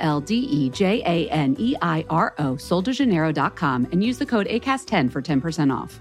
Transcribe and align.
L 0.00 0.20
D 0.20 0.34
E 0.34 0.68
J 0.70 1.02
A 1.06 1.28
N 1.30 1.54
E 1.58 1.76
I 1.80 2.04
R 2.10 2.34
O, 2.38 2.56
soldejaneiro.com, 2.56 3.86
and 3.92 4.02
use 4.02 4.18
the 4.18 4.26
code 4.26 4.46
ACAST10 4.46 5.12
for 5.12 5.22
10% 5.22 5.72
off. 5.72 6.00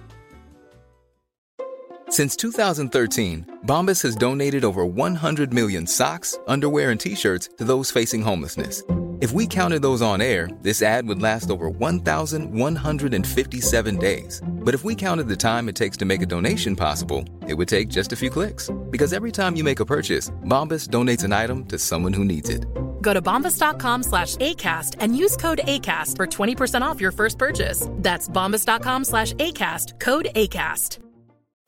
Since 2.10 2.36
2013, 2.38 3.60
Bombas 3.68 4.02
has 4.02 4.16
donated 4.16 4.66
over 4.66 4.84
100 4.84 5.54
million 5.54 5.86
socks, 5.86 6.40
underwear, 6.48 6.90
and 6.90 7.00
t 7.00 7.14
shirts 7.14 7.50
to 7.58 7.64
those 7.64 7.92
facing 7.92 8.24
homelessness. 8.24 8.82
If 9.22 9.34
we 9.34 9.48
counted 9.48 9.82
those 9.82 10.02
on 10.02 10.22
air, 10.22 10.48
this 10.62 10.82
ad 10.82 11.06
would 11.10 11.22
last 11.22 11.50
over 11.50 11.68
1,157 11.68 13.98
days. 13.98 14.42
But 14.48 14.74
if 14.74 14.86
we 14.86 14.96
counted 14.96 15.28
the 15.28 15.36
time 15.36 15.68
it 15.68 15.76
takes 15.76 15.98
to 15.98 16.06
make 16.06 16.22
a 16.22 16.26
donation 16.26 16.74
possible, 16.74 17.26
it 17.46 17.54
would 17.54 17.68
take 17.68 17.90
just 17.90 18.14
a 18.14 18.16
few 18.16 18.30
clicks. 18.30 18.70
Because 18.90 19.12
every 19.12 19.34
time 19.34 19.58
you 19.58 19.66
make 19.66 19.82
a 19.82 19.86
purchase, 19.86 20.30
Bombas 20.46 20.88
donates 20.88 21.26
an 21.26 21.34
item 21.34 21.66
to 21.66 21.78
someone 21.78 22.14
who 22.14 22.24
needs 22.24 22.48
it. 22.48 22.66
Go 23.02 23.14
to 23.14 23.22
bombas.com 23.22 24.04
slash 24.04 24.38
ACAST 24.38 24.96
and 25.02 25.18
use 25.18 25.36
code 25.36 25.60
ACAST 25.66 26.16
for 26.16 26.26
20% 26.26 26.82
off 26.82 27.02
your 27.02 27.12
first 27.12 27.38
purchase. 27.38 27.90
That's 27.96 28.30
bombas.com 28.30 29.04
slash 29.04 29.34
ACAST, 29.34 30.00
code 30.00 30.30
ACAST. 30.34 31.00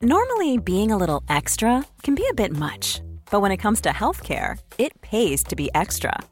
Normally, 0.00 0.56
being 0.56 0.90
a 0.90 0.96
little 0.96 1.22
extra 1.28 1.84
can 2.02 2.14
be 2.14 2.26
a 2.30 2.34
bit 2.34 2.56
much. 2.56 3.02
But 3.30 3.42
when 3.42 3.52
it 3.52 3.58
comes 3.58 3.82
to 3.82 3.90
healthcare, 3.90 4.58
it 4.78 4.98
pays 5.02 5.44
to 5.44 5.54
be 5.54 5.68
extra. 5.74 6.18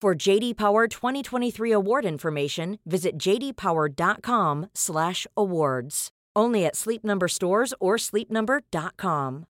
For 0.00 0.14
JD 0.14 0.56
Power 0.56 0.86
2023 0.86 1.72
award 1.72 2.04
information, 2.04 2.78
visit 2.86 3.18
jdpower.com/awards. 3.18 6.08
Only 6.36 6.64
at 6.64 6.76
Sleep 6.76 7.02
Number 7.02 7.26
stores 7.26 7.74
or 7.80 7.96
sleepnumber.com. 7.96 9.46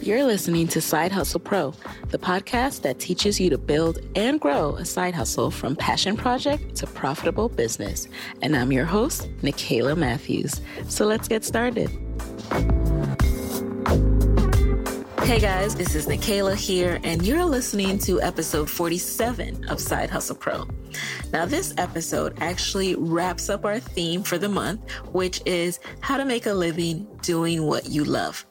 You're 0.00 0.24
listening 0.24 0.68
to 0.68 0.80
Side 0.80 1.12
Hustle 1.12 1.40
Pro, 1.40 1.74
the 2.08 2.18
podcast 2.18 2.80
that 2.80 2.98
teaches 2.98 3.38
you 3.38 3.50
to 3.50 3.58
build 3.58 3.98
and 4.16 4.40
grow 4.40 4.76
a 4.76 4.86
side 4.86 5.14
hustle 5.14 5.50
from 5.50 5.76
passion 5.76 6.16
project 6.16 6.76
to 6.76 6.86
profitable 6.86 7.50
business. 7.50 8.08
And 8.40 8.56
I'm 8.56 8.72
your 8.72 8.86
host, 8.86 9.28
Nicaila 9.42 9.98
Matthews. 9.98 10.62
So 10.88 11.04
let's 11.04 11.28
get 11.28 11.44
started. 11.44 11.90
Hey 15.30 15.38
guys, 15.38 15.76
this 15.76 15.94
is 15.94 16.08
Nicaila 16.08 16.56
here, 16.56 16.98
and 17.04 17.24
you're 17.24 17.44
listening 17.44 17.98
to 18.00 18.20
episode 18.20 18.68
47 18.68 19.64
of 19.68 19.78
Side 19.78 20.10
Hustle 20.10 20.34
Pro. 20.34 20.66
Now, 21.32 21.46
this 21.46 21.72
episode 21.78 22.36
actually 22.40 22.96
wraps 22.96 23.48
up 23.48 23.64
our 23.64 23.78
theme 23.78 24.24
for 24.24 24.38
the 24.38 24.48
month, 24.48 24.90
which 25.12 25.40
is 25.46 25.78
how 26.00 26.16
to 26.16 26.24
make 26.24 26.46
a 26.46 26.52
living 26.52 27.06
doing 27.22 27.62
what 27.68 27.88
you 27.88 28.02
love. 28.02 28.44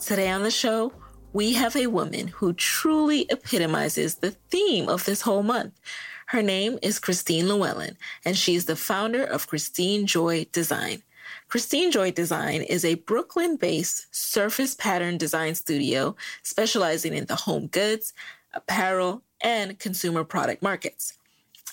Today 0.00 0.28
on 0.28 0.42
the 0.42 0.50
show, 0.50 0.92
we 1.32 1.52
have 1.52 1.76
a 1.76 1.86
woman 1.86 2.26
who 2.26 2.52
truly 2.52 3.26
epitomizes 3.30 4.16
the 4.16 4.32
theme 4.32 4.88
of 4.88 5.04
this 5.04 5.20
whole 5.20 5.44
month. 5.44 5.80
Her 6.26 6.42
name 6.42 6.80
is 6.82 6.98
Christine 6.98 7.46
Llewellyn, 7.46 7.96
and 8.24 8.36
she's 8.36 8.64
the 8.64 8.74
founder 8.74 9.22
of 9.22 9.46
Christine 9.46 10.04
Joy 10.04 10.46
Design. 10.50 11.04
Christine 11.48 11.90
Joy 11.90 12.10
Design 12.10 12.62
is 12.62 12.84
a 12.84 12.94
Brooklyn 12.94 13.56
based 13.56 14.14
surface 14.14 14.74
pattern 14.74 15.18
design 15.18 15.54
studio 15.54 16.16
specializing 16.42 17.14
in 17.14 17.26
the 17.26 17.36
home 17.36 17.68
goods, 17.68 18.12
apparel, 18.52 19.22
and 19.40 19.78
consumer 19.78 20.24
product 20.24 20.62
markets. 20.62 21.16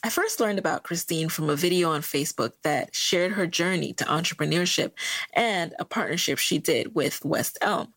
I 0.04 0.10
first 0.10 0.40
learned 0.40 0.60
about 0.60 0.84
Christine 0.84 1.30
from 1.30 1.50
a 1.50 1.56
video 1.56 1.92
on 1.92 2.02
Facebook 2.02 2.54
that 2.64 2.96
shared 2.96 3.34
her 3.34 3.46
journey 3.46 3.94
to 3.94 4.04
entrepreneurship 4.06 4.92
and 5.34 5.76
a 5.78 5.86
partnership 5.86 6.40
she 6.40 6.58
did 6.58 6.96
with 6.96 7.24
West 7.24 7.58
Elm. 7.62 7.94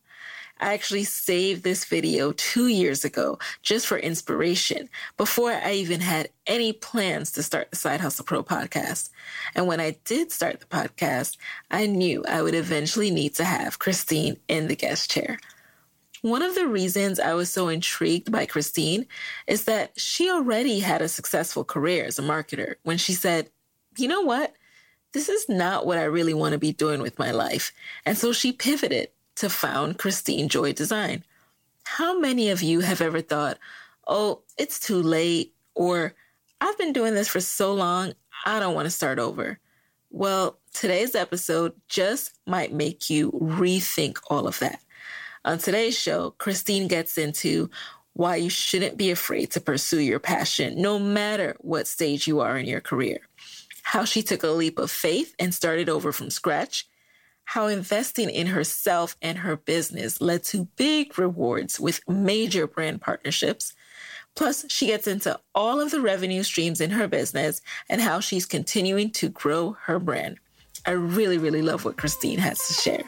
I 0.59 0.73
actually 0.73 1.03
saved 1.03 1.63
this 1.63 1.85
video 1.85 2.31
two 2.31 2.67
years 2.67 3.03
ago 3.03 3.39
just 3.61 3.85
for 3.85 3.97
inspiration 3.97 4.89
before 5.17 5.51
I 5.51 5.73
even 5.73 5.99
had 5.99 6.29
any 6.47 6.71
plans 6.71 7.31
to 7.33 7.43
start 7.43 7.71
the 7.71 7.75
Side 7.75 7.99
Hustle 7.99 8.25
Pro 8.25 8.41
podcast. 8.41 9.09
And 9.53 9.67
when 9.67 9.81
I 9.81 9.97
did 10.05 10.31
start 10.31 10.61
the 10.61 10.65
podcast, 10.65 11.37
I 11.71 11.87
knew 11.87 12.23
I 12.27 12.41
would 12.41 12.55
eventually 12.55 13.11
need 13.11 13.35
to 13.35 13.43
have 13.43 13.79
Christine 13.79 14.37
in 14.47 14.67
the 14.67 14.75
guest 14.75 15.11
chair. 15.11 15.39
One 16.21 16.41
of 16.41 16.55
the 16.55 16.67
reasons 16.67 17.19
I 17.19 17.33
was 17.33 17.51
so 17.51 17.67
intrigued 17.67 18.31
by 18.31 18.45
Christine 18.45 19.05
is 19.47 19.65
that 19.65 19.99
she 19.99 20.29
already 20.31 20.79
had 20.79 21.01
a 21.01 21.09
successful 21.09 21.63
career 21.63 22.05
as 22.05 22.17
a 22.17 22.23
marketer 22.23 22.75
when 22.83 22.97
she 22.97 23.13
said, 23.13 23.49
you 23.97 24.07
know 24.07 24.21
what? 24.21 24.53
This 25.11 25.29
is 25.29 25.47
not 25.47 25.85
what 25.85 25.97
I 25.97 26.03
really 26.05 26.33
want 26.33 26.53
to 26.53 26.57
be 26.57 26.71
doing 26.71 27.01
with 27.01 27.19
my 27.19 27.31
life. 27.31 27.71
And 28.05 28.17
so 28.17 28.33
she 28.33 28.51
pivoted 28.51 29.09
to 29.35 29.49
found 29.49 29.97
Christine 29.97 30.49
Joy 30.49 30.73
Design. 30.73 31.23
How 31.83 32.19
many 32.19 32.49
of 32.49 32.61
you 32.61 32.79
have 32.81 33.01
ever 33.01 33.21
thought, 33.21 33.57
oh, 34.07 34.41
it's 34.57 34.79
too 34.79 35.01
late, 35.01 35.53
or 35.75 36.13
I've 36.61 36.77
been 36.77 36.93
doing 36.93 37.13
this 37.13 37.27
for 37.27 37.39
so 37.39 37.73
long, 37.73 38.13
I 38.45 38.59
don't 38.59 38.75
want 38.75 38.85
to 38.85 38.91
start 38.91 39.19
over? 39.19 39.59
Well, 40.09 40.57
today's 40.73 41.15
episode 41.15 41.73
just 41.87 42.33
might 42.45 42.73
make 42.73 43.09
you 43.09 43.31
rethink 43.33 44.17
all 44.29 44.47
of 44.47 44.59
that. 44.59 44.79
On 45.43 45.57
today's 45.57 45.97
show, 45.97 46.31
Christine 46.37 46.87
gets 46.87 47.17
into 47.17 47.69
why 48.13 48.37
you 48.37 48.49
shouldn't 48.49 48.97
be 48.97 49.11
afraid 49.11 49.51
to 49.51 49.59
pursue 49.59 49.99
your 49.99 50.19
passion, 50.19 50.81
no 50.81 50.97
matter 50.97 51.55
what 51.59 51.85
stage 51.85 52.27
you 52.27 52.39
are 52.39 52.57
in 52.57 52.65
your 52.65 52.79
career. 52.79 53.19
How 53.83 54.05
she 54.05 54.23
took 54.23 54.41
a 54.41 54.47
leap 54.47 54.79
of 54.79 54.89
faith 54.89 55.35
and 55.37 55.53
started 55.53 55.89
over 55.89 56.11
from 56.11 56.29
scratch 56.29 56.87
how 57.45 57.67
investing 57.67 58.29
in 58.29 58.47
herself 58.47 59.15
and 59.21 59.39
her 59.39 59.55
business 59.55 60.19
led 60.19 60.43
to 60.43 60.67
big 60.75 61.17
rewards 61.17 61.79
with 61.79 62.07
major 62.07 62.67
brand 62.67 63.01
partnerships. 63.01 63.73
Plus, 64.35 64.65
she 64.69 64.87
gets 64.87 65.07
into 65.07 65.39
all 65.53 65.79
of 65.79 65.91
the 65.91 66.01
revenue 66.01 66.43
streams 66.43 66.81
in 66.81 66.91
her 66.91 67.07
business 67.07 67.61
and 67.87 68.01
how 68.01 68.19
she's 68.19 68.45
continuing 68.45 69.09
to 69.11 69.29
grow 69.29 69.77
her 69.83 69.99
brand. 69.99 70.37
I 70.85 70.91
really, 70.91 71.37
really 71.37 71.61
love 71.61 71.85
what 71.85 71.97
Christine 71.97 72.39
has 72.39 72.59
to 72.67 72.73
share. 72.73 73.03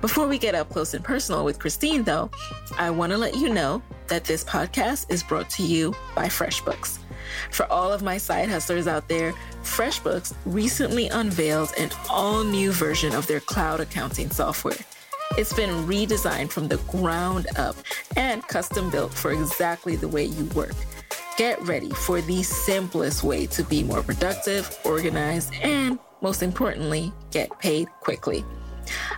Before 0.00 0.28
we 0.28 0.38
get 0.38 0.54
up 0.54 0.68
close 0.68 0.94
and 0.94 1.04
personal 1.04 1.44
with 1.44 1.58
Christine, 1.58 2.04
though, 2.04 2.30
I 2.76 2.90
want 2.90 3.10
to 3.10 3.18
let 3.18 3.36
you 3.36 3.48
know 3.52 3.82
that 4.06 4.24
this 4.24 4.44
podcast 4.44 5.10
is 5.10 5.24
brought 5.24 5.50
to 5.50 5.62
you 5.64 5.94
by 6.14 6.26
FreshBooks. 6.26 6.98
For 7.50 7.70
all 7.72 7.92
of 7.92 8.02
my 8.02 8.18
side 8.18 8.48
hustlers 8.48 8.86
out 8.86 9.08
there, 9.08 9.32
FreshBooks 9.62 10.34
recently 10.44 11.08
unveiled 11.08 11.72
an 11.78 11.90
all 12.10 12.44
new 12.44 12.72
version 12.72 13.14
of 13.14 13.26
their 13.26 13.40
cloud 13.40 13.80
accounting 13.80 14.30
software. 14.30 14.78
It's 15.36 15.52
been 15.52 15.86
redesigned 15.86 16.50
from 16.50 16.68
the 16.68 16.78
ground 16.88 17.46
up 17.56 17.76
and 18.16 18.46
custom 18.48 18.90
built 18.90 19.12
for 19.12 19.30
exactly 19.30 19.94
the 19.94 20.08
way 20.08 20.24
you 20.24 20.44
work. 20.46 20.74
get 21.38 21.62
ready 21.62 21.88
for 21.90 22.20
the 22.20 22.42
simplest 22.42 23.22
way 23.22 23.46
to 23.46 23.62
be 23.62 23.84
more 23.84 24.02
productive, 24.02 24.76
organized, 24.84 25.54
and 25.62 25.96
most 26.20 26.42
importantly, 26.42 27.12
get 27.30 27.56
paid 27.60 27.88
quickly. 28.00 28.44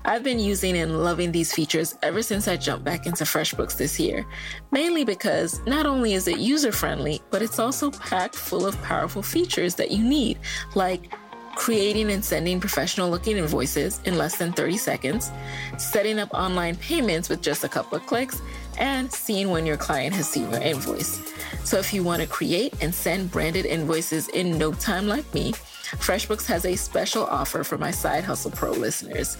I've 0.04 0.22
been 0.22 0.38
using 0.38 0.76
and 0.76 1.02
loving 1.02 1.32
these 1.32 1.52
features 1.52 1.96
ever 2.02 2.22
since 2.22 2.48
I 2.48 2.56
jumped 2.56 2.84
back 2.84 3.06
into 3.06 3.24
FreshBooks 3.24 3.76
this 3.76 3.98
year, 3.98 4.26
mainly 4.70 5.04
because 5.04 5.60
not 5.66 5.86
only 5.86 6.14
is 6.14 6.28
it 6.28 6.38
user 6.38 6.72
friendly, 6.72 7.22
but 7.30 7.42
it's 7.42 7.58
also 7.58 7.90
packed 7.90 8.34
full 8.34 8.66
of 8.66 8.80
powerful 8.82 9.22
features 9.22 9.74
that 9.76 9.90
you 9.90 10.02
need, 10.02 10.38
like 10.74 11.12
creating 11.56 12.10
and 12.10 12.24
sending 12.24 12.60
professional 12.60 13.10
looking 13.10 13.36
invoices 13.36 14.00
in 14.04 14.16
less 14.16 14.36
than 14.38 14.52
30 14.52 14.76
seconds, 14.76 15.30
setting 15.78 16.18
up 16.18 16.32
online 16.32 16.76
payments 16.76 17.28
with 17.28 17.42
just 17.42 17.64
a 17.64 17.68
couple 17.68 17.98
of 17.98 18.06
clicks, 18.06 18.40
and 18.78 19.12
seeing 19.12 19.50
when 19.50 19.66
your 19.66 19.76
client 19.76 20.14
has 20.14 20.28
seen 20.28 20.50
your 20.50 20.62
invoice. 20.62 21.20
So 21.64 21.78
if 21.78 21.92
you 21.92 22.02
want 22.02 22.22
to 22.22 22.28
create 22.28 22.72
and 22.80 22.94
send 22.94 23.30
branded 23.30 23.66
invoices 23.66 24.28
in 24.28 24.56
no 24.56 24.72
time 24.72 25.06
like 25.06 25.32
me, 25.34 25.52
FreshBooks 25.96 26.46
has 26.46 26.64
a 26.64 26.76
special 26.76 27.24
offer 27.26 27.64
for 27.64 27.76
my 27.76 27.90
Side 27.90 28.22
Hustle 28.22 28.52
Pro 28.52 28.70
listeners. 28.70 29.36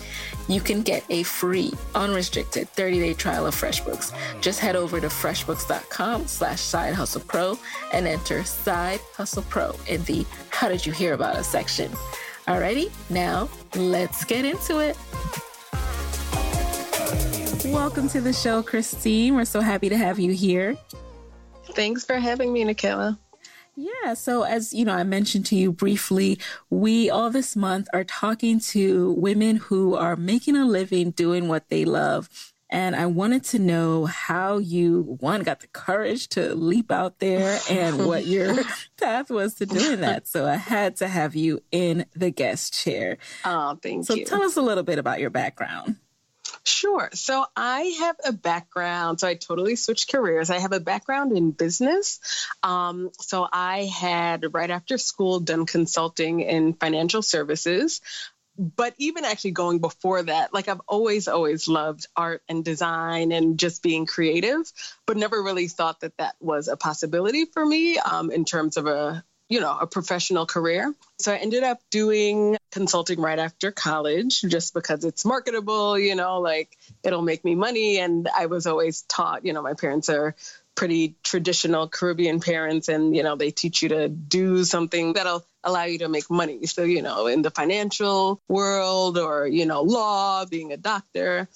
You 0.48 0.60
can 0.60 0.82
get 0.82 1.04
a 1.08 1.22
free, 1.22 1.72
unrestricted 1.94 2.68
30-day 2.74 3.14
trial 3.14 3.46
of 3.46 3.54
FreshBooks. 3.54 4.12
Just 4.40 4.58
head 4.58 4.74
over 4.74 5.00
to 5.00 5.06
freshbooks.com 5.06 6.26
slash 6.26 6.60
Side 6.60 6.94
Hustle 6.94 7.20
Pro 7.22 7.58
and 7.92 8.06
enter 8.06 8.42
Side 8.44 9.00
Hustle 9.14 9.42
Pro 9.42 9.76
in 9.86 10.02
the 10.04 10.26
How 10.50 10.68
Did 10.68 10.84
You 10.84 10.92
Hear 10.92 11.14
About 11.14 11.36
Us 11.36 11.46
section. 11.46 11.92
Alrighty, 12.48 12.90
now 13.10 13.48
let's 13.76 14.24
get 14.24 14.44
into 14.44 14.78
it. 14.78 14.96
Welcome 17.66 18.08
to 18.08 18.20
the 18.20 18.32
show, 18.32 18.62
Christine. 18.62 19.36
We're 19.36 19.44
so 19.44 19.60
happy 19.60 19.88
to 19.88 19.96
have 19.96 20.18
you 20.18 20.32
here. 20.32 20.76
Thanks 21.74 22.04
for 22.04 22.16
having 22.16 22.52
me, 22.52 22.64
Nicaila. 22.64 23.16
Yeah. 23.80 24.12
So, 24.14 24.42
as 24.42 24.74
you 24.74 24.84
know, 24.84 24.92
I 24.92 25.04
mentioned 25.04 25.46
to 25.46 25.56
you 25.56 25.72
briefly, 25.72 26.38
we 26.68 27.08
all 27.08 27.30
this 27.30 27.56
month 27.56 27.88
are 27.94 28.04
talking 28.04 28.60
to 28.60 29.12
women 29.12 29.56
who 29.56 29.94
are 29.94 30.16
making 30.16 30.56
a 30.56 30.66
living 30.66 31.12
doing 31.12 31.48
what 31.48 31.68
they 31.70 31.86
love. 31.86 32.28
And 32.68 32.94
I 32.94 33.06
wanted 33.06 33.42
to 33.46 33.58
know 33.58 34.04
how 34.04 34.58
you, 34.58 35.16
one, 35.18 35.42
got 35.42 35.60
the 35.60 35.66
courage 35.68 36.28
to 36.30 36.54
leap 36.54 36.92
out 36.92 37.18
there 37.18 37.58
and 37.68 38.06
what 38.06 38.26
your 38.26 38.54
path 39.00 39.30
was 39.30 39.54
to 39.54 39.66
doing 39.66 40.02
that. 40.02 40.28
So 40.28 40.46
I 40.46 40.56
had 40.56 40.96
to 40.96 41.08
have 41.08 41.34
you 41.34 41.62
in 41.72 42.04
the 42.14 42.30
guest 42.30 42.74
chair. 42.74 43.16
Oh, 43.44 43.76
thank 43.82 44.06
so 44.06 44.14
you. 44.14 44.26
So 44.26 44.36
tell 44.36 44.44
us 44.44 44.56
a 44.56 44.62
little 44.62 44.84
bit 44.84 44.98
about 44.98 45.20
your 45.20 45.30
background. 45.30 45.96
Sure. 46.64 47.08
So 47.14 47.46
I 47.56 47.80
have 48.00 48.16
a 48.24 48.32
background. 48.32 49.20
So 49.20 49.28
I 49.28 49.34
totally 49.34 49.76
switched 49.76 50.12
careers. 50.12 50.50
I 50.50 50.58
have 50.58 50.72
a 50.72 50.80
background 50.80 51.36
in 51.36 51.52
business. 51.52 52.20
Um, 52.62 53.10
so 53.18 53.48
I 53.50 53.84
had 53.84 54.52
right 54.52 54.70
after 54.70 54.98
school 54.98 55.40
done 55.40 55.64
consulting 55.64 56.40
in 56.40 56.74
financial 56.74 57.22
services. 57.22 58.00
But 58.58 58.94
even 58.98 59.24
actually 59.24 59.52
going 59.52 59.78
before 59.78 60.22
that, 60.24 60.52
like 60.52 60.68
I've 60.68 60.82
always, 60.86 61.28
always 61.28 61.66
loved 61.66 62.06
art 62.14 62.42
and 62.46 62.62
design 62.62 63.32
and 63.32 63.58
just 63.58 63.82
being 63.82 64.04
creative, 64.04 64.70
but 65.06 65.16
never 65.16 65.42
really 65.42 65.66
thought 65.66 66.00
that 66.00 66.18
that 66.18 66.34
was 66.40 66.68
a 66.68 66.76
possibility 66.76 67.46
for 67.46 67.64
me 67.64 67.96
um, 67.96 68.30
in 68.30 68.44
terms 68.44 68.76
of 68.76 68.86
a 68.86 69.24
you 69.50 69.60
know, 69.60 69.76
a 69.78 69.86
professional 69.86 70.46
career. 70.46 70.94
So 71.18 71.32
I 71.32 71.36
ended 71.36 71.64
up 71.64 71.80
doing 71.90 72.56
consulting 72.70 73.20
right 73.20 73.38
after 73.38 73.72
college 73.72 74.40
just 74.40 74.72
because 74.72 75.04
it's 75.04 75.24
marketable, 75.24 75.98
you 75.98 76.14
know, 76.14 76.40
like 76.40 76.78
it'll 77.02 77.20
make 77.20 77.44
me 77.44 77.56
money. 77.56 77.98
And 77.98 78.28
I 78.34 78.46
was 78.46 78.68
always 78.68 79.02
taught, 79.02 79.44
you 79.44 79.52
know, 79.52 79.60
my 79.60 79.74
parents 79.74 80.08
are 80.08 80.36
pretty 80.76 81.16
traditional 81.24 81.88
Caribbean 81.88 82.38
parents 82.40 82.88
and, 82.88 83.14
you 83.14 83.24
know, 83.24 83.34
they 83.34 83.50
teach 83.50 83.82
you 83.82 83.88
to 83.88 84.08
do 84.08 84.64
something 84.64 85.14
that'll 85.14 85.44
allow 85.64 85.84
you 85.84 85.98
to 85.98 86.08
make 86.08 86.30
money. 86.30 86.64
So, 86.66 86.84
you 86.84 87.02
know, 87.02 87.26
in 87.26 87.42
the 87.42 87.50
financial 87.50 88.40
world 88.48 89.18
or, 89.18 89.48
you 89.48 89.66
know, 89.66 89.82
law, 89.82 90.46
being 90.46 90.72
a 90.72 90.76
doctor. 90.76 91.48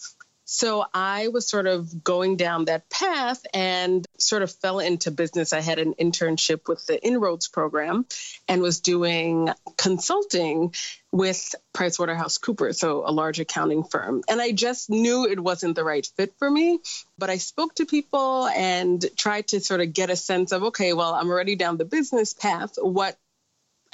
So 0.55 0.85
I 0.95 1.27
was 1.29 1.49
sort 1.49 1.67
of 1.67 2.05
going 2.05 2.37
down 2.37 2.67
that 2.67 2.89
path 2.89 3.45
and 3.53 4.07
sort 4.21 4.43
of 4.43 4.53
fell 4.53 4.79
into 4.79 5.11
business. 5.11 5.53
I 5.53 5.61
had 5.61 5.81
an 5.81 5.95
internship 5.95 6.69
with 6.69 6.87
the 6.87 7.05
Inroads 7.05 7.49
program 7.49 8.07
and 8.47 8.63
was 8.63 8.79
doing 8.79 9.51
consulting 9.77 10.73
with 11.11 11.57
PricewaterhouseCoopers, 11.75 12.77
so 12.77 13.03
a 13.05 13.11
large 13.11 13.41
accounting 13.41 13.83
firm. 13.83 14.23
And 14.29 14.41
I 14.41 14.53
just 14.53 14.91
knew 14.91 15.27
it 15.27 15.41
wasn't 15.41 15.75
the 15.75 15.83
right 15.83 16.07
fit 16.17 16.35
for 16.39 16.49
me. 16.49 16.79
But 17.19 17.31
I 17.31 17.39
spoke 17.39 17.75
to 17.77 17.85
people 17.85 18.47
and 18.47 19.05
tried 19.17 19.49
to 19.49 19.61
sort 19.61 19.81
of 19.81 19.93
get 19.93 20.11
a 20.11 20.17
sense 20.17 20.53
of 20.53 20.63
okay, 20.65 20.93
well, 20.93 21.15
I'm 21.15 21.31
already 21.31 21.57
down 21.57 21.79
the 21.79 21.85
business 21.85 22.33
path. 22.33 22.75
What 22.79 23.17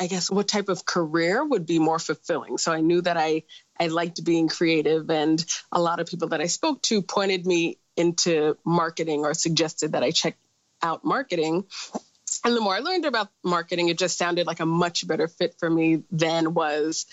I 0.01 0.07
guess 0.07 0.31
what 0.31 0.49
type 0.49 0.71
of 0.71 0.87
career 0.87 1.45
would 1.45 1.67
be 1.67 1.79
more 1.79 1.99
fulfilling. 1.99 2.57
So 2.57 2.73
I 2.73 2.81
knew 2.81 3.03
that 3.03 3.19
I 3.19 3.45
I 3.79 3.89
liked 3.89 4.25
being 4.25 4.49
creative 4.49 5.11
and 5.11 5.45
a 5.71 5.81
lot 5.81 6.01
of 6.01 6.07
people 6.07 6.29
that 6.29 6.41
I 6.41 6.47
spoke 6.47 6.81
to 6.83 7.03
pointed 7.03 7.47
me 7.47 7.79
into 7.97 8.57
marketing 8.65 9.21
or 9.21 9.35
suggested 9.35 9.93
that 9.93 10.03
I 10.03 10.11
check 10.11 10.39
out 10.83 11.05
marketing. 11.05 11.67
And 12.45 12.57
the 12.57 12.61
more 12.63 12.75
I 12.75 12.79
learned 12.79 13.05
about 13.05 13.29
marketing, 13.45 13.91
it 13.91 13.99
just 13.99 14.17
sounded 14.17 14.47
like 14.47 14.61
a 14.61 14.67
much 14.67 15.07
better 15.07 15.29
fit 15.29 15.57
for 15.59 15.69
me 15.69 16.05
than 16.11 16.55
was 16.55 17.05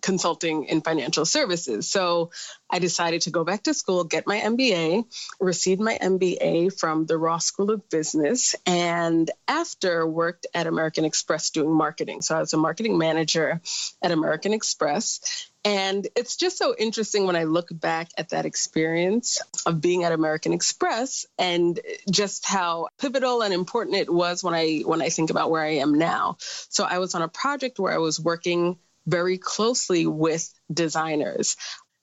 consulting 0.00 0.64
in 0.64 0.80
financial 0.80 1.24
services. 1.24 1.88
So 1.88 2.30
I 2.68 2.78
decided 2.78 3.22
to 3.22 3.30
go 3.30 3.44
back 3.44 3.64
to 3.64 3.74
school, 3.74 4.04
get 4.04 4.26
my 4.26 4.40
MBA, 4.40 5.04
received 5.40 5.80
my 5.80 5.98
MBA 6.00 6.78
from 6.78 7.06
the 7.06 7.18
Ross 7.18 7.46
School 7.46 7.70
of 7.70 7.88
Business, 7.88 8.56
and 8.66 9.30
after 9.46 10.06
worked 10.06 10.46
at 10.54 10.66
American 10.66 11.04
Express 11.04 11.50
doing 11.50 11.72
marketing. 11.72 12.22
So 12.22 12.36
I 12.36 12.40
was 12.40 12.52
a 12.52 12.58
marketing 12.58 12.98
manager 12.98 13.60
at 14.02 14.10
American 14.10 14.52
Express. 14.52 15.50
And 15.64 16.06
it's 16.14 16.36
just 16.36 16.58
so 16.58 16.76
interesting 16.78 17.26
when 17.26 17.34
I 17.34 17.42
look 17.42 17.68
back 17.72 18.10
at 18.16 18.28
that 18.28 18.46
experience 18.46 19.42
of 19.66 19.80
being 19.80 20.04
at 20.04 20.12
American 20.12 20.52
Express 20.52 21.26
and 21.38 21.80
just 22.08 22.46
how 22.46 22.86
pivotal 23.00 23.42
and 23.42 23.52
important 23.52 23.96
it 23.96 24.08
was 24.08 24.44
when 24.44 24.54
I 24.54 24.82
when 24.84 25.02
I 25.02 25.08
think 25.08 25.30
about 25.30 25.50
where 25.50 25.64
I 25.64 25.78
am 25.78 25.94
now. 25.94 26.36
So 26.38 26.84
I 26.84 26.98
was 26.98 27.16
on 27.16 27.22
a 27.22 27.28
project 27.28 27.80
where 27.80 27.92
I 27.92 27.98
was 27.98 28.20
working 28.20 28.78
very 29.06 29.38
closely 29.38 30.06
with 30.06 30.52
designers. 30.72 31.56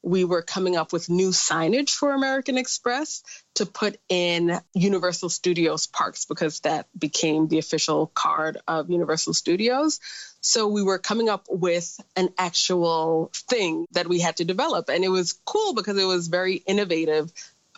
We 0.05 0.25
were 0.25 0.41
coming 0.41 0.75
up 0.75 0.91
with 0.91 1.09
new 1.09 1.29
signage 1.29 1.91
for 1.91 2.13
American 2.13 2.57
Express 2.57 3.23
to 3.55 3.65
put 3.65 3.97
in 4.09 4.59
Universal 4.73 5.29
Studios 5.29 5.87
parks 5.87 6.25
because 6.25 6.59
that 6.61 6.87
became 6.97 7.47
the 7.47 7.59
official 7.59 8.07
card 8.07 8.57
of 8.67 8.89
Universal 8.89 9.33
Studios. 9.33 10.01
So 10.41 10.67
we 10.67 10.83
were 10.83 10.99
coming 10.99 11.29
up 11.29 11.45
with 11.49 11.97
an 12.17 12.29
actual 12.37 13.31
thing 13.49 13.85
that 13.91 14.09
we 14.09 14.19
had 14.19 14.37
to 14.37 14.45
develop. 14.45 14.89
And 14.89 15.05
it 15.05 15.09
was 15.09 15.39
cool 15.45 15.73
because 15.73 15.97
it 15.97 16.03
was 16.03 16.27
very 16.27 16.55
innovative 16.55 17.31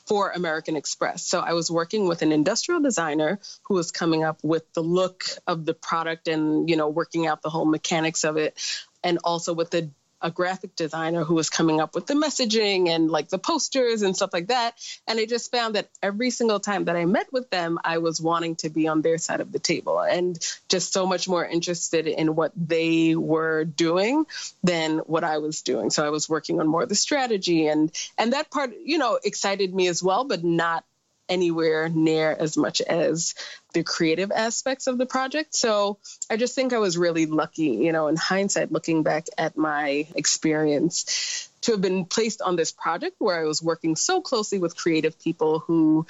for 0.06 0.32
American 0.32 0.76
Express. 0.76 1.26
So 1.26 1.40
I 1.40 1.54
was 1.54 1.72
working 1.72 2.08
with 2.08 2.22
an 2.22 2.32
industrial 2.32 2.82
designer 2.82 3.40
who 3.64 3.74
was 3.74 3.92
coming 3.92 4.24
up 4.24 4.40
with 4.44 4.72
the 4.74 4.82
look 4.82 5.26
of 5.48 5.66
the 5.66 5.74
product 5.74 6.28
and, 6.28 6.70
you 6.70 6.76
know, 6.76 6.90
working 6.90 7.28
out 7.28 7.42
the 7.42 7.50
whole 7.50 7.66
mechanics 7.66 8.24
of 8.24 8.38
it 8.38 8.58
and 9.04 9.20
also 9.24 9.54
with 9.54 9.72
the 9.72 9.90
a 10.22 10.32
graphic 10.32 10.76
designer 10.76 11.24
who 11.24 11.36
was 11.36 11.50
coming 11.50 11.82
up 11.82 11.96
with 11.96 12.08
the 12.08 12.14
messaging 12.14 12.90
and 12.90 13.10
like 13.10 13.30
the 13.30 13.38
posters 13.38 14.02
and 14.02 14.16
stuff 14.16 14.32
like 14.34 14.48
that. 14.48 14.76
And 15.08 15.20
I 15.20 15.26
just 15.26 15.52
found 15.52 15.76
that 15.76 15.90
every 16.02 16.30
single 16.30 16.60
time 16.60 16.86
that 16.86 16.96
I 16.96 17.06
met 17.06 17.32
with 17.32 17.50
them, 17.50 17.80
I 17.84 18.00
was 18.00 18.22
wanting 18.22 18.56
to 18.58 18.70
be 18.70 18.88
on 18.88 19.02
their 19.02 19.18
side 19.18 19.42
of 19.42 19.52
the 19.52 19.60
table 19.60 20.00
and 20.00 20.38
just 20.70 20.94
so 20.94 21.06
much 21.06 21.28
more 21.28 21.46
interested 21.46 22.08
in 22.08 22.36
what 22.36 22.52
they 22.56 23.16
were 23.16 23.66
doing 23.66 24.26
than 24.64 25.00
what 25.00 25.24
I 25.24 25.40
was 25.40 25.62
doing. 25.62 25.90
So 25.90 26.06
I 26.06 26.10
was 26.10 26.30
working 26.30 26.60
on 26.60 26.68
more 26.68 26.84
of 26.84 26.90
the 26.90 26.96
strategy 26.96 27.68
and 27.68 27.92
and 28.18 28.34
that 28.34 28.50
part, 28.50 28.72
you 28.84 28.98
know, 28.98 29.20
excited 29.24 29.74
me 29.74 29.88
as 29.88 30.02
well, 30.02 30.24
but 30.24 30.44
not 30.44 30.84
anywhere 31.30 31.90
near 31.90 32.32
as 32.32 32.58
much 32.58 32.82
as 32.82 33.36
the 33.74 33.84
creative 33.84 34.32
aspects 34.32 34.88
of 34.88 34.98
the 34.98 35.06
project. 35.06 35.56
So 35.56 35.98
I 36.30 36.38
just 36.38 36.56
think 36.56 36.74
I 36.74 36.80
was 36.80 36.98
really 36.98 37.26
lucky, 37.26 37.72
you 37.72 37.92
know, 37.92 38.08
in 38.08 38.16
hindsight, 38.16 38.72
looking 38.72 39.04
back 39.04 39.28
at 39.38 39.58
my 39.58 40.08
experience 40.16 41.50
to 41.62 41.74
have 41.74 41.82
been 41.82 42.06
placed 42.06 42.42
on 42.42 42.56
this 42.56 42.72
project 42.72 43.16
where 43.20 43.40
I 43.40 43.46
was 43.46 43.62
working 43.62 43.96
so 43.96 44.22
closely 44.22 44.60
with 44.60 44.78
creative 44.78 45.20
people 45.20 45.60
who 45.60 46.06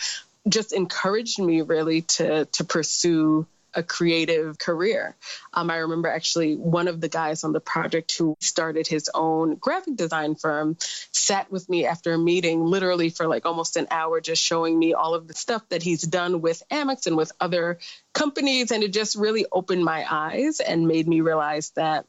just 0.48 0.74
encouraged 0.74 1.40
me 1.40 1.62
really 1.62 2.02
to 2.02 2.46
to 2.46 2.64
pursue 2.64 3.48
a 3.76 3.84
creative 3.84 4.58
career. 4.58 5.16
Um, 5.54 5.70
I 5.70 5.78
remember 5.78 6.08
actually 6.08 6.56
one 6.56 6.88
of 6.88 7.02
the 7.02 7.10
guys 7.10 7.44
on 7.44 7.52
the 7.52 7.60
project 7.60 8.18
who 8.18 8.36
started 8.40 8.88
his 8.88 9.10
own 9.14 9.56
graphic 9.56 9.96
design 9.96 10.36
firm 10.36 10.78
sat 11.12 11.52
with 11.52 11.70
me 11.70 11.86
after 11.86 12.14
a 12.14 12.18
meeting, 12.18 12.66
literally 12.66 13.10
for 13.10 13.28
like 13.28 13.46
almost 13.46 13.78
an 13.78 13.88
hour, 13.92 14.22
just 14.22 14.42
showing 14.42 14.78
me 14.78 14.94
all 14.94 15.14
of 15.14 15.28
the 15.28 15.34
stuff 15.34 15.68
that 15.70 15.84
he's 15.84 16.02
done 16.02 16.42
with 16.42 16.64
Amex 16.72 17.08
and 17.08 17.18
with 17.18 17.32
other 17.40 17.80
companies. 18.14 18.72
And 18.72 18.84
it 18.84 18.94
just 18.94 19.16
really 19.16 19.46
opened 19.52 19.84
my 19.84 20.06
eyes 20.10 20.60
and 20.60 20.88
made 20.88 21.08
me 21.08 21.22
realize 21.22 21.72
that 21.72 22.06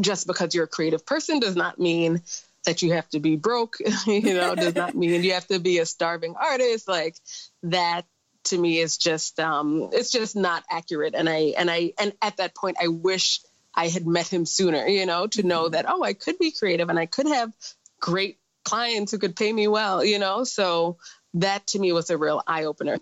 just 0.00 0.26
because 0.26 0.54
you're 0.54 0.64
a 0.64 0.68
creative 0.68 1.04
person 1.04 1.40
does 1.40 1.56
not 1.56 1.78
mean 1.78 2.22
that 2.66 2.82
you 2.82 2.92
have 2.92 3.08
to 3.10 3.20
be 3.20 3.36
broke, 3.36 3.76
you 4.06 4.34
know, 4.34 4.54
does 4.54 4.74
not 4.74 4.94
mean 4.94 5.22
you 5.24 5.32
have 5.32 5.46
to 5.48 5.58
be 5.58 5.78
a 5.78 5.86
starving 5.86 6.34
artist. 6.36 6.88
Like 6.88 7.16
that 7.64 8.06
to 8.44 8.58
me 8.58 8.78
is 8.78 8.96
just 8.96 9.38
um, 9.40 9.90
it's 9.92 10.10
just 10.10 10.36
not 10.36 10.64
accurate. 10.70 11.14
And 11.14 11.28
I 11.28 11.54
and 11.56 11.70
I 11.70 11.92
and 11.98 12.12
at 12.22 12.38
that 12.38 12.54
point, 12.54 12.76
I 12.80 12.88
wish 12.88 13.40
I 13.74 13.88
had 13.88 14.06
met 14.06 14.28
him 14.28 14.46
sooner. 14.46 14.86
You 14.86 15.06
know, 15.06 15.26
to 15.28 15.42
know 15.42 15.68
that 15.68 15.86
oh, 15.88 16.02
I 16.02 16.14
could 16.14 16.38
be 16.38 16.52
creative 16.52 16.88
and 16.88 16.98
I 16.98 17.06
could 17.06 17.26
have 17.26 17.52
great 18.00 18.38
clients 18.64 19.12
who 19.12 19.18
could 19.18 19.36
pay 19.36 19.52
me 19.52 19.68
well. 19.68 20.04
You 20.04 20.18
know, 20.18 20.44
so 20.44 20.98
that 21.34 21.66
to 21.68 21.78
me 21.78 21.92
was 21.92 22.10
a 22.10 22.18
real 22.18 22.42
eye 22.46 22.64
opener. 22.64 22.98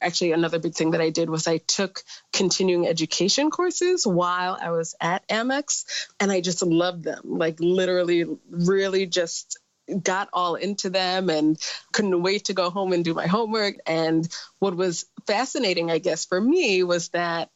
Actually, 0.00 0.30
another 0.30 0.60
big 0.60 0.74
thing 0.74 0.92
that 0.92 1.00
I 1.00 1.10
did 1.10 1.28
was 1.28 1.48
I 1.48 1.58
took 1.58 2.04
continuing 2.32 2.86
education 2.86 3.50
courses 3.50 4.06
while 4.06 4.56
I 4.60 4.70
was 4.70 4.94
at 5.00 5.26
Amex, 5.26 6.06
and 6.20 6.30
I 6.30 6.40
just 6.40 6.62
loved 6.62 7.02
them. 7.02 7.22
Like, 7.24 7.58
literally, 7.58 8.24
really 8.48 9.06
just 9.06 9.58
got 10.02 10.28
all 10.32 10.54
into 10.54 10.90
them 10.90 11.30
and 11.30 11.58
couldn't 11.92 12.22
wait 12.22 12.46
to 12.46 12.54
go 12.54 12.70
home 12.70 12.92
and 12.92 13.04
do 13.04 13.14
my 13.14 13.26
homework. 13.26 13.76
And 13.86 14.28
what 14.58 14.76
was 14.76 15.06
fascinating, 15.26 15.90
I 15.90 15.98
guess, 15.98 16.24
for 16.24 16.40
me 16.40 16.82
was 16.82 17.08
that 17.10 17.50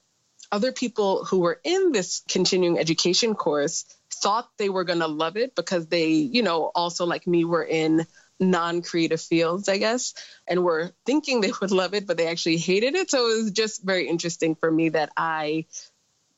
other 0.50 0.72
people 0.72 1.24
who 1.24 1.40
were 1.40 1.60
in 1.64 1.92
this 1.92 2.22
continuing 2.28 2.78
education 2.78 3.34
course 3.34 3.84
thought 4.12 4.48
they 4.58 4.68
were 4.68 4.84
going 4.84 5.00
to 5.00 5.06
love 5.06 5.36
it 5.36 5.54
because 5.54 5.86
they, 5.86 6.08
you 6.08 6.42
know, 6.42 6.70
also 6.74 7.06
like 7.06 7.26
me 7.26 7.44
were 7.44 7.64
in 7.64 8.06
non 8.38 8.82
creative 8.82 9.20
fields, 9.20 9.68
I 9.68 9.78
guess, 9.78 10.14
and 10.46 10.62
were 10.62 10.92
thinking 11.06 11.40
they 11.40 11.52
would 11.60 11.70
love 11.70 11.94
it, 11.94 12.06
but 12.06 12.16
they 12.16 12.28
actually 12.28 12.58
hated 12.58 12.94
it. 12.94 13.10
So 13.10 13.30
it 13.30 13.42
was 13.42 13.50
just 13.52 13.82
very 13.82 14.08
interesting 14.08 14.54
for 14.54 14.70
me 14.70 14.90
that 14.90 15.10
I 15.16 15.66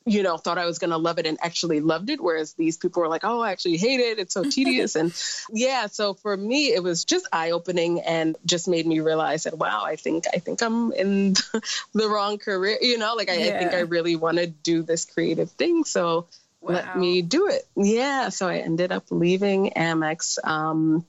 you 0.06 0.23
know, 0.23 0.37
thought 0.37 0.58
I 0.58 0.66
was 0.66 0.78
going 0.78 0.90
to 0.90 0.99
love 0.99 1.18
it 1.18 1.26
and 1.26 1.38
actually 1.40 1.80
loved 1.80 2.11
it. 2.11 2.20
Whereas 2.20 2.52
these 2.54 2.76
people 2.76 3.02
were 3.02 3.08
like, 3.08 3.25
oh, 3.25 3.40
I 3.40 3.52
actually 3.52 3.78
hate 3.78 4.00
it. 4.00 4.18
It's 4.18 4.34
so 4.34 4.44
tedious. 4.50 4.96
and 4.96 5.14
yeah, 5.50 5.87
so 5.87 6.14
for 6.14 6.37
me, 6.37 6.75
it 6.75 6.82
was 6.82 7.04
just 7.04 7.26
eye 7.32 7.52
opening 7.52 8.00
and 8.00 8.37
just 8.44 8.68
made 8.68 8.87
me 8.87 9.00
realize 9.00 9.44
that, 9.44 9.56
wow, 9.56 9.82
I 9.84 9.96
think, 9.96 10.25
I 10.32 10.38
think 10.38 10.61
I'm 10.62 10.92
in 10.92 11.34
the 11.94 12.08
wrong 12.08 12.38
career. 12.38 12.78
You 12.80 12.99
know, 12.99 13.14
like 13.14 13.30
I, 13.30 13.37
yeah. 13.37 13.54
I 13.54 13.58
think 13.58 13.73
I 13.73 13.80
really 13.80 14.16
want 14.16 14.38
to 14.38 14.46
do 14.46 14.82
this 14.82 15.06
creative 15.06 15.50
thing. 15.52 15.84
So 15.84 16.26
wow. 16.61 16.75
let 16.75 16.99
me 16.99 17.23
do 17.23 17.49
it. 17.49 17.66
Yeah. 17.75 18.28
So 18.28 18.46
I 18.49 18.58
ended 18.58 18.92
up 18.92 19.04
leaving 19.11 19.70
Amex. 19.70 20.38
Um, 20.46 21.06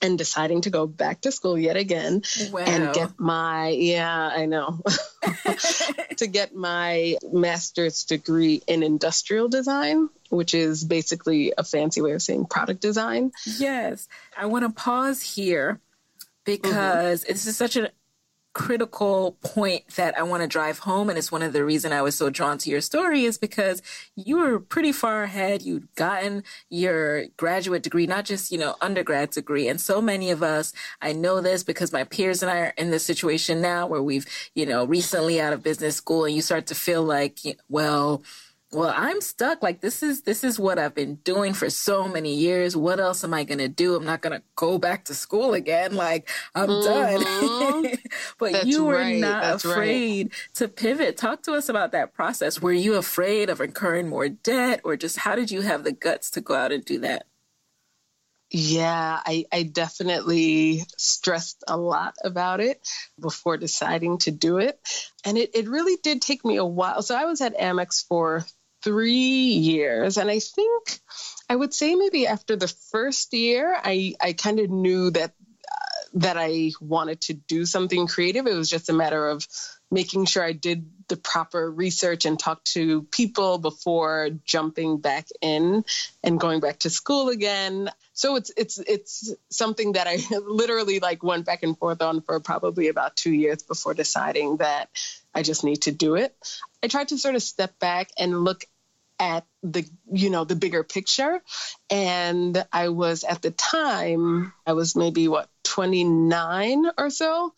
and 0.00 0.18
deciding 0.18 0.62
to 0.62 0.70
go 0.70 0.86
back 0.86 1.20
to 1.20 1.32
school 1.32 1.58
yet 1.58 1.76
again 1.76 2.22
wow. 2.50 2.60
and 2.60 2.94
get 2.94 3.10
my 3.18 3.68
yeah 3.68 4.30
i 4.34 4.46
know 4.46 4.80
to 6.16 6.26
get 6.26 6.54
my 6.54 7.16
master's 7.32 8.04
degree 8.04 8.62
in 8.66 8.82
industrial 8.82 9.48
design 9.48 10.08
which 10.30 10.54
is 10.54 10.84
basically 10.84 11.52
a 11.56 11.64
fancy 11.64 12.00
way 12.00 12.12
of 12.12 12.22
saying 12.22 12.44
product 12.46 12.80
design 12.80 13.32
yes 13.58 14.08
i 14.36 14.46
want 14.46 14.64
to 14.64 14.70
pause 14.70 15.22
here 15.22 15.80
because 16.44 17.22
mm-hmm. 17.22 17.32
it's 17.32 17.56
such 17.56 17.76
an 17.76 17.88
critical 18.54 19.36
point 19.42 19.86
that 19.96 20.16
I 20.16 20.22
want 20.22 20.42
to 20.42 20.46
drive 20.46 20.78
home. 20.78 21.10
And 21.10 21.18
it's 21.18 21.30
one 21.32 21.42
of 21.42 21.52
the 21.52 21.64
reason 21.64 21.92
I 21.92 22.02
was 22.02 22.14
so 22.14 22.30
drawn 22.30 22.56
to 22.58 22.70
your 22.70 22.80
story 22.80 23.24
is 23.24 23.36
because 23.36 23.82
you 24.16 24.38
were 24.38 24.60
pretty 24.60 24.92
far 24.92 25.24
ahead. 25.24 25.62
You'd 25.62 25.92
gotten 25.96 26.44
your 26.70 27.26
graduate 27.36 27.82
degree, 27.82 28.06
not 28.06 28.24
just, 28.24 28.52
you 28.52 28.58
know, 28.58 28.76
undergrad 28.80 29.30
degree. 29.30 29.68
And 29.68 29.80
so 29.80 30.00
many 30.00 30.30
of 30.30 30.42
us, 30.42 30.72
I 31.02 31.12
know 31.12 31.40
this 31.40 31.62
because 31.62 31.92
my 31.92 32.04
peers 32.04 32.42
and 32.42 32.50
I 32.50 32.58
are 32.60 32.74
in 32.78 32.90
this 32.90 33.04
situation 33.04 33.60
now 33.60 33.86
where 33.86 34.02
we've, 34.02 34.26
you 34.54 34.64
know, 34.64 34.84
recently 34.84 35.40
out 35.40 35.52
of 35.52 35.62
business 35.62 35.96
school 35.96 36.24
and 36.24 36.34
you 36.34 36.40
start 36.40 36.66
to 36.68 36.74
feel 36.74 37.02
like, 37.02 37.40
well, 37.68 38.22
well 38.74 38.92
i'm 38.96 39.20
stuck 39.20 39.62
like 39.62 39.80
this 39.80 40.02
is 40.02 40.22
this 40.22 40.44
is 40.44 40.58
what 40.58 40.78
i've 40.78 40.94
been 40.94 41.16
doing 41.16 41.54
for 41.54 41.70
so 41.70 42.08
many 42.08 42.34
years 42.34 42.76
what 42.76 43.00
else 43.00 43.24
am 43.24 43.32
i 43.32 43.44
going 43.44 43.58
to 43.58 43.68
do 43.68 43.94
i'm 43.94 44.04
not 44.04 44.20
going 44.20 44.36
to 44.36 44.42
go 44.56 44.78
back 44.78 45.04
to 45.04 45.14
school 45.14 45.54
again 45.54 45.94
like 45.94 46.28
i'm 46.54 46.68
mm-hmm. 46.68 47.82
done 47.82 47.98
but 48.38 48.52
That's 48.52 48.66
you 48.66 48.84
were 48.84 48.96
right. 48.96 49.20
not 49.20 49.42
That's 49.42 49.64
afraid 49.64 50.26
right. 50.26 50.54
to 50.54 50.68
pivot 50.68 51.16
talk 51.16 51.42
to 51.44 51.52
us 51.52 51.68
about 51.68 51.92
that 51.92 52.12
process 52.14 52.60
were 52.60 52.72
you 52.72 52.94
afraid 52.94 53.48
of 53.48 53.60
incurring 53.60 54.08
more 54.08 54.28
debt 54.28 54.80
or 54.84 54.96
just 54.96 55.18
how 55.18 55.34
did 55.34 55.50
you 55.50 55.62
have 55.62 55.84
the 55.84 55.92
guts 55.92 56.30
to 56.32 56.40
go 56.40 56.54
out 56.54 56.72
and 56.72 56.84
do 56.84 56.98
that 57.00 57.26
yeah, 58.56 59.20
I, 59.26 59.46
I, 59.52 59.64
definitely 59.64 60.84
stressed 60.96 61.64
a 61.66 61.76
lot 61.76 62.14
about 62.22 62.60
it 62.60 62.86
before 63.20 63.56
deciding 63.56 64.18
to 64.18 64.30
do 64.30 64.58
it. 64.58 64.78
And 65.24 65.36
it, 65.36 65.50
it 65.54 65.68
really 65.68 65.98
did 66.00 66.22
take 66.22 66.44
me 66.44 66.56
a 66.58 66.64
while. 66.64 67.02
So 67.02 67.16
I 67.16 67.24
was 67.24 67.40
at 67.40 67.58
Amex 67.58 68.06
for 68.06 68.44
three 68.84 69.10
years. 69.10 70.18
And 70.18 70.30
I 70.30 70.38
think 70.38 71.00
I 71.48 71.56
would 71.56 71.74
say 71.74 71.94
maybe 71.94 72.26
after 72.26 72.56
the 72.56 72.68
first 72.68 73.32
year, 73.32 73.76
I, 73.82 74.14
I 74.20 74.32
kind 74.34 74.60
of 74.60 74.70
knew 74.70 75.10
that 75.10 75.30
uh, 75.30 76.04
that 76.14 76.36
I 76.38 76.72
wanted 76.80 77.22
to 77.22 77.34
do 77.34 77.66
something 77.66 78.06
creative. 78.06 78.46
It 78.46 78.54
was 78.54 78.70
just 78.70 78.88
a 78.88 78.92
matter 78.92 79.28
of 79.28 79.46
making 79.90 80.26
sure 80.26 80.42
I 80.42 80.52
did 80.52 80.90
the 81.08 81.16
proper 81.16 81.70
research 81.70 82.24
and 82.24 82.38
talk 82.38 82.64
to 82.64 83.02
people 83.04 83.58
before 83.58 84.30
jumping 84.44 84.98
back 84.98 85.26
in 85.42 85.84
and 86.22 86.40
going 86.40 86.60
back 86.60 86.80
to 86.80 86.90
school 86.90 87.28
again. 87.28 87.90
So 88.12 88.36
it's 88.36 88.50
it's 88.56 88.78
it's 88.78 89.34
something 89.50 89.92
that 89.92 90.06
I 90.06 90.18
literally 90.38 91.00
like 91.00 91.22
went 91.22 91.46
back 91.46 91.62
and 91.62 91.76
forth 91.76 92.00
on 92.00 92.22
for 92.22 92.40
probably 92.40 92.88
about 92.88 93.16
2 93.16 93.32
years 93.32 93.62
before 93.62 93.94
deciding 93.94 94.58
that 94.58 94.88
I 95.34 95.42
just 95.42 95.64
need 95.64 95.82
to 95.82 95.92
do 95.92 96.14
it. 96.14 96.34
I 96.82 96.88
tried 96.88 97.08
to 97.08 97.18
sort 97.18 97.34
of 97.34 97.42
step 97.42 97.78
back 97.78 98.10
and 98.18 98.44
look 98.44 98.64
at 99.18 99.46
the 99.62 99.88
you 100.12 100.30
know 100.30 100.44
the 100.44 100.56
bigger 100.56 100.82
picture. 100.82 101.40
And 101.90 102.64
i 102.72 102.88
was 102.88 103.24
at 103.24 103.42
the 103.42 103.50
time 103.50 104.52
i 104.66 104.72
was 104.72 104.96
maybe 104.96 105.28
what 105.28 105.48
29 105.64 106.86
or 106.98 107.10
so. 107.10 107.54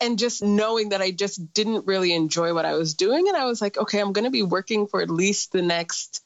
And 0.00 0.18
just 0.18 0.42
knowing 0.42 0.90
that 0.90 1.02
i 1.02 1.10
just 1.10 1.52
didn't 1.52 1.86
really 1.86 2.14
enjoy 2.14 2.54
what 2.54 2.64
i 2.64 2.74
was 2.74 2.94
doing. 2.94 3.28
And 3.28 3.36
i 3.36 3.44
was 3.44 3.60
like 3.60 3.76
okay 3.76 4.00
i'm 4.00 4.12
going 4.12 4.24
to 4.24 4.30
be 4.30 4.42
working 4.42 4.86
for 4.86 5.00
at 5.00 5.10
least 5.10 5.52
the 5.52 5.62
next 5.62 6.22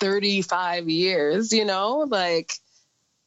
35 0.00 0.88
years 0.88 1.52
you 1.52 1.64
know? 1.64 2.06
Like 2.08 2.52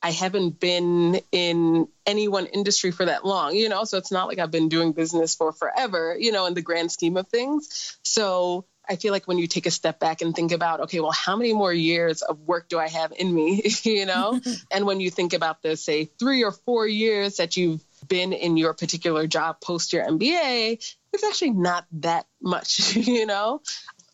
I 0.01 0.11
haven't 0.11 0.59
been 0.59 1.19
in 1.31 1.87
any 2.05 2.27
one 2.27 2.45
industry 2.45 2.91
for 2.91 3.05
that 3.05 3.25
long, 3.25 3.55
you 3.55 3.67
know, 3.67 3.83
so 3.83 3.97
it's 3.97 4.11
not 4.11 4.27
like 4.27 4.37
I've 4.37 4.51
been 4.51 4.69
doing 4.69 4.93
business 4.93 5.35
for 5.35 5.51
forever, 5.51 6.15
you 6.17 6.31
know, 6.31 6.45
in 6.45 6.53
the 6.53 6.61
grand 6.61 6.91
scheme 6.91 7.17
of 7.17 7.27
things. 7.27 7.97
So 8.03 8.65
I 8.89 8.95
feel 8.95 9.11
like 9.11 9.27
when 9.27 9.37
you 9.37 9.47
take 9.47 9.65
a 9.65 9.71
step 9.71 9.99
back 9.99 10.21
and 10.21 10.35
think 10.35 10.51
about, 10.51 10.81
okay, 10.81 10.99
well, 10.99 11.11
how 11.11 11.35
many 11.35 11.53
more 11.53 11.73
years 11.73 12.21
of 12.21 12.39
work 12.41 12.69
do 12.69 12.79
I 12.79 12.87
have 12.87 13.11
in 13.17 13.33
me, 13.33 13.63
you 13.83 14.05
know? 14.05 14.39
and 14.71 14.85
when 14.85 14.99
you 14.99 15.09
think 15.09 15.33
about 15.33 15.61
the, 15.61 15.75
say, 15.75 16.05
three 16.05 16.43
or 16.43 16.51
four 16.51 16.87
years 16.87 17.37
that 17.37 17.57
you've 17.57 17.83
been 18.07 18.33
in 18.33 18.57
your 18.57 18.73
particular 18.73 19.27
job 19.27 19.59
post 19.61 19.93
your 19.93 20.05
MBA, 20.05 20.95
it's 21.13 21.23
actually 21.23 21.51
not 21.51 21.85
that 21.93 22.25
much, 22.41 22.95
you 22.95 23.25
know? 23.25 23.61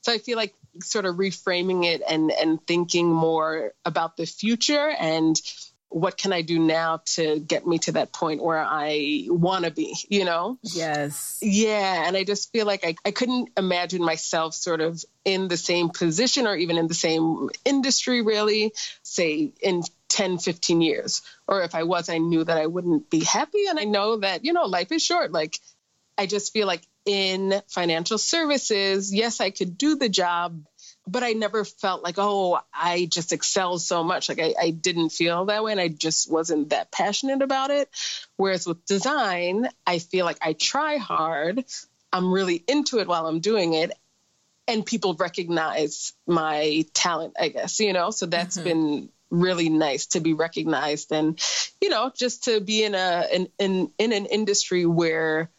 So 0.01 0.12
I 0.12 0.18
feel 0.18 0.38
like 0.38 0.53
sort 0.82 1.06
of 1.06 1.15
reframing 1.15 1.86
it 1.86 2.01
and 2.08 2.32
and 2.32 2.65
thinking 2.65 3.08
more 3.08 3.74
about 3.86 4.18
the 4.18 4.25
future 4.25 4.89
and 4.89 5.39
what 5.94 6.18
can 6.18 6.34
I 6.34 6.42
do 6.42 6.58
now 6.58 7.02
to 7.06 7.40
get 7.40 7.68
me 7.68 7.78
to 7.80 7.94
that 7.94 8.12
point 8.12 8.44
where 8.44 8.58
I 8.60 9.26
want 9.28 9.66
to 9.66 9.72
be, 9.72 9.96
you 10.10 10.26
know? 10.26 10.58
Yes. 10.64 11.38
Yeah. 11.42 12.08
And 12.08 12.18
I 12.18 12.24
just 12.24 12.52
feel 12.52 12.66
like 12.66 12.84
I, 12.84 12.96
I 13.06 13.12
couldn't 13.12 13.50
imagine 13.58 14.04
myself 14.04 14.56
sort 14.56 14.82
of 14.82 15.04
in 15.24 15.48
the 15.48 15.58
same 15.58 15.90
position 15.90 16.48
or 16.48 16.56
even 16.56 16.78
in 16.80 16.88
the 16.88 16.96
same 16.96 17.50
industry, 17.64 18.24
really, 18.24 18.74
say 19.04 19.54
in 19.62 19.84
10, 20.10 20.40
15 20.40 20.82
years. 20.82 21.22
Or 21.48 21.62
if 21.62 21.76
I 21.76 21.84
was, 21.84 22.10
I 22.10 22.18
knew 22.18 22.44
that 22.44 22.58
I 22.58 22.66
wouldn't 22.66 23.12
be 23.12 23.24
happy. 23.24 23.66
And 23.70 23.80
I 23.80 23.84
know 23.84 24.18
that, 24.18 24.44
you 24.44 24.54
know, 24.54 24.66
life 24.66 24.92
is 24.92 25.04
short. 25.04 25.32
Like, 25.32 25.60
I 26.18 26.26
just 26.26 26.54
feel 26.54 26.66
like 26.66 26.82
in 27.06 27.62
financial 27.68 28.18
services, 28.18 29.14
yes, 29.14 29.42
I 29.42 29.52
could 29.52 29.78
do 29.78 29.96
the 29.96 30.10
job 30.10 30.66
but 31.08 31.24
I 31.24 31.34
never 31.34 31.66
felt 31.66 32.04
like, 32.04 32.16
oh, 32.18 32.60
I 32.74 33.06
just 33.06 33.34
excel 33.34 33.78
so 33.78 34.04
much. 34.04 34.30
Like 34.30 34.40
I, 34.40 34.54
I, 34.60 34.70
didn't 34.70 35.10
feel 35.10 35.46
that 35.46 35.64
way 35.64 35.72
and 35.72 35.82
I 35.82 35.90
just 35.90 36.32
wasn't 36.32 36.70
that 36.70 36.92
passionate 36.92 37.42
about 37.42 37.72
it. 37.72 37.90
Whereas 38.38 38.66
with 38.66 38.86
design, 38.86 39.68
I 39.86 40.00
feel 40.00 40.26
like 40.26 40.38
I 40.42 40.54
try 40.54 40.98
hard. 40.98 41.66
I'm 42.12 42.32
really 42.32 42.64
into 42.68 43.00
it 43.00 43.08
while 43.08 43.28
I'm 43.28 43.42
doing 43.42 43.74
it. 43.74 43.92
And 44.68 44.86
people 44.86 45.14
recognize 45.16 46.14
my 46.26 46.86
talent, 46.94 47.34
I 47.38 47.50
guess, 47.50 47.82
you 47.82 47.92
know? 47.92 48.12
So 48.12 48.26
that's 48.26 48.56
mm-hmm. 48.56 48.64
been 48.64 49.10
really 49.30 49.68
nice 49.68 50.06
to 50.08 50.22
be 50.22 50.34
recognized 50.34 51.12
and, 51.12 51.38
you 51.82 51.90
know, 51.90 52.12
just 52.16 52.46
to 52.46 52.62
be 52.62 52.84
in 52.84 52.96
a 52.96 53.26
in 53.34 53.50
in, 53.60 53.92
in 53.98 54.14
an 54.14 54.26
industry 54.28 54.86
where 54.86 55.50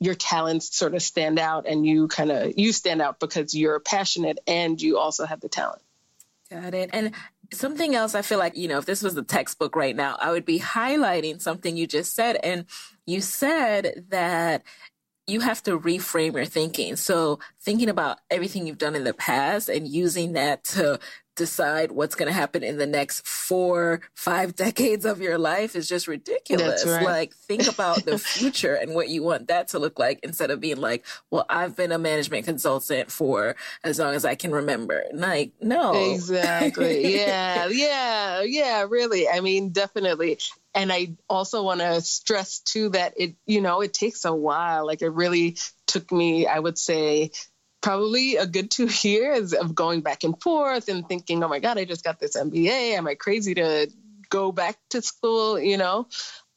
your 0.00 0.14
talents 0.14 0.76
sort 0.76 0.94
of 0.94 1.02
stand 1.02 1.38
out 1.38 1.66
and 1.66 1.86
you 1.86 2.08
kind 2.08 2.30
of 2.30 2.58
you 2.58 2.72
stand 2.72 3.00
out 3.00 3.18
because 3.18 3.54
you're 3.54 3.80
passionate 3.80 4.38
and 4.46 4.80
you 4.80 4.98
also 4.98 5.24
have 5.24 5.40
the 5.40 5.48
talent. 5.48 5.82
Got 6.50 6.74
it. 6.74 6.90
And 6.92 7.12
something 7.52 7.94
else 7.94 8.16
i 8.16 8.22
feel 8.22 8.40
like 8.40 8.56
you 8.56 8.66
know 8.66 8.78
if 8.78 8.86
this 8.86 9.04
was 9.04 9.14
the 9.14 9.22
textbook 9.22 9.76
right 9.76 9.94
now 9.94 10.16
i 10.20 10.32
would 10.32 10.44
be 10.44 10.58
highlighting 10.58 11.40
something 11.40 11.76
you 11.76 11.86
just 11.86 12.12
said. 12.12 12.36
And 12.42 12.64
you 13.06 13.20
said 13.20 14.06
that 14.08 14.64
you 15.26 15.40
have 15.40 15.62
to 15.64 15.78
reframe 15.78 16.34
your 16.34 16.44
thinking. 16.44 16.96
So 16.96 17.40
thinking 17.60 17.88
about 17.88 18.18
everything 18.30 18.66
you've 18.66 18.78
done 18.78 18.94
in 18.94 19.04
the 19.04 19.14
past 19.14 19.68
and 19.68 19.88
using 19.88 20.34
that 20.34 20.64
to 20.64 21.00
decide 21.36 21.92
what's 21.92 22.14
going 22.14 22.26
to 22.26 22.32
happen 22.32 22.64
in 22.64 22.78
the 22.78 22.86
next 22.86 23.26
four, 23.26 24.00
five 24.14 24.56
decades 24.56 25.04
of 25.04 25.20
your 25.20 25.38
life 25.38 25.76
is 25.76 25.88
just 25.88 26.08
ridiculous. 26.08 26.84
Right. 26.84 27.04
Like, 27.04 27.34
think 27.34 27.68
about 27.72 28.04
the 28.04 28.18
future 28.18 28.74
and 28.74 28.94
what 28.94 29.08
you 29.08 29.22
want 29.22 29.48
that 29.48 29.68
to 29.68 29.78
look 29.78 29.98
like 29.98 30.20
instead 30.22 30.50
of 30.50 30.60
being 30.60 30.78
like, 30.78 31.04
well, 31.30 31.46
I've 31.48 31.76
been 31.76 31.92
a 31.92 31.98
management 31.98 32.46
consultant 32.46 33.10
for 33.12 33.54
as 33.84 33.98
long 33.98 34.14
as 34.14 34.24
I 34.24 34.34
can 34.34 34.50
remember. 34.50 35.04
Like, 35.12 35.52
no. 35.60 36.12
Exactly. 36.12 37.14
yeah. 37.16 37.68
Yeah. 37.68 38.42
Yeah. 38.42 38.86
Really. 38.88 39.28
I 39.28 39.40
mean, 39.40 39.70
definitely. 39.70 40.38
And 40.74 40.92
I 40.92 41.16
also 41.28 41.62
want 41.62 41.80
to 41.80 42.00
stress 42.00 42.58
too 42.58 42.90
that 42.90 43.14
it, 43.16 43.34
you 43.46 43.60
know, 43.60 43.80
it 43.80 43.94
takes 43.94 44.24
a 44.24 44.34
while. 44.34 44.86
Like, 44.86 45.02
it 45.02 45.08
really 45.08 45.56
took 45.86 46.10
me, 46.10 46.46
I 46.46 46.58
would 46.58 46.78
say, 46.78 47.30
probably 47.80 48.36
a 48.36 48.46
good 48.46 48.70
two 48.70 48.88
years 49.02 49.52
of 49.52 49.74
going 49.74 50.00
back 50.00 50.24
and 50.24 50.40
forth 50.40 50.88
and 50.88 51.08
thinking, 51.08 51.42
oh 51.42 51.48
my 51.48 51.58
God, 51.58 51.78
I 51.78 51.84
just 51.84 52.04
got 52.04 52.18
this 52.18 52.36
MBA. 52.36 52.96
Am 52.96 53.06
I 53.06 53.14
crazy 53.14 53.54
to 53.54 53.90
go 54.28 54.52
back 54.52 54.76
to 54.90 55.02
school? 55.02 55.58
You 55.58 55.76
know? 55.76 56.08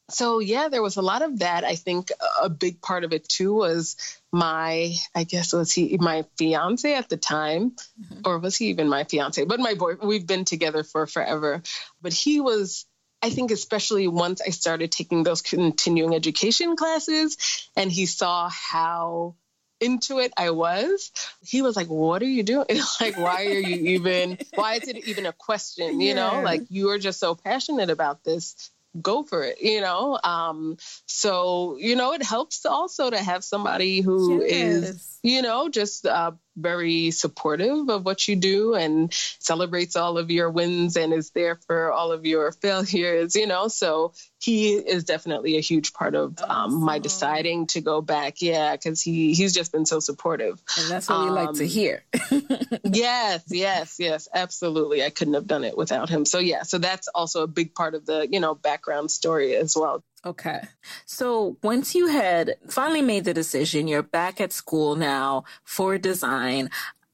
So, 0.09 0.39
yeah, 0.39 0.69
there 0.69 0.81
was 0.81 0.97
a 0.97 1.03
lot 1.03 1.21
of 1.21 1.39
that. 1.39 1.63
I 1.63 1.75
think 1.75 2.11
a 2.41 2.49
big 2.49 2.81
part 2.81 3.03
of 3.03 3.13
it 3.13 3.29
too 3.29 3.53
was 3.53 3.95
my, 4.31 4.95
I 5.13 5.23
guess, 5.23 5.53
was 5.53 5.71
he 5.71 5.97
my 5.99 6.25
fiance 6.35 6.91
at 6.95 7.09
the 7.09 7.17
time, 7.17 7.71
mm-hmm. 7.71 8.21
or 8.25 8.39
was 8.39 8.57
he 8.57 8.69
even 8.69 8.89
my 8.89 9.03
fiance? 9.03 9.45
But 9.45 9.59
my 9.59 9.75
boy, 9.75 9.95
we've 10.01 10.25
been 10.25 10.45
together 10.45 10.83
for 10.83 11.05
forever. 11.05 11.61
But 12.01 12.13
he 12.13 12.41
was 12.41 12.87
I 13.21 13.29
think 13.29 13.51
especially 13.51 14.07
once 14.07 14.41
I 14.41 14.51
started 14.51 14.91
taking 14.91 15.23
those 15.23 15.41
continuing 15.41 16.15
education 16.15 16.75
classes 16.75 17.37
and 17.75 17.91
he 17.91 18.05
saw 18.05 18.49
how 18.49 19.35
into 19.79 20.19
it 20.19 20.33
I 20.37 20.51
was, 20.51 21.11
he 21.41 21.61
was 21.61 21.75
like, 21.75 21.87
What 21.87 22.21
are 22.21 22.25
you 22.25 22.43
doing? 22.43 22.65
like, 23.01 23.17
why 23.17 23.45
are 23.45 23.59
you 23.59 23.93
even, 23.93 24.37
why 24.55 24.75
is 24.75 24.87
it 24.87 25.07
even 25.07 25.25
a 25.25 25.33
question? 25.33 26.01
You 26.01 26.15
know, 26.15 26.41
like 26.43 26.63
you 26.69 26.89
are 26.89 26.99
just 26.99 27.19
so 27.19 27.35
passionate 27.35 27.89
about 27.89 28.23
this 28.23 28.71
go 28.99 29.23
for 29.23 29.43
it 29.43 29.61
you 29.61 29.81
know 29.81 30.19
um 30.23 30.75
so 31.05 31.77
you 31.77 31.95
know 31.95 32.13
it 32.13 32.23
helps 32.23 32.65
also 32.65 33.09
to 33.09 33.17
have 33.19 33.43
somebody 33.43 34.01
who 34.01 34.43
yes. 34.43 34.89
is 34.89 35.18
you 35.23 35.41
know 35.41 35.69
just 35.69 36.05
uh, 36.05 36.31
very 36.59 37.11
supportive 37.11 37.89
of 37.89 38.05
what 38.05 38.27
you 38.27 38.35
do 38.35 38.75
and 38.75 39.13
celebrates 39.39 39.95
all 39.95 40.17
of 40.17 40.29
your 40.29 40.49
wins 40.49 40.97
and 40.97 41.13
is 41.13 41.31
there 41.31 41.55
for 41.67 41.91
all 41.91 42.11
of 42.11 42.25
your 42.25 42.51
failures 42.61 43.35
you 43.35 43.47
know? 43.47 43.67
So 43.67 44.13
he 44.41 44.73
is 44.73 45.03
definitely 45.03 45.57
a 45.57 45.61
huge 45.61 45.93
part 45.93 46.15
of 46.15 46.39
um, 46.41 46.83
my 46.83 46.99
deciding 46.99 47.67
to 47.67 47.81
go 47.81 48.01
back. 48.01 48.41
Yeah 48.41 48.75
because 48.75 49.01
he 49.01 49.33
he's 49.33 49.53
just 49.53 49.71
been 49.71 49.85
so 49.85 49.99
supportive. 49.99 50.61
And 50.77 50.89
that's 50.89 51.09
what 51.09 51.15
um, 51.15 51.25
we 51.25 51.31
like 51.31 51.53
to 51.55 51.63
um, 51.63 51.69
hear. 51.69 52.03
yes 52.83 53.43
yes 53.49 53.95
yes 53.99 54.27
absolutely. 54.33 55.03
I 55.03 55.09
couldn't 55.09 55.33
have 55.35 55.47
done 55.47 55.63
it 55.63 55.77
without 55.77 56.09
him. 56.09 56.25
So 56.25 56.39
yeah 56.39 56.63
so 56.63 56.77
that's 56.77 57.07
also 57.07 57.43
a 57.43 57.47
big 57.47 57.73
part 57.73 57.95
of 57.95 58.05
the 58.05 58.27
you 58.29 58.39
know 58.39 58.55
background 58.55 59.11
story 59.11 59.55
as 59.55 59.75
well 59.75 60.03
Okay. 60.25 60.61
So 61.05 61.57
once 61.63 61.95
you 61.95 62.07
had 62.07 62.55
finally 62.67 63.01
made 63.01 63.23
the 63.23 63.33
decision, 63.33 63.87
you're 63.87 64.03
back 64.03 64.41
at 64.41 64.51
school 64.51 64.95
now 64.95 65.45
for 65.63 65.97
design. 65.97 66.69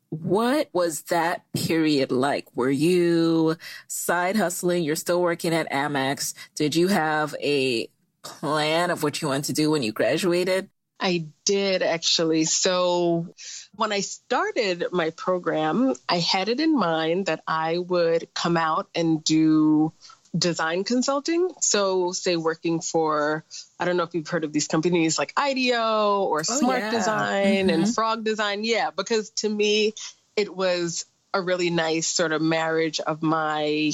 What 0.10 0.70
was 0.74 1.04
that 1.04 1.44
period 1.54 2.12
like? 2.12 2.48
Were 2.56 2.70
you 2.70 3.58
side 3.88 4.36
hustling? 4.36 4.84
You're 4.84 4.96
still 4.96 5.22
working 5.22 5.54
at 5.54 5.70
Amex. 5.72 6.34
Did 6.56 6.76
you 6.76 6.88
have 6.88 7.36
a 7.42 7.90
plan 8.24 8.90
of 8.90 9.04
what 9.04 9.22
you 9.22 9.28
wanted 9.28 9.46
to 9.46 9.54
do 9.54 9.70
when 9.70 9.84
you 9.84 9.92
graduated? 9.92 10.70
I 11.00 11.26
did 11.44 11.84
actually. 11.84 12.46
So 12.46 13.34
when 13.76 13.92
I 13.92 14.00
started 14.00 14.86
my 14.92 15.10
program, 15.12 15.94
I 16.08 16.20
had 16.20 16.50
it 16.50 16.60
in 16.60 16.78
mind 16.78 17.26
that 17.26 17.44
I 17.46 17.78
would 17.78 18.34
come 18.34 18.58
out 18.58 18.88
and 18.96 19.24
do 19.24 19.94
design 20.38 20.84
consulting. 20.84 21.50
So, 21.62 22.12
say 22.12 22.36
working 22.36 22.82
for, 22.82 23.44
I 23.80 23.86
don't 23.86 23.98
know 23.98 24.04
if 24.04 24.14
you've 24.14 24.28
heard 24.28 24.44
of 24.44 24.54
these 24.54 24.68
companies 24.68 25.18
like 25.18 25.34
IDEO 25.38 26.24
or 26.24 26.40
oh, 26.40 26.44
Smart 26.44 26.80
yeah. 26.80 26.92
Design 26.92 27.68
mm-hmm. 27.68 27.70
and 27.70 27.96
Frog 27.96 28.24
Design. 28.24 28.64
Yeah, 28.64 28.92
because 28.96 29.30
to 29.42 29.50
me, 29.50 29.94
it 30.36 30.54
was 30.54 31.06
a 31.34 31.42
really 31.42 31.70
nice 31.70 32.08
sort 32.08 32.32
of 32.32 32.42
marriage 32.42 33.00
of 33.00 33.22
my 33.22 33.92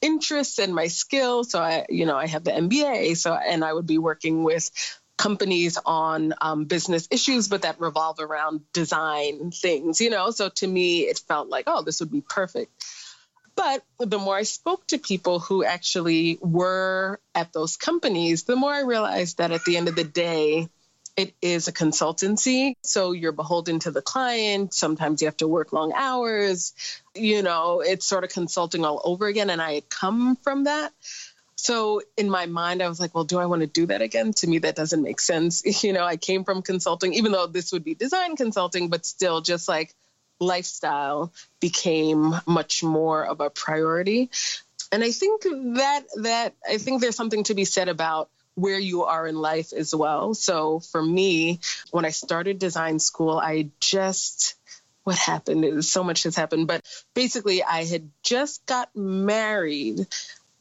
interests 0.00 0.58
and 0.58 0.74
my 0.74 0.88
skills. 0.88 1.50
So, 1.50 1.60
I, 1.60 1.86
you 1.88 2.06
know, 2.06 2.16
I 2.16 2.26
have 2.26 2.44
the 2.44 2.50
MBA. 2.50 3.16
So, 3.16 3.34
and 3.34 3.64
I 3.64 3.72
would 3.72 3.86
be 3.86 3.98
working 3.98 4.42
with 4.42 4.70
companies 5.16 5.78
on 5.86 6.34
um, 6.40 6.64
business 6.64 7.06
issues, 7.10 7.48
but 7.48 7.62
that 7.62 7.80
revolve 7.80 8.18
around 8.18 8.60
design 8.72 9.52
things, 9.52 10.00
you 10.00 10.10
know? 10.10 10.30
So 10.32 10.48
to 10.48 10.66
me, 10.66 11.02
it 11.02 11.20
felt 11.28 11.48
like, 11.48 11.64
oh, 11.68 11.82
this 11.82 12.00
would 12.00 12.10
be 12.10 12.22
perfect. 12.22 12.72
But 13.62 14.10
the 14.10 14.18
more 14.18 14.36
I 14.36 14.42
spoke 14.42 14.86
to 14.88 14.98
people 14.98 15.38
who 15.38 15.62
actually 15.64 16.36
were 16.40 17.20
at 17.32 17.52
those 17.52 17.76
companies, 17.76 18.42
the 18.42 18.56
more 18.56 18.72
I 18.72 18.80
realized 18.80 19.38
that 19.38 19.52
at 19.52 19.64
the 19.64 19.76
end 19.76 19.88
of 19.88 19.94
the 19.94 20.04
day, 20.04 20.68
it 21.16 21.34
is 21.40 21.68
a 21.68 21.72
consultancy. 21.72 22.74
So 22.82 23.12
you're 23.12 23.30
beholden 23.30 23.78
to 23.80 23.92
the 23.92 24.02
client. 24.02 24.74
Sometimes 24.74 25.22
you 25.22 25.26
have 25.28 25.36
to 25.36 25.46
work 25.46 25.72
long 25.72 25.92
hours. 25.94 26.72
You 27.14 27.42
know, 27.42 27.82
it's 27.82 28.04
sort 28.04 28.24
of 28.24 28.30
consulting 28.30 28.84
all 28.84 29.00
over 29.04 29.26
again. 29.28 29.48
And 29.48 29.62
I 29.62 29.74
had 29.74 29.88
come 29.88 30.34
from 30.36 30.64
that. 30.64 30.92
So 31.54 32.02
in 32.16 32.28
my 32.28 32.46
mind, 32.46 32.82
I 32.82 32.88
was 32.88 32.98
like, 32.98 33.14
well, 33.14 33.22
do 33.22 33.38
I 33.38 33.46
want 33.46 33.60
to 33.60 33.68
do 33.68 33.86
that 33.86 34.02
again? 34.02 34.32
To 34.32 34.48
me, 34.48 34.58
that 34.58 34.74
doesn't 34.74 35.02
make 35.02 35.20
sense. 35.20 35.62
You 35.84 35.92
know, 35.92 36.04
I 36.04 36.16
came 36.16 36.42
from 36.42 36.62
consulting, 36.62 37.14
even 37.14 37.30
though 37.30 37.46
this 37.46 37.70
would 37.70 37.84
be 37.84 37.94
design 37.94 38.34
consulting, 38.34 38.88
but 38.88 39.06
still 39.06 39.40
just 39.40 39.68
like 39.68 39.94
lifestyle 40.42 41.32
became 41.60 42.34
much 42.46 42.82
more 42.82 43.24
of 43.24 43.40
a 43.40 43.50
priority. 43.50 44.30
And 44.90 45.02
I 45.02 45.10
think 45.10 45.42
that 45.42 46.04
that 46.22 46.54
I 46.68 46.78
think 46.78 47.00
there's 47.00 47.16
something 47.16 47.44
to 47.44 47.54
be 47.54 47.64
said 47.64 47.88
about 47.88 48.28
where 48.54 48.78
you 48.78 49.04
are 49.04 49.26
in 49.26 49.36
life 49.36 49.72
as 49.72 49.94
well. 49.94 50.34
So 50.34 50.80
for 50.80 51.02
me, 51.02 51.60
when 51.90 52.04
I 52.04 52.10
started 52.10 52.58
design 52.58 52.98
school, 52.98 53.38
I 53.38 53.70
just 53.80 54.54
what 55.04 55.16
happened 55.16 55.64
is 55.64 55.90
so 55.90 56.04
much 56.04 56.22
has 56.24 56.36
happened, 56.36 56.68
but 56.68 56.84
basically 57.14 57.62
I 57.62 57.84
had 57.84 58.10
just 58.22 58.64
got 58.66 58.94
married 58.94 60.06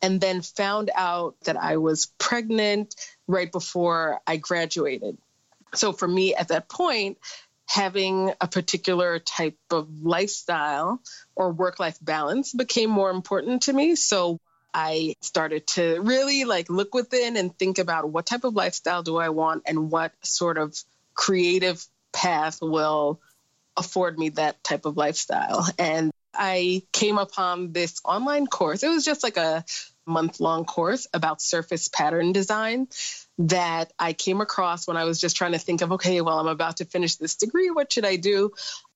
and 0.02 0.20
then 0.20 0.41
found 0.41 0.89
out 0.96 1.36
that 1.44 1.58
I 1.58 1.78
was 1.78 2.08
pregnant 2.17 2.96
right 3.28 3.52
before 3.52 4.20
I 4.26 4.38
graduated. 4.38 5.17
So 5.76 5.91
for 5.94 6.08
me 6.08 6.34
at 6.34 6.48
that 6.48 6.67
point, 6.67 7.17
having 7.72 8.34
a 8.42 8.48
particular 8.50 9.18
type 9.18 9.58
of 9.70 9.88
lifestyle 10.04 11.02
or 11.38 11.54
work 11.54 11.80
life 11.80 11.98
balance 12.02 12.52
became 12.52 12.90
more 12.90 13.10
important 13.10 13.62
to 13.62 13.72
me. 13.72 13.96
So 13.96 14.40
I 14.74 15.16
started 15.22 15.68
to 15.68 16.02
really 16.02 16.44
like 16.44 16.70
look 16.70 16.94
within 16.94 17.38
and 17.38 17.58
think 17.58 17.80
about 17.80 18.10
what 18.10 18.26
type 18.26 18.44
of 18.44 18.56
lifestyle 18.56 19.04
do 19.04 19.16
I 19.16 19.30
want 19.30 19.64
and 19.68 19.90
what 19.90 20.12
sort 20.22 20.58
of 20.58 20.78
creative 21.14 21.82
path 22.12 22.60
will 22.62 23.22
afford 23.78 24.20
me 24.20 24.30
that 24.30 24.62
type 24.66 24.86
of 24.86 24.98
lifestyle. 24.98 25.66
And 25.80 26.12
I 26.34 26.84
came 26.92 27.18
upon 27.18 27.72
this 27.72 28.02
online 28.04 28.48
course. 28.48 28.84
It 28.84 28.90
was 28.90 29.06
just 29.06 29.24
like 29.24 29.38
a 29.38 29.64
month 30.06 30.42
long 30.42 30.66
course 30.66 31.08
about 31.14 31.42
surface 31.42 31.88
pattern 31.88 32.34
design 32.34 32.88
that 33.48 33.92
I 33.98 34.14
came 34.14 34.42
across 34.42 34.88
when 34.88 34.98
I 34.98 35.06
was 35.06 35.20
just 35.20 35.36
trying 35.36 35.54
to 35.54 35.60
think 35.60 35.82
of, 35.82 35.94
okay, 35.94 36.22
well, 36.22 36.40
I'm 36.40 36.48
about 36.48 36.78
to 36.78 36.86
finish 36.86 37.16
this 37.16 37.36
degree. 37.36 37.70
What 37.70 37.92
should 37.92 38.06
I 38.06 38.16
do? 38.16 38.52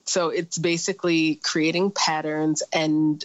So 0.06 0.30
it's 0.30 0.58
basically 0.58 1.36
creating 1.36 1.92
patterns 1.92 2.62
and 2.72 3.24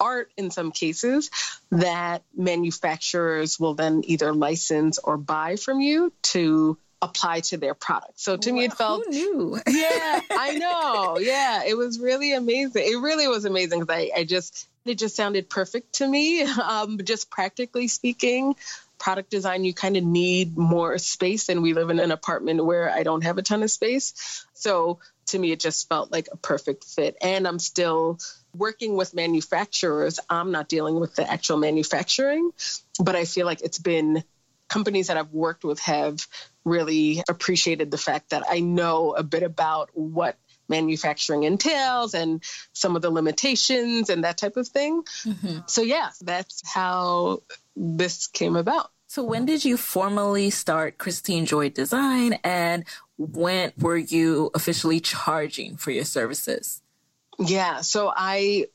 art 0.00 0.30
in 0.36 0.50
some 0.50 0.72
cases 0.72 1.30
that 1.70 2.22
manufacturers 2.36 3.60
will 3.60 3.74
then 3.74 4.02
either 4.04 4.32
license 4.32 4.98
or 4.98 5.16
buy 5.16 5.56
from 5.56 5.80
you 5.80 6.12
to 6.22 6.78
apply 7.02 7.40
to 7.40 7.56
their 7.56 7.74
product. 7.74 8.18
So 8.18 8.36
to 8.36 8.52
me, 8.52 8.64
it 8.64 8.72
felt 8.72 9.06
new. 9.08 9.60
yeah, 9.68 10.20
I 10.30 10.56
know. 10.58 11.18
Yeah, 11.18 11.64
it 11.66 11.76
was 11.76 11.98
really 11.98 12.32
amazing. 12.32 12.82
It 12.84 13.00
really 13.00 13.28
was 13.28 13.44
amazing 13.44 13.80
because 13.80 13.94
I, 13.94 14.10
I 14.20 14.24
just 14.24 14.68
it 14.84 14.98
just 14.98 15.14
sounded 15.14 15.50
perfect 15.50 15.94
to 15.94 16.08
me. 16.08 16.46
Um, 16.62 16.98
just 17.04 17.28
practically 17.28 17.88
speaking, 17.88 18.54
product 19.02 19.30
design, 19.30 19.64
you 19.64 19.74
kind 19.74 19.96
of 19.96 20.04
need 20.04 20.56
more 20.56 20.96
space, 20.96 21.48
and 21.48 21.60
we 21.60 21.74
live 21.74 21.90
in 21.90 21.98
an 21.98 22.12
apartment 22.12 22.64
where 22.64 22.88
I 22.88 23.02
don't 23.02 23.24
have 23.24 23.36
a 23.36 23.42
ton 23.42 23.64
of 23.64 23.70
space. 23.70 24.46
So 24.54 25.00
to 25.26 25.38
me, 25.40 25.50
it 25.50 25.58
just 25.58 25.88
felt 25.88 26.12
like 26.12 26.28
a 26.30 26.36
perfect 26.36 26.84
fit. 26.84 27.16
And 27.20 27.48
I'm 27.48 27.58
still 27.58 28.20
working 28.54 28.96
with 28.96 29.12
manufacturers. 29.12 30.20
I'm 30.30 30.52
not 30.52 30.68
dealing 30.68 31.00
with 31.00 31.16
the 31.16 31.28
actual 31.28 31.56
manufacturing, 31.56 32.52
but 33.00 33.16
I 33.16 33.24
feel 33.24 33.44
like 33.44 33.60
it's 33.62 33.80
been 33.80 34.22
companies 34.68 35.08
that 35.08 35.16
I've 35.16 35.32
worked 35.32 35.64
with 35.64 35.80
have 35.80 36.24
really 36.64 37.24
appreciated 37.28 37.90
the 37.90 37.98
fact 37.98 38.30
that 38.30 38.44
I 38.48 38.60
know 38.60 39.16
a 39.16 39.24
bit 39.24 39.42
about 39.42 39.90
what 39.94 40.36
manufacturing 40.68 41.42
entails 41.44 42.14
and 42.14 42.42
some 42.72 42.96
of 42.96 43.02
the 43.02 43.10
limitations 43.10 44.10
and 44.10 44.24
that 44.24 44.38
type 44.38 44.56
of 44.56 44.68
thing. 44.68 45.02
Mm-hmm. 45.24 45.58
So, 45.66 45.82
yeah, 45.82 46.10
that's 46.20 46.62
how 46.68 47.42
this 47.76 48.26
came 48.26 48.56
about. 48.56 48.90
So, 49.06 49.22
when 49.22 49.44
did 49.44 49.64
you 49.64 49.76
formally 49.76 50.48
start 50.48 50.96
Christine 50.96 51.44
Joy 51.44 51.68
Design 51.68 52.38
and 52.44 52.84
when 53.18 53.72
were 53.78 53.98
you 53.98 54.50
officially 54.54 55.00
charging 55.00 55.76
for 55.76 55.90
your 55.90 56.04
services? 56.06 56.80
Yeah, 57.38 57.82
so 57.82 58.12
I 58.14 58.66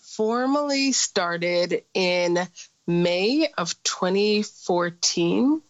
formally 0.00 0.92
started 0.92 1.82
in 1.94 2.38
May 2.86 3.48
of 3.58 3.80
2014. 3.82 5.62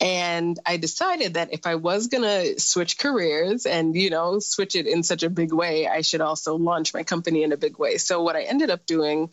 And 0.00 0.58
I 0.64 0.76
decided 0.76 1.34
that 1.34 1.52
if 1.52 1.66
I 1.66 1.74
was 1.74 2.06
going 2.06 2.22
to 2.22 2.60
switch 2.60 2.98
careers 2.98 3.66
and, 3.66 3.96
you 3.96 4.10
know, 4.10 4.38
switch 4.38 4.76
it 4.76 4.86
in 4.86 5.02
such 5.02 5.24
a 5.24 5.30
big 5.30 5.52
way, 5.52 5.88
I 5.88 6.02
should 6.02 6.20
also 6.20 6.56
launch 6.56 6.94
my 6.94 7.02
company 7.02 7.42
in 7.42 7.52
a 7.52 7.56
big 7.56 7.78
way. 7.78 7.96
So, 7.96 8.22
what 8.22 8.36
I 8.36 8.42
ended 8.42 8.70
up 8.70 8.86
doing 8.86 9.30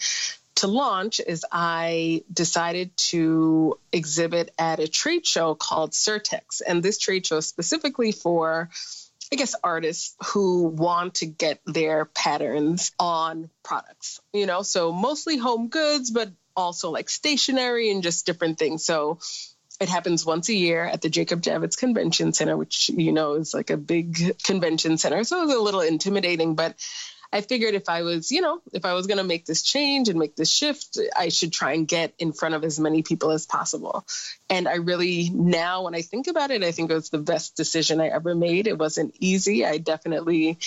to 0.56 0.67
launch 0.67 1.19
is 1.19 1.45
I 1.51 2.23
decided 2.32 2.95
to 2.97 3.78
exhibit 3.91 4.51
at 4.58 4.80
a 4.80 4.88
trade 4.88 5.28
show 5.28 5.54
called 5.54 5.91
Surtex. 5.91 6.62
And 6.65 6.82
this 6.82 6.97
trade 6.97 7.28
show 7.28 7.41
specifically 7.41 8.12
for 8.12 8.69
I 9.32 9.38
guess 9.38 9.56
artists 9.63 10.15
who 10.23 10.65
want 10.65 11.15
to 11.15 11.25
get 11.25 11.60
their 11.65 12.06
patterns 12.06 12.91
on 12.99 13.49
products, 13.63 14.21
you 14.34 14.45
know, 14.45 14.62
so 14.62 14.91
mostly 14.91 15.38
home 15.38 15.69
goods, 15.69 16.12
but 16.12 16.30
also 16.56 16.91
like 16.91 17.10
stationery 17.10 17.91
and 17.91 18.04
just 18.04 18.25
different 18.25 18.60
things. 18.60 18.86
So 18.86 19.19
it 19.80 19.90
happens 19.90 20.26
once 20.26 20.50
a 20.50 20.56
year 20.56 20.84
at 20.84 21.02
the 21.02 21.10
Jacob 21.10 21.42
Javits 21.42 21.78
Convention 21.78 22.34
Center, 22.34 22.56
which 22.56 22.90
you 22.90 23.12
know 23.12 23.34
is 23.34 23.54
like 23.54 23.70
a 23.70 23.78
big 23.78 24.42
convention 24.44 24.98
center. 24.98 25.24
So 25.24 25.42
it 25.42 25.46
was 25.48 25.56
a 25.56 25.60
little 25.60 25.82
intimidating, 25.82 26.56
but 26.56 26.76
I 27.34 27.42
figured 27.42 27.74
if 27.74 27.90
I 27.90 28.04
was, 28.04 28.32
you 28.32 28.40
know, 28.40 28.62
if 28.72 28.86
I 28.86 28.94
was 28.94 29.08
going 29.08 29.18
to 29.18 29.24
make 29.26 29.46
this 29.46 29.62
change 29.62 30.08
and 30.08 30.18
make 30.18 30.38
this 30.38 30.50
shift, 30.50 30.98
I 31.16 31.28
should 31.28 31.52
try 31.52 31.74
and 31.74 31.86
get 31.86 32.14
in 32.18 32.32
front 32.32 32.56
of 32.56 32.64
as 32.64 32.80
many 32.80 33.04
people 33.04 33.32
as 33.32 33.46
possible. 33.46 34.06
And 34.50 34.68
I 34.70 34.76
really, 34.76 35.30
now 35.30 35.84
when 35.84 35.96
I 35.96 36.02
think 36.02 36.28
about 36.28 36.52
it, 36.52 36.64
I 36.64 36.72
think 36.72 36.90
it 36.90 36.94
was 36.94 37.10
the 37.10 37.18
best 37.18 37.58
decision 37.58 38.00
I 38.00 38.08
ever 38.08 38.36
made. 38.36 38.68
It 38.68 38.78
wasn't 38.78 39.16
easy. 39.20 39.66
I 39.66 39.80
definitely 39.80 40.60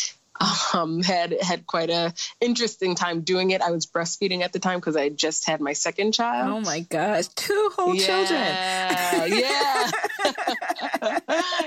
um, 0.72 1.02
had 1.02 1.36
had 1.42 1.66
quite 1.66 1.90
a 1.90 2.12
interesting 2.40 2.94
time 2.94 3.22
doing 3.22 3.50
it. 3.50 3.60
I 3.62 3.70
was 3.70 3.86
breastfeeding 3.86 4.42
at 4.42 4.52
the 4.52 4.58
time 4.58 4.78
because 4.78 4.96
I 4.96 5.08
just 5.08 5.46
had 5.46 5.60
my 5.60 5.72
second 5.72 6.12
child. 6.12 6.50
Oh 6.50 6.60
my 6.60 6.80
gosh, 6.80 7.28
two 7.28 7.70
whole 7.74 7.94
yeah, 7.94 8.06
children! 8.06 9.40
yeah, 9.40 9.90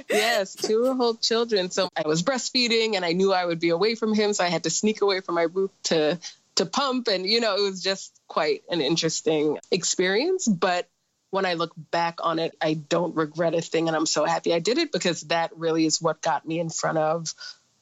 yes, 0.09 0.55
two 0.55 0.93
whole 0.93 1.15
children. 1.15 1.69
So 1.71 1.89
I 1.95 2.07
was 2.07 2.23
breastfeeding, 2.23 2.95
and 2.95 3.03
I 3.03 3.13
knew 3.13 3.33
I 3.33 3.45
would 3.45 3.59
be 3.59 3.69
away 3.69 3.95
from 3.95 4.13
him, 4.13 4.33
so 4.33 4.43
I 4.43 4.47
had 4.47 4.63
to 4.63 4.69
sneak 4.69 5.01
away 5.01 5.21
from 5.21 5.35
my 5.35 5.47
booth 5.47 5.71
to 5.83 6.19
to 6.55 6.65
pump, 6.65 7.07
and 7.07 7.25
you 7.25 7.41
know, 7.41 7.55
it 7.55 7.61
was 7.61 7.81
just 7.81 8.19
quite 8.27 8.63
an 8.69 8.81
interesting 8.81 9.57
experience, 9.71 10.47
but 10.47 10.87
when 11.31 11.45
I 11.45 11.53
look 11.53 11.71
back 11.91 12.19
on 12.21 12.39
it, 12.39 12.55
I 12.61 12.73
don't 12.73 13.15
regret 13.15 13.55
a 13.55 13.61
thing. 13.61 13.87
And 13.87 13.95
I'm 13.95 14.05
so 14.05 14.25
happy 14.25 14.53
I 14.53 14.59
did 14.59 14.77
it 14.77 14.91
because 14.91 15.21
that 15.21 15.51
really 15.55 15.85
is 15.85 16.01
what 16.01 16.21
got 16.21 16.45
me 16.45 16.59
in 16.59 16.69
front 16.69 16.97
of 16.97 17.33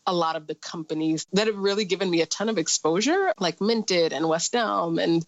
a 0.10 0.14
lot 0.14 0.36
of 0.36 0.48
the 0.48 0.56
companies 0.56 1.28
that 1.34 1.48
have 1.48 1.58
really 1.58 1.86
given 1.86 2.10
me 2.10 2.22
a 2.22 2.26
ton 2.26 2.50
of 2.50 2.58
exposure, 2.58 3.32
like 3.40 3.62
Minted 3.62 4.12
and 4.12 4.28
West 4.28 4.56
Elm. 4.56 4.98
And 4.98 5.24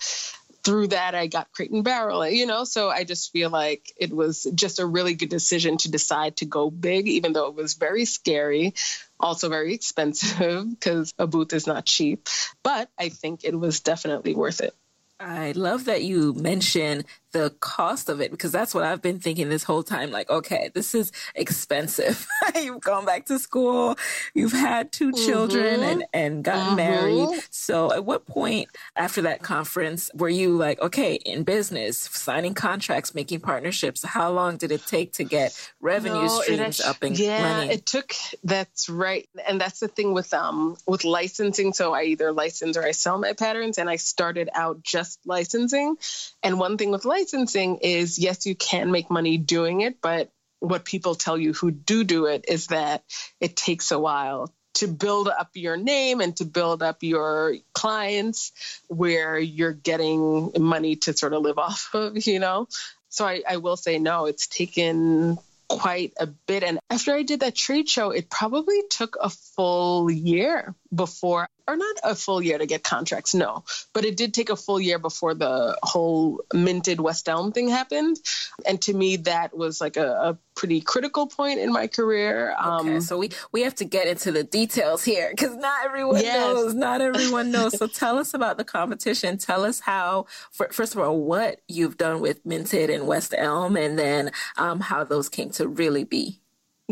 through 0.63 0.87
that, 0.87 1.13
I 1.15 1.27
got 1.27 1.51
Crate 1.51 1.71
and 1.71 1.83
Barrel, 1.83 2.27
you 2.27 2.47
know? 2.47 2.63
So 2.63 2.89
I 2.89 3.03
just 3.03 3.31
feel 3.31 3.49
like 3.49 3.91
it 3.95 4.11
was 4.11 4.47
just 4.55 4.79
a 4.79 4.85
really 4.85 5.13
good 5.13 5.29
decision 5.29 5.77
to 5.77 5.91
decide 5.91 6.37
to 6.37 6.45
go 6.45 6.71
big, 6.71 7.07
even 7.07 7.33
though 7.33 7.47
it 7.47 7.55
was 7.55 7.75
very 7.75 8.05
scary, 8.05 8.73
also 9.19 9.49
very 9.49 9.73
expensive 9.73 10.69
because 10.79 11.13
a 11.19 11.27
booth 11.27 11.53
is 11.53 11.67
not 11.67 11.85
cheap. 11.85 12.27
But 12.63 12.89
I 12.97 13.09
think 13.09 13.43
it 13.43 13.57
was 13.57 13.81
definitely 13.81 14.33
worth 14.33 14.61
it. 14.61 14.73
I 15.19 15.51
love 15.51 15.85
that 15.85 16.03
you 16.03 16.33
mention 16.33 17.05
the 17.31 17.53
cost 17.59 18.09
of 18.09 18.21
it 18.21 18.31
because 18.31 18.51
that's 18.51 18.73
what 18.73 18.83
I've 18.83 19.01
been 19.01 19.19
thinking 19.19 19.49
this 19.49 19.63
whole 19.63 19.83
time. 19.83 20.11
Like, 20.11 20.29
okay, 20.29 20.69
this 20.73 20.93
is 20.93 21.11
expensive. 21.35 22.27
you've 22.55 22.81
gone 22.81 23.05
back 23.05 23.25
to 23.27 23.39
school, 23.39 23.97
you've 24.33 24.51
had 24.51 24.91
2 24.91 25.11
mm-hmm. 25.11 25.25
children 25.25 25.81
and, 25.81 26.03
and 26.13 26.43
gotten 26.43 26.67
mm-hmm. 26.67 26.75
married. 26.75 27.39
So 27.49 27.91
at 27.93 28.05
what 28.05 28.25
point 28.25 28.69
after 28.95 29.21
that 29.23 29.41
conference 29.41 30.11
were 30.13 30.29
you 30.29 30.55
like, 30.57 30.81
okay, 30.81 31.15
in 31.15 31.43
business, 31.43 31.97
signing 31.97 32.53
contracts, 32.53 33.15
making 33.15 33.39
partnerships, 33.41 34.03
how 34.03 34.31
long 34.31 34.57
did 34.57 34.71
it 34.71 34.85
take 34.85 35.13
to 35.13 35.23
get 35.23 35.57
revenue 35.79 36.23
no, 36.23 36.41
streams 36.41 36.81
up 36.81 37.03
and 37.03 37.17
yeah, 37.17 37.43
running? 37.43 37.71
it 37.71 37.85
took, 37.85 38.13
that's 38.43 38.89
right. 38.89 39.27
And 39.47 39.59
that's 39.59 39.79
the 39.79 39.87
thing 39.87 40.13
with, 40.13 40.33
um, 40.33 40.77
with 40.85 41.03
licensing. 41.03 41.73
So 41.73 41.93
I 41.93 42.03
either 42.03 42.31
license 42.31 42.77
or 42.77 42.83
I 42.83 42.91
sell 42.91 43.17
my 43.17 43.33
patterns 43.33 43.77
and 43.77 43.89
I 43.89 43.95
started 43.95 44.49
out 44.53 44.83
just 44.83 45.19
licensing. 45.25 45.97
And 46.43 46.59
one 46.59 46.77
thing 46.77 46.91
with 46.91 47.05
licensing 47.05 47.20
licensing 47.21 47.77
is 47.77 48.17
yes, 48.17 48.45
you 48.45 48.55
can 48.55 48.91
make 48.91 49.09
money 49.09 49.37
doing 49.37 49.81
it, 49.81 50.01
but 50.01 50.31
what 50.59 50.85
people 50.85 51.15
tell 51.15 51.37
you 51.37 51.53
who 51.53 51.71
do 51.71 52.03
do 52.03 52.25
it 52.25 52.45
is 52.47 52.67
that 52.67 53.03
it 53.39 53.55
takes 53.55 53.91
a 53.91 53.99
while 53.99 54.53
to 54.75 54.87
build 54.87 55.27
up 55.27 55.49
your 55.53 55.75
name 55.75 56.21
and 56.21 56.35
to 56.37 56.45
build 56.45 56.81
up 56.81 57.03
your 57.03 57.55
clients 57.73 58.51
where 58.87 59.37
you're 59.37 59.73
getting 59.73 60.51
money 60.59 60.95
to 60.95 61.13
sort 61.13 61.33
of 61.33 61.41
live 61.41 61.57
off 61.57 61.89
of, 61.93 62.25
you 62.25 62.39
know? 62.39 62.67
So 63.09 63.25
I, 63.25 63.43
I 63.47 63.57
will 63.57 63.75
say 63.75 63.99
no, 63.99 64.25
it's 64.25 64.47
taken 64.47 65.37
quite 65.67 66.13
a 66.19 66.27
bit. 66.27 66.63
And 66.63 66.79
after 66.89 67.13
I 67.13 67.23
did 67.23 67.41
that 67.41 67.55
trade 67.55 67.89
show, 67.89 68.11
it 68.11 68.29
probably 68.29 68.81
took 68.89 69.17
a 69.21 69.29
full 69.29 70.09
year 70.09 70.73
before 70.93 71.47
or 71.71 71.77
not 71.77 71.95
a 72.03 72.15
full 72.15 72.41
year 72.41 72.57
to 72.57 72.65
get 72.65 72.83
contracts, 72.83 73.33
no, 73.33 73.63
but 73.93 74.05
it 74.05 74.17
did 74.17 74.33
take 74.33 74.49
a 74.49 74.55
full 74.55 74.79
year 74.79 74.99
before 74.99 75.33
the 75.33 75.77
whole 75.83 76.43
minted 76.53 76.99
West 76.99 77.29
Elm 77.29 77.51
thing 77.51 77.69
happened. 77.69 78.17
And 78.65 78.81
to 78.83 78.93
me, 78.93 79.17
that 79.17 79.55
was 79.55 79.79
like 79.79 79.97
a, 79.97 80.07
a 80.07 80.37
pretty 80.55 80.81
critical 80.81 81.27
point 81.27 81.59
in 81.59 81.71
my 81.71 81.87
career. 81.87 82.53
Um, 82.59 82.89
okay, 82.89 82.99
so 82.99 83.17
we, 83.17 83.29
we 83.51 83.61
have 83.61 83.75
to 83.75 83.85
get 83.85 84.07
into 84.07 84.31
the 84.31 84.43
details 84.43 85.03
here 85.03 85.29
because 85.31 85.55
not 85.55 85.85
everyone 85.85 86.21
yes. 86.21 86.37
knows. 86.37 86.73
Not 86.73 87.01
everyone 87.01 87.51
knows. 87.51 87.77
so 87.77 87.87
tell 87.87 88.17
us 88.17 88.33
about 88.33 88.57
the 88.57 88.63
competition. 88.63 89.37
Tell 89.37 89.63
us 89.63 89.79
how, 89.79 90.25
for, 90.51 90.67
first 90.71 90.93
of 90.93 91.01
all, 91.01 91.17
what 91.17 91.61
you've 91.67 91.97
done 91.97 92.21
with 92.21 92.45
Minted 92.45 92.89
and 92.89 93.07
West 93.07 93.33
Elm, 93.37 93.77
and 93.77 93.97
then 93.97 94.31
um, 94.57 94.81
how 94.81 95.03
those 95.03 95.29
came 95.29 95.49
to 95.51 95.67
really 95.67 96.03
be. 96.03 96.41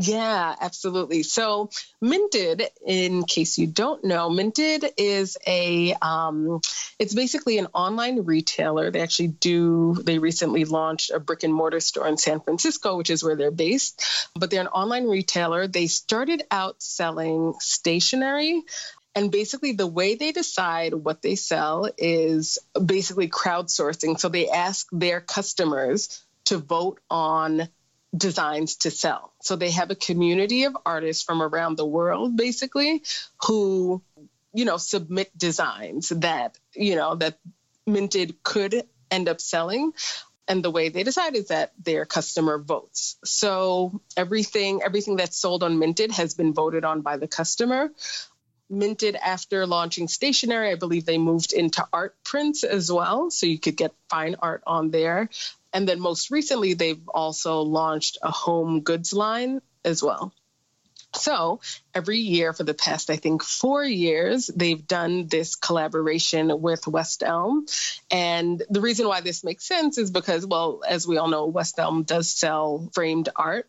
Yeah, 0.01 0.55
absolutely. 0.61 1.23
So, 1.23 1.69
Minted, 1.99 2.63
in 2.85 3.23
case 3.25 3.57
you 3.57 3.67
don't 3.67 4.05
know, 4.05 4.29
Minted 4.29 4.85
is 4.97 5.37
a, 5.45 5.93
um, 6.01 6.61
it's 6.99 7.13
basically 7.13 7.57
an 7.57 7.67
online 7.73 8.23
retailer. 8.23 8.91
They 8.91 9.01
actually 9.01 9.27
do, 9.27 9.95
they 10.01 10.17
recently 10.17 10.63
launched 10.63 11.11
a 11.11 11.19
brick 11.19 11.43
and 11.43 11.53
mortar 11.53 11.81
store 11.81 12.07
in 12.07 12.15
San 12.17 12.39
Francisco, 12.39 12.95
which 12.95 13.09
is 13.09 13.23
where 13.23 13.35
they're 13.35 13.51
based. 13.51 14.01
But 14.35 14.51
they're 14.51 14.61
an 14.61 14.67
online 14.67 15.05
retailer. 15.05 15.67
They 15.67 15.87
started 15.87 16.43
out 16.49 16.81
selling 16.81 17.55
stationery. 17.59 18.63
And 19.15 19.31
basically, 19.31 19.73
the 19.73 19.87
way 19.87 20.15
they 20.15 20.31
decide 20.31 20.93
what 20.93 21.21
they 21.21 21.35
sell 21.35 21.89
is 21.97 22.57
basically 22.85 23.27
crowdsourcing. 23.27 24.17
So, 24.17 24.29
they 24.29 24.49
ask 24.49 24.87
their 24.93 25.19
customers 25.19 26.23
to 26.45 26.57
vote 26.57 26.99
on 27.09 27.67
designs 28.15 28.77
to 28.77 28.91
sell. 28.91 29.33
So 29.41 29.55
they 29.55 29.71
have 29.71 29.91
a 29.91 29.95
community 29.95 30.63
of 30.63 30.75
artists 30.85 31.23
from 31.23 31.41
around 31.41 31.77
the 31.77 31.85
world, 31.85 32.35
basically, 32.35 33.03
who, 33.45 34.01
you 34.53 34.65
know, 34.65 34.77
submit 34.77 35.35
designs 35.37 36.09
that, 36.09 36.57
you 36.73 36.95
know, 36.95 37.15
that 37.15 37.39
Minted 37.85 38.43
could 38.43 38.83
end 39.11 39.29
up 39.29 39.41
selling. 39.41 39.93
And 40.47 40.63
the 40.63 40.71
way 40.71 40.89
they 40.89 41.03
decide 41.03 41.35
is 41.35 41.49
that 41.49 41.73
their 41.77 42.05
customer 42.05 42.57
votes. 42.57 43.17
So 43.23 44.01
everything, 44.17 44.81
everything 44.83 45.15
that's 45.17 45.37
sold 45.37 45.61
on 45.61 45.77
Minted 45.77 46.11
has 46.11 46.33
been 46.33 46.53
voted 46.53 46.83
on 46.83 47.01
by 47.01 47.17
the 47.17 47.27
customer. 47.27 47.91
Minted 48.71 49.15
after 49.15 49.67
launching 49.67 50.07
stationery, 50.07 50.71
I 50.71 50.75
believe 50.75 51.05
they 51.05 51.19
moved 51.19 51.53
into 51.53 51.87
art 51.93 52.15
prints 52.23 52.63
as 52.63 52.91
well. 52.91 53.29
So 53.29 53.45
you 53.45 53.59
could 53.59 53.77
get 53.77 53.93
fine 54.09 54.35
art 54.39 54.63
on 54.65 54.89
there. 54.89 55.29
And 55.73 55.87
then 55.87 55.99
most 55.99 56.31
recently, 56.31 56.73
they've 56.73 57.07
also 57.09 57.61
launched 57.61 58.17
a 58.21 58.31
home 58.31 58.81
goods 58.81 59.13
line 59.13 59.61
as 59.85 60.01
well. 60.01 60.33
So 61.15 61.59
every 61.95 62.19
year 62.19 62.53
for 62.53 62.63
the 62.63 62.75
past, 62.75 63.09
I 63.09 63.15
think, 63.15 63.43
four 63.43 63.83
years, 63.83 64.45
they've 64.45 64.85
done 64.85 65.27
this 65.27 65.55
collaboration 65.55 66.61
with 66.61 66.87
West 66.87 67.23
Elm. 67.23 67.65
And 68.11 68.61
the 68.69 68.81
reason 68.81 69.07
why 69.07 69.21
this 69.21 69.43
makes 69.43 69.65
sense 69.65 69.97
is 69.97 70.11
because, 70.11 70.45
well, 70.45 70.81
as 70.87 71.07
we 71.07 71.17
all 71.17 71.27
know, 71.27 71.47
West 71.47 71.79
Elm 71.79 72.03
does 72.03 72.29
sell 72.29 72.89
framed 72.93 73.29
art, 73.35 73.67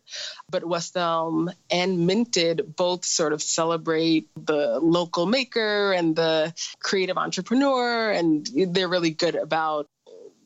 but 0.51 0.63
West 0.63 0.95
Elm 0.95 1.49
and 1.71 2.05
Minted 2.05 2.75
both 2.75 3.05
sort 3.05 3.33
of 3.33 3.41
celebrate 3.41 4.29
the 4.35 4.79
local 4.79 5.25
maker 5.25 5.93
and 5.93 6.15
the 6.15 6.53
creative 6.79 7.17
entrepreneur. 7.17 8.11
And 8.11 8.47
they're 8.67 8.87
really 8.87 9.11
good 9.11 9.35
about 9.35 9.89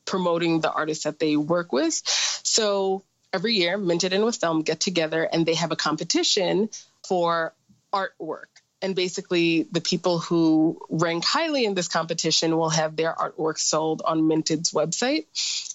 promoting 0.06 0.60
the 0.60 0.72
artists 0.72 1.04
that 1.04 1.18
they 1.18 1.36
work 1.36 1.72
with. 1.72 2.00
So 2.42 3.02
every 3.32 3.54
year, 3.54 3.76
Minted 3.76 4.12
and 4.12 4.24
West 4.24 4.42
Elm 4.44 4.62
get 4.62 4.80
together 4.80 5.22
and 5.22 5.44
they 5.44 5.54
have 5.54 5.72
a 5.72 5.76
competition 5.76 6.70
for 7.06 7.52
artwork. 7.92 8.46
And 8.82 8.94
basically, 8.94 9.66
the 9.72 9.80
people 9.80 10.18
who 10.18 10.80
rank 10.90 11.24
highly 11.24 11.64
in 11.64 11.74
this 11.74 11.88
competition 11.88 12.56
will 12.56 12.68
have 12.68 12.94
their 12.94 13.12
artwork 13.12 13.58
sold 13.58 14.02
on 14.04 14.22
Minted's 14.22 14.72
website 14.72 15.26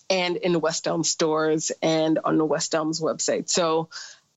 and 0.09 0.37
in 0.37 0.61
West 0.61 0.87
Elm 0.87 1.03
stores 1.03 1.71
and 1.81 2.19
on 2.23 2.37
the 2.37 2.45
West 2.45 2.75
Elm's 2.75 3.01
website. 3.01 3.49
So 3.49 3.89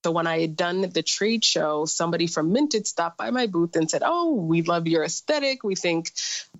So 0.04 0.10
when 0.10 0.26
I 0.26 0.42
had 0.42 0.54
done 0.54 0.82
the 0.82 1.02
trade 1.02 1.46
show, 1.46 1.86
somebody 1.86 2.26
from 2.26 2.52
Minted 2.52 2.86
stopped 2.86 3.16
by 3.16 3.30
my 3.30 3.46
booth 3.46 3.74
and 3.74 3.90
said, 3.90 4.02
"Oh, 4.04 4.34
we 4.34 4.60
love 4.60 4.86
your 4.86 5.02
aesthetic. 5.02 5.64
We 5.64 5.76
think 5.76 6.10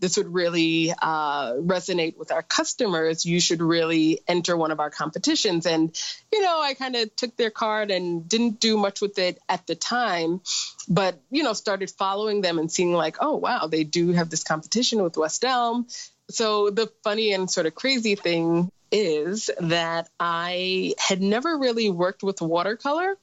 this 0.01 0.17
would 0.17 0.33
really 0.33 0.93
uh, 0.93 1.53
resonate 1.53 2.17
with 2.17 2.33
our 2.33 2.43
customers. 2.43 3.27
You 3.27 3.41
should 3.41 3.61
really 3.61 4.21
enter 4.27 4.57
one 4.57 4.71
of 4.71 4.81
our 4.81 4.89
competitions." 4.89 5.67
And 5.67 5.95
you 6.33 6.41
know, 6.41 6.59
I 6.59 6.73
kind 6.73 6.97
of 6.97 7.15
took 7.17 7.37
their 7.37 7.51
card 7.51 7.91
and 7.91 8.27
didn't 8.27 8.61
do 8.61 8.79
much 8.79 9.03
with 9.03 9.19
it 9.19 9.39
at 9.47 9.67
the 9.67 9.75
time, 9.75 10.41
but 10.89 11.21
you 11.31 11.43
know, 11.43 11.53
started 11.53 11.91
following 11.91 12.41
them 12.41 12.59
and 12.59 12.73
seeing 12.73 12.95
like, 12.95 13.19
"Oh, 13.21 13.37
wow, 13.37 13.67
they 13.67 13.85
do 13.85 14.13
have 14.13 14.31
this 14.31 14.43
competition 14.43 15.03
with 15.03 15.19
West 15.19 15.45
Elm." 15.45 15.87
So 16.31 16.71
the 16.71 16.91
funny 17.03 17.35
and 17.35 17.51
sort 17.51 17.67
of 17.67 17.75
crazy 17.75 18.15
thing 18.15 18.71
is 18.91 19.51
that 19.61 20.09
I 20.19 20.95
had 20.99 21.21
never 21.21 21.59
really 21.59 21.91
worked 21.91 22.23
with 22.23 22.41
watercolor 22.41 23.19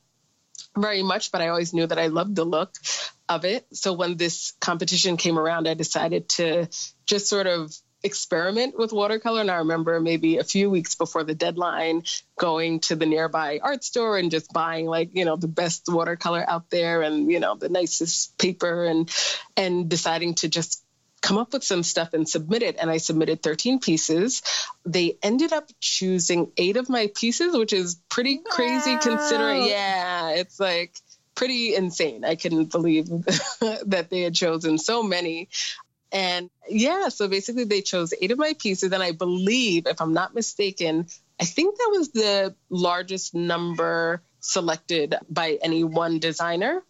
very 0.78 1.04
much, 1.04 1.32
but 1.32 1.42
I 1.42 1.50
always 1.50 1.74
knew 1.74 1.88
that 1.88 2.00
I 2.00 2.08
loved 2.08 2.36
the 2.36 2.46
look 2.46 2.76
of 3.28 3.46
it. 3.46 3.66
So 3.74 3.94
when 3.94 4.18
this 4.18 4.54
competition 4.60 5.18
came 5.18 5.38
around, 5.38 5.68
I 5.68 5.74
decided 5.74 6.30
to 6.30 6.68
just 7.06 7.28
sort 7.28 7.48
of 7.48 7.74
experiment 8.04 8.78
with 8.78 8.92
watercolor. 8.92 9.42
And 9.42 9.52
I 9.52 9.58
remember 9.58 10.00
maybe 10.00 10.38
a 10.38 10.44
few 10.44 10.70
weeks 10.70 10.96
before 10.96 11.24
the 11.24 11.36
deadline 11.36 12.04
going 12.38 12.80
to 12.82 12.96
the 12.96 13.06
nearby 13.06 13.60
art 13.62 13.84
store 13.84 14.18
and 14.18 14.32
just 14.32 14.52
buying 14.52 14.86
like, 14.86 15.12
you 15.14 15.26
know, 15.26 15.36
the 15.36 15.48
best 15.48 15.84
watercolor 15.88 16.44
out 16.48 16.70
there 16.70 17.02
and, 17.02 17.32
you 17.32 17.40
know, 17.40 17.56
the 17.56 17.70
nicest 17.70 18.38
paper 18.38 18.86
and 18.86 19.14
and 19.56 19.90
deciding 19.90 20.36
to 20.36 20.50
just 20.50 20.84
come 21.22 21.38
up 21.38 21.54
with 21.54 21.64
some 21.64 21.84
stuff 21.84 22.14
and 22.14 22.28
submit 22.28 22.64
it. 22.64 22.78
And 22.80 22.90
I 22.90 22.98
submitted 22.98 23.44
13 23.44 23.80
pieces. 23.80 24.42
They 24.86 25.18
ended 25.22 25.54
up 25.54 25.70
choosing 25.80 26.52
eight 26.58 26.78
of 26.78 26.90
my 26.90 27.12
pieces, 27.14 27.56
which 27.56 27.74
is 27.74 28.02
pretty 28.10 28.42
crazy 28.44 28.94
wow. 28.94 29.00
considering, 29.02 29.66
it's 30.36 30.60
like 30.60 30.96
pretty 31.36 31.76
insane. 31.76 32.24
I 32.24 32.36
couldn't 32.36 32.72
believe 32.72 33.08
that 33.10 34.08
they 34.10 34.22
had 34.22 34.36
chosen 34.36 34.78
so 34.78 35.04
many. 35.04 35.50
And 36.12 36.50
yeah, 36.68 37.10
so 37.10 37.28
basically 37.28 37.64
they 37.64 37.82
chose 37.82 38.14
eight 38.20 38.32
of 38.32 38.38
my 38.38 38.54
pieces. 38.60 38.92
And 38.92 39.02
I 39.02 39.14
believe, 39.14 39.88
if 39.88 40.02
I'm 40.02 40.14
not 40.14 40.36
mistaken, 40.36 41.08
I 41.40 41.46
think 41.46 41.78
that 41.78 41.90
was 41.92 42.12
the 42.12 42.56
largest 42.70 43.34
number 43.34 44.22
selected 44.42 45.16
by 45.30 45.58
any 45.62 45.84
one 45.84 46.20
designer 46.20 46.84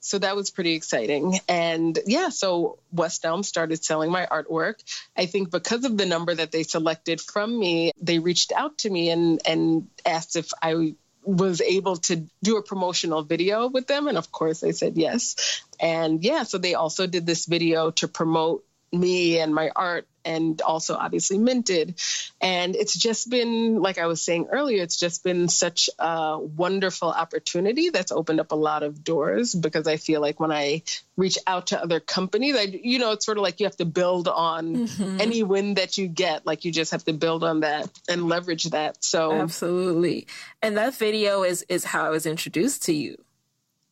so 0.00 0.18
that 0.18 0.36
was 0.36 0.50
pretty 0.50 0.74
exciting. 0.74 1.38
And 1.48 1.98
yeah, 2.06 2.28
so 2.28 2.78
West 2.92 3.24
Elm 3.24 3.42
started 3.42 3.82
selling 3.84 4.10
my 4.10 4.26
artwork. 4.26 4.74
I 5.16 5.26
think 5.26 5.50
because 5.50 5.84
of 5.84 5.96
the 5.96 6.06
number 6.06 6.34
that 6.34 6.52
they 6.52 6.62
selected 6.62 7.20
from 7.20 7.58
me, 7.58 7.92
they 8.00 8.18
reached 8.18 8.52
out 8.52 8.78
to 8.78 8.90
me 8.90 9.10
and 9.10 9.40
and 9.46 9.88
asked 10.06 10.36
if 10.36 10.50
I 10.62 10.94
was 11.28 11.60
able 11.60 11.96
to 11.96 12.26
do 12.42 12.56
a 12.56 12.62
promotional 12.62 13.22
video 13.22 13.68
with 13.68 13.86
them 13.86 14.08
and 14.08 14.16
of 14.16 14.32
course 14.32 14.64
I 14.64 14.70
said 14.70 14.96
yes. 14.96 15.62
And 15.78 16.24
yeah, 16.24 16.44
so 16.44 16.56
they 16.56 16.74
also 16.74 17.06
did 17.06 17.26
this 17.26 17.44
video 17.44 17.90
to 17.92 18.08
promote 18.08 18.64
me 18.92 19.38
and 19.38 19.54
my 19.54 19.70
art 19.76 20.08
and 20.28 20.60
also 20.62 20.94
obviously 20.94 21.38
minted. 21.38 22.00
And 22.40 22.76
it's 22.76 22.96
just 22.96 23.30
been 23.30 23.80
like 23.82 23.98
i 23.98 24.06
was 24.06 24.22
saying 24.22 24.48
earlier 24.52 24.82
it's 24.82 24.96
just 24.96 25.24
been 25.24 25.48
such 25.48 25.90
a 25.98 26.38
wonderful 26.38 27.10
opportunity 27.10 27.90
that's 27.90 28.12
opened 28.12 28.40
up 28.40 28.52
a 28.52 28.56
lot 28.56 28.82
of 28.82 29.02
doors 29.02 29.54
because 29.54 29.86
i 29.88 29.96
feel 29.96 30.20
like 30.20 30.38
when 30.40 30.52
i 30.52 30.82
reach 31.16 31.38
out 31.46 31.68
to 31.68 31.82
other 31.82 32.00
companies 32.00 32.56
i 32.56 32.62
you 32.62 32.98
know 32.98 33.12
it's 33.12 33.26
sort 33.26 33.38
of 33.38 33.42
like 33.42 33.60
you 33.60 33.66
have 33.66 33.76
to 33.76 33.84
build 33.84 34.28
on 34.28 34.76
mm-hmm. 34.76 35.20
any 35.20 35.42
win 35.42 35.74
that 35.74 35.98
you 35.98 36.08
get. 36.08 36.46
Like 36.46 36.64
you 36.64 36.72
just 36.72 36.92
have 36.92 37.04
to 37.04 37.12
build 37.12 37.44
on 37.44 37.60
that 37.60 37.88
and 38.08 38.28
leverage 38.28 38.64
that. 38.64 39.02
So 39.02 39.32
absolutely. 39.32 40.26
And 40.62 40.76
that 40.76 40.94
video 40.94 41.42
is 41.42 41.64
is 41.68 41.84
how 41.84 42.04
i 42.04 42.10
was 42.10 42.26
introduced 42.26 42.84
to 42.84 42.92
you 42.92 43.16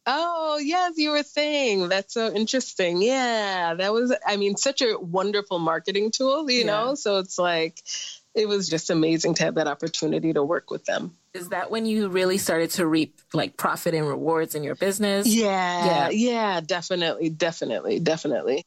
Oh, 0.06 0.58
yes, 0.62 0.94
you 0.96 1.10
were 1.10 1.24
saying. 1.24 1.88
That's 1.88 2.14
so 2.14 2.32
interesting. 2.32 3.02
Yeah, 3.02 3.74
that 3.74 3.92
was, 3.92 4.14
I 4.24 4.36
mean, 4.36 4.56
such 4.56 4.80
a 4.80 4.96
wonderful 4.98 5.58
marketing 5.58 6.12
tool, 6.12 6.48
you 6.48 6.60
yeah. 6.60 6.66
know? 6.66 6.94
So 6.94 7.18
it's 7.18 7.38
like, 7.38 7.80
it 8.34 8.46
was 8.46 8.68
just 8.68 8.90
amazing 8.90 9.34
to 9.34 9.44
have 9.44 9.56
that 9.56 9.66
opportunity 9.66 10.32
to 10.32 10.44
work 10.44 10.70
with 10.70 10.84
them. 10.84 11.16
Is 11.34 11.48
that 11.48 11.70
when 11.70 11.86
you 11.86 12.08
really 12.08 12.38
started 12.38 12.70
to 12.72 12.86
reap 12.86 13.18
like 13.32 13.56
profit 13.56 13.94
and 13.94 14.06
rewards 14.06 14.54
in 14.54 14.62
your 14.62 14.74
business? 14.74 15.26
Yeah, 15.26 15.86
yeah, 15.86 16.08
yeah, 16.10 16.60
definitely, 16.60 17.30
definitely, 17.30 17.98
definitely. 17.98 18.62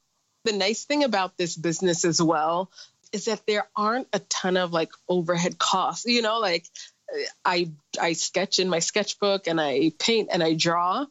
The 0.46 0.54
nice 0.54 0.86
thing 0.86 1.04
about 1.04 1.38
this 1.38 1.56
business 1.56 2.04
as 2.04 2.22
well 2.22 2.72
is 3.12 3.26
that 3.26 3.46
there 3.48 3.68
aren't 3.76 4.08
a 4.14 4.20
ton 4.20 4.58
of 4.58 4.74
like 4.74 4.92
overhead 5.08 5.58
costs, 5.58 6.06
you 6.06 6.22
know, 6.22 6.40
like 6.40 6.66
I 7.44 7.72
I 8.00 8.14
sketch 8.14 8.60
in 8.60 8.70
my 8.70 8.80
sketchbook 8.80 9.48
and 9.48 9.60
I 9.60 9.92
paint 10.00 10.30
and 10.32 10.44
I 10.44 10.54
draw. 10.54 11.06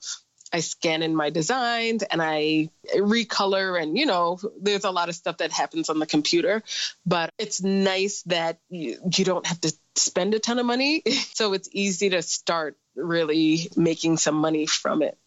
I 0.53 0.61
scan 0.61 1.03
in 1.03 1.15
my 1.15 1.31
designs 1.31 2.03
and 2.03 2.23
I 2.23 2.71
recolor 2.97 3.81
and 3.81 3.99
you 3.99 4.07
know 4.07 4.39
there's 4.61 4.85
a 4.85 4.91
lot 4.91 5.09
of 5.09 5.15
stuff 5.15 5.39
that 5.39 5.53
happens 5.53 5.91
on 5.91 5.99
the 5.99 6.07
computer 6.07 6.63
but 7.05 7.31
it's 7.39 7.63
nice 7.63 8.23
that 8.23 8.59
you, 8.71 8.99
you 9.15 9.25
don't 9.27 9.47
have 9.47 9.61
to 9.61 9.73
spend 9.95 10.35
a 10.35 10.39
ton 10.39 10.59
of 10.59 10.65
money 10.65 11.03
so 11.35 11.53
it's 11.53 11.69
easy 11.73 12.09
to 12.11 12.23
start 12.23 12.79
really 12.97 13.69
making 13.77 14.17
some 14.17 14.37
money 14.37 14.65
from 14.65 15.03
it 15.03 15.19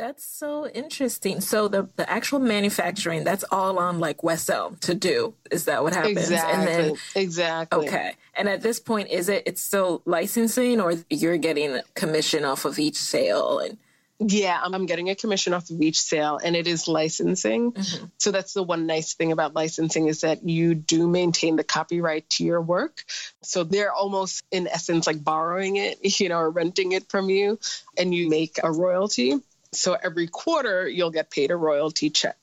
that's 0.00 0.24
so 0.24 0.66
interesting. 0.66 1.42
So 1.42 1.68
the, 1.68 1.88
the 1.96 2.08
actual 2.08 2.38
manufacturing, 2.38 3.22
that's 3.22 3.44
all 3.52 3.78
on 3.78 3.98
like 3.98 4.22
West 4.22 4.48
Elm 4.48 4.76
to 4.76 4.94
do. 4.94 5.34
Is 5.50 5.66
that 5.66 5.82
what 5.82 5.92
happens? 5.92 6.16
Exactly. 6.16 6.52
And 6.54 6.66
then 6.66 6.96
exactly. 7.14 7.86
Okay. 7.86 8.12
And 8.34 8.48
at 8.48 8.62
this 8.62 8.80
point, 8.80 9.10
is 9.10 9.28
it 9.28 9.42
it's 9.44 9.60
still 9.60 10.00
licensing 10.06 10.80
or 10.80 10.94
you're 11.10 11.36
getting 11.36 11.80
commission 11.94 12.46
off 12.46 12.64
of 12.64 12.78
each 12.78 12.96
sale 12.96 13.58
and 13.58 13.76
yeah, 14.22 14.60
I'm 14.62 14.84
getting 14.84 15.08
a 15.08 15.14
commission 15.14 15.54
off 15.54 15.70
of 15.70 15.80
each 15.80 16.00
sale 16.00 16.38
and 16.42 16.54
it 16.54 16.66
is 16.66 16.86
licensing. 16.86 17.72
Mm-hmm. 17.72 18.04
So 18.18 18.30
that's 18.30 18.52
the 18.52 18.62
one 18.62 18.86
nice 18.86 19.14
thing 19.14 19.32
about 19.32 19.54
licensing 19.54 20.08
is 20.08 20.20
that 20.20 20.46
you 20.46 20.74
do 20.74 21.08
maintain 21.08 21.56
the 21.56 21.64
copyright 21.64 22.28
to 22.30 22.44
your 22.44 22.60
work. 22.60 23.04
So 23.42 23.64
they're 23.64 23.92
almost 23.92 24.44
in 24.50 24.68
essence 24.68 25.06
like 25.06 25.24
borrowing 25.24 25.76
it, 25.76 25.98
you 26.20 26.28
know, 26.28 26.38
or 26.38 26.50
renting 26.50 26.92
it 26.92 27.08
from 27.10 27.30
you 27.30 27.58
and 27.96 28.14
you 28.14 28.28
make 28.28 28.58
a 28.62 28.70
royalty. 28.70 29.40
So 29.72 29.96
every 30.00 30.26
quarter 30.26 30.88
you'll 30.88 31.10
get 31.10 31.30
paid 31.30 31.50
a 31.50 31.56
royalty 31.56 32.10
check. 32.10 32.36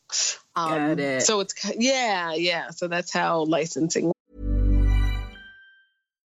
Um, 0.56 0.96
Got 0.96 1.00
it. 1.00 1.22
So 1.24 1.42
it's 1.42 1.54
yeah, 1.78 2.34
yeah. 2.34 2.70
So 2.72 2.88
that's 2.88 3.12
how 3.12 3.44
licensing 3.44 4.12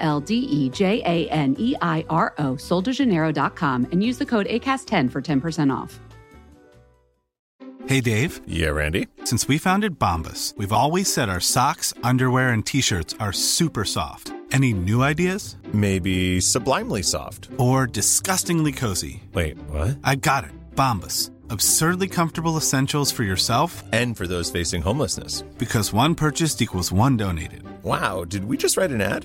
L 0.00 0.20
D 0.20 0.34
E 0.34 0.68
J 0.70 1.02
A 1.04 1.28
N 1.30 1.56
E 1.58 1.74
I 1.80 2.04
R 2.08 2.34
O, 2.38 2.54
soldejaneiro.com, 2.54 3.88
and 3.92 4.02
use 4.02 4.18
the 4.18 4.26
code 4.26 4.46
ACAST10 4.46 5.10
for 5.10 5.22
10% 5.22 5.74
off. 5.74 6.00
Hey, 7.88 8.02
Dave. 8.02 8.42
Yeah, 8.46 8.68
Randy. 8.68 9.08
Since 9.24 9.48
we 9.48 9.56
founded 9.56 9.98
Bombas, 9.98 10.54
we've 10.58 10.74
always 10.74 11.10
said 11.10 11.30
our 11.30 11.40
socks, 11.40 11.94
underwear, 12.02 12.50
and 12.50 12.64
t 12.64 12.82
shirts 12.82 13.14
are 13.18 13.32
super 13.32 13.86
soft. 13.86 14.30
Any 14.52 14.74
new 14.74 15.02
ideas? 15.02 15.56
Maybe 15.72 16.38
sublimely 16.40 17.02
soft. 17.02 17.48
Or 17.56 17.86
disgustingly 17.86 18.72
cozy. 18.72 19.22
Wait, 19.32 19.56
what? 19.70 19.98
I 20.04 20.16
got 20.16 20.44
it. 20.44 20.50
Bombas. 20.74 21.30
Absurdly 21.50 22.08
comfortable 22.08 22.58
essentials 22.58 23.10
for 23.10 23.22
yourself 23.22 23.82
and 23.92 24.14
for 24.14 24.26
those 24.26 24.50
facing 24.50 24.82
homelessness. 24.82 25.42
Because 25.56 25.90
one 25.90 26.14
purchased 26.14 26.60
equals 26.60 26.92
one 26.92 27.16
donated. 27.16 27.62
Wow, 27.82 28.24
did 28.24 28.44
we 28.44 28.58
just 28.58 28.76
write 28.76 28.90
an 28.90 29.00
ad? 29.00 29.24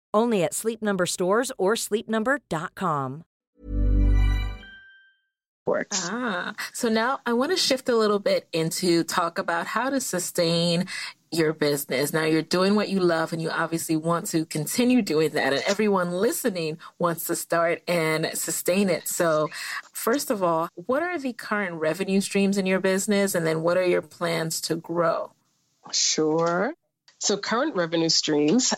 Only 0.13 0.43
at 0.43 0.53
Sleep 0.53 0.81
Number 0.81 1.05
stores 1.05 1.51
or 1.57 1.75
sleepnumber.com. 1.75 3.23
Works. 5.67 6.09
Ah, 6.11 6.55
so 6.73 6.89
now 6.89 7.19
I 7.25 7.33
want 7.33 7.51
to 7.51 7.57
shift 7.57 7.87
a 7.87 7.95
little 7.95 8.17
bit 8.17 8.47
into 8.51 9.03
talk 9.03 9.37
about 9.37 9.67
how 9.67 9.91
to 9.91 10.01
sustain 10.01 10.87
your 11.31 11.53
business. 11.53 12.11
Now 12.11 12.25
you're 12.25 12.41
doing 12.41 12.75
what 12.75 12.89
you 12.89 12.99
love 12.99 13.31
and 13.31 13.41
you 13.41 13.49
obviously 13.49 13.95
want 13.95 14.25
to 14.27 14.45
continue 14.45 15.01
doing 15.01 15.29
that 15.31 15.53
and 15.53 15.63
everyone 15.67 16.11
listening 16.11 16.77
wants 16.99 17.27
to 17.27 17.35
start 17.35 17.81
and 17.87 18.29
sustain 18.33 18.89
it. 18.89 19.07
So, 19.07 19.49
first 19.93 20.29
of 20.29 20.43
all, 20.43 20.67
what 20.73 21.03
are 21.03 21.17
the 21.17 21.31
current 21.31 21.75
revenue 21.75 22.21
streams 22.21 22.57
in 22.57 22.65
your 22.65 22.79
business 22.79 23.35
and 23.35 23.45
then 23.45 23.61
what 23.61 23.77
are 23.77 23.85
your 23.85 24.01
plans 24.01 24.59
to 24.61 24.75
grow? 24.75 25.31
Sure. 25.91 26.73
So, 27.19 27.37
current 27.37 27.75
revenue 27.75 28.09
streams 28.09 28.73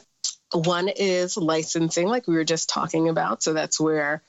one 0.54 0.88
is 0.88 1.38
licensing, 1.38 2.08
like 2.08 2.28
we 2.28 2.36
were 2.36 2.44
just 2.44 2.70
talking 2.70 3.10
about. 3.10 3.44
So, 3.44 3.54
that's 3.54 3.80
where 3.80 4.24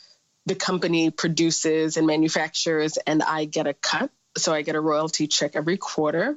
the 0.47 0.55
company 0.55 1.11
produces 1.11 1.97
and 1.97 2.07
manufactures, 2.07 2.97
and 2.97 3.23
I 3.23 3.45
get 3.45 3.67
a 3.67 3.75
cut. 3.75 4.11
So, 4.37 4.53
I 4.53 4.63
get 4.63 4.75
a 4.75 4.81
royalty 4.81 5.27
check 5.27 5.55
every 5.55 5.77
quarter. 5.77 6.37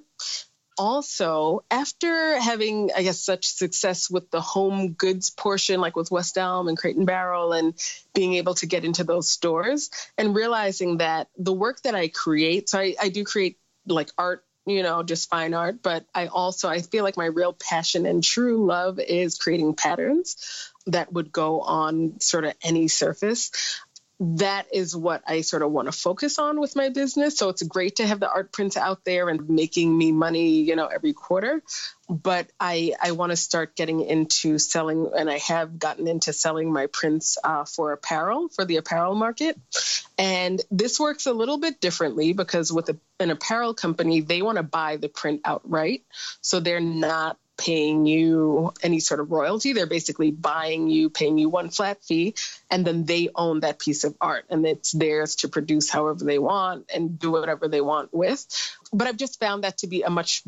Also, 0.79 1.63
after 1.71 2.39
having, 2.39 2.91
I 2.95 3.01
guess, 3.01 3.19
such 3.19 3.47
success 3.47 4.11
with 4.11 4.29
the 4.29 4.41
home 4.41 4.93
goods 4.93 5.31
portion, 5.31 5.81
like 5.81 5.95
with 5.95 6.11
West 6.11 6.37
Elm 6.37 6.67
and 6.67 6.77
Crate 6.77 6.95
and 6.95 7.07
Barrel, 7.07 7.51
and 7.51 7.73
being 8.13 8.35
able 8.35 8.53
to 8.55 8.67
get 8.67 8.85
into 8.85 9.03
those 9.03 9.27
stores 9.27 9.89
and 10.19 10.35
realizing 10.35 10.97
that 10.97 11.29
the 11.35 11.53
work 11.53 11.81
that 11.81 11.95
I 11.95 12.09
create, 12.09 12.69
so 12.69 12.77
I, 12.79 12.93
I 13.01 13.09
do 13.09 13.23
create 13.23 13.57
like 13.87 14.11
art 14.19 14.43
you 14.67 14.83
know, 14.83 15.01
just 15.01 15.29
fine 15.29 15.53
art, 15.53 15.81
but 15.81 16.05
I 16.13 16.27
also 16.27 16.67
I 16.67 16.81
feel 16.81 17.03
like 17.03 17.17
my 17.17 17.25
real 17.25 17.53
passion 17.53 18.05
and 18.05 18.23
true 18.23 18.65
love 18.65 18.99
is 18.99 19.37
creating 19.37 19.75
patterns 19.75 20.71
that 20.87 21.11
would 21.11 21.31
go 21.31 21.61
on 21.61 22.19
sort 22.19 22.45
of 22.45 22.53
any 22.61 22.87
surface. 22.87 23.51
That 24.19 24.65
is 24.73 24.95
what 24.95 25.21
I 25.27 25.41
sort 25.41 25.61
of 25.61 25.71
want 25.71 25.87
to 25.87 25.91
focus 25.91 26.39
on 26.39 26.59
with 26.59 26.75
my 26.75 26.89
business. 26.89 27.37
So 27.37 27.49
it's 27.49 27.61
great 27.61 27.97
to 27.97 28.07
have 28.07 28.19
the 28.19 28.29
art 28.29 28.51
prints 28.51 28.75
out 28.75 29.05
there 29.05 29.29
and 29.29 29.47
making 29.47 29.95
me 29.95 30.11
money, 30.11 30.61
you 30.61 30.75
know, 30.75 30.87
every 30.87 31.13
quarter. 31.13 31.61
But 32.09 32.49
I 32.59 32.93
I 32.99 33.11
want 33.11 33.31
to 33.31 33.35
start 33.35 33.75
getting 33.75 34.01
into 34.01 34.57
selling, 34.57 35.11
and 35.15 35.29
I 35.29 35.37
have 35.39 35.77
gotten 35.77 36.07
into 36.07 36.33
selling 36.33 36.73
my 36.73 36.87
prints 36.87 37.37
uh, 37.43 37.65
for 37.65 37.91
apparel 37.91 38.49
for 38.49 38.65
the 38.65 38.77
apparel 38.77 39.13
market. 39.13 39.59
And 40.17 40.59
this 40.71 40.99
works 40.99 41.27
a 41.27 41.33
little 41.33 41.59
bit 41.59 41.79
differently 41.79 42.33
because 42.33 42.73
with 42.73 42.89
a, 42.89 42.97
an 43.19 43.29
apparel 43.29 43.75
company, 43.75 44.21
they 44.21 44.41
want 44.41 44.57
to 44.57 44.63
buy 44.63 44.97
the 44.97 45.09
print 45.09 45.41
outright. 45.45 46.05
So 46.41 46.59
they're 46.59 46.79
not 46.79 47.37
paying 47.57 48.05
you 48.05 48.71
any 48.83 48.99
sort 48.99 49.19
of 49.19 49.31
royalty. 49.31 49.73
They're 49.73 49.87
basically 49.87 50.31
buying 50.31 50.87
you, 50.87 51.09
paying 51.09 51.37
you 51.37 51.49
one 51.49 51.69
flat 51.69 52.03
fee, 52.03 52.35
and 52.69 52.85
then 52.85 53.05
they 53.05 53.29
own 53.35 53.61
that 53.61 53.79
piece 53.79 54.03
of 54.03 54.15
art 54.21 54.45
and 54.49 54.65
it's 54.65 54.91
theirs 54.91 55.37
to 55.37 55.47
produce 55.47 55.89
however 55.89 56.23
they 56.23 56.39
want 56.39 56.89
and 56.93 57.19
do 57.19 57.31
whatever 57.31 57.67
they 57.67 57.81
want 57.81 58.13
with. 58.13 58.45
But 58.93 59.07
I've 59.07 59.17
just 59.17 59.39
found 59.39 59.63
that 59.63 59.79
to 59.79 59.87
be 59.87 60.03
a 60.03 60.09
much 60.09 60.43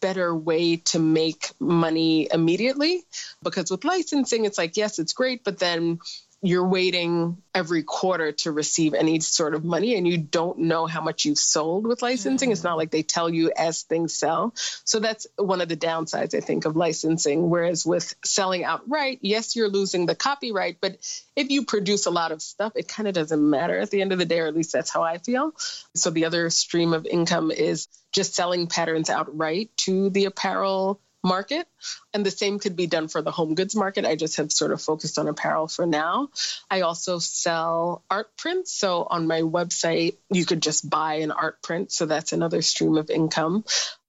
better 0.00 0.34
way 0.34 0.76
to 0.76 0.98
make 0.98 1.50
money 1.58 2.28
immediately 2.30 3.02
because 3.42 3.70
with 3.70 3.84
licensing, 3.84 4.44
it's 4.44 4.58
like, 4.58 4.76
yes, 4.76 4.98
it's 4.98 5.14
great, 5.14 5.42
but 5.42 5.58
then 5.58 5.98
you're 6.44 6.68
waiting 6.68 7.38
every 7.54 7.82
quarter 7.82 8.32
to 8.32 8.52
receive 8.52 8.92
any 8.92 9.18
sort 9.20 9.54
of 9.54 9.64
money 9.64 9.94
and 9.96 10.06
you 10.06 10.18
don't 10.18 10.58
know 10.58 10.84
how 10.84 11.00
much 11.00 11.24
you've 11.24 11.38
sold 11.38 11.86
with 11.86 12.02
licensing. 12.02 12.48
Mm-hmm. 12.48 12.52
It's 12.52 12.62
not 12.62 12.76
like 12.76 12.90
they 12.90 13.02
tell 13.02 13.30
you 13.30 13.50
as 13.56 13.82
things 13.82 14.14
sell. 14.14 14.52
So 14.84 15.00
that's 15.00 15.26
one 15.36 15.62
of 15.62 15.70
the 15.70 15.76
downsides, 15.76 16.34
I 16.34 16.40
think, 16.40 16.66
of 16.66 16.76
licensing. 16.76 17.48
Whereas 17.48 17.86
with 17.86 18.14
selling 18.26 18.62
outright, 18.62 19.20
yes, 19.22 19.56
you're 19.56 19.70
losing 19.70 20.04
the 20.04 20.14
copyright, 20.14 20.82
but 20.82 20.98
if 21.34 21.48
you 21.48 21.64
produce 21.64 22.04
a 22.04 22.10
lot 22.10 22.30
of 22.30 22.42
stuff, 22.42 22.72
it 22.76 22.88
kind 22.88 23.08
of 23.08 23.14
doesn't 23.14 23.50
matter 23.50 23.78
at 23.78 23.90
the 23.90 24.02
end 24.02 24.12
of 24.12 24.18
the 24.18 24.26
day, 24.26 24.40
or 24.40 24.46
at 24.46 24.54
least 24.54 24.72
that's 24.72 24.90
how 24.90 25.02
I 25.02 25.16
feel. 25.16 25.52
So 25.94 26.10
the 26.10 26.26
other 26.26 26.50
stream 26.50 26.92
of 26.92 27.06
income 27.06 27.50
is 27.52 27.88
just 28.12 28.34
selling 28.34 28.66
patterns 28.66 29.08
outright 29.08 29.70
to 29.78 30.10
the 30.10 30.26
apparel 30.26 31.00
market. 31.22 31.66
And 32.12 32.24
the 32.24 32.30
same 32.30 32.58
could 32.58 32.76
be 32.76 32.86
done 32.86 33.08
for 33.08 33.22
the 33.22 33.30
home 33.30 33.54
goods 33.54 33.74
market. 33.74 34.04
I 34.04 34.16
just 34.16 34.36
have 34.36 34.52
sort 34.52 34.72
of 34.72 34.80
focused 34.80 35.18
on 35.18 35.28
apparel 35.28 35.68
for 35.68 35.86
now. 35.86 36.28
I 36.70 36.82
also 36.82 37.18
sell 37.18 38.02
art 38.10 38.36
prints. 38.36 38.72
So 38.72 39.06
on 39.08 39.26
my 39.26 39.42
website, 39.42 40.16
you 40.30 40.44
could 40.44 40.62
just 40.62 40.88
buy 40.88 41.16
an 41.16 41.30
art 41.30 41.62
print. 41.62 41.92
So 41.92 42.06
that's 42.06 42.32
another 42.32 42.62
stream 42.62 42.96
of 42.96 43.10
income. 43.10 43.64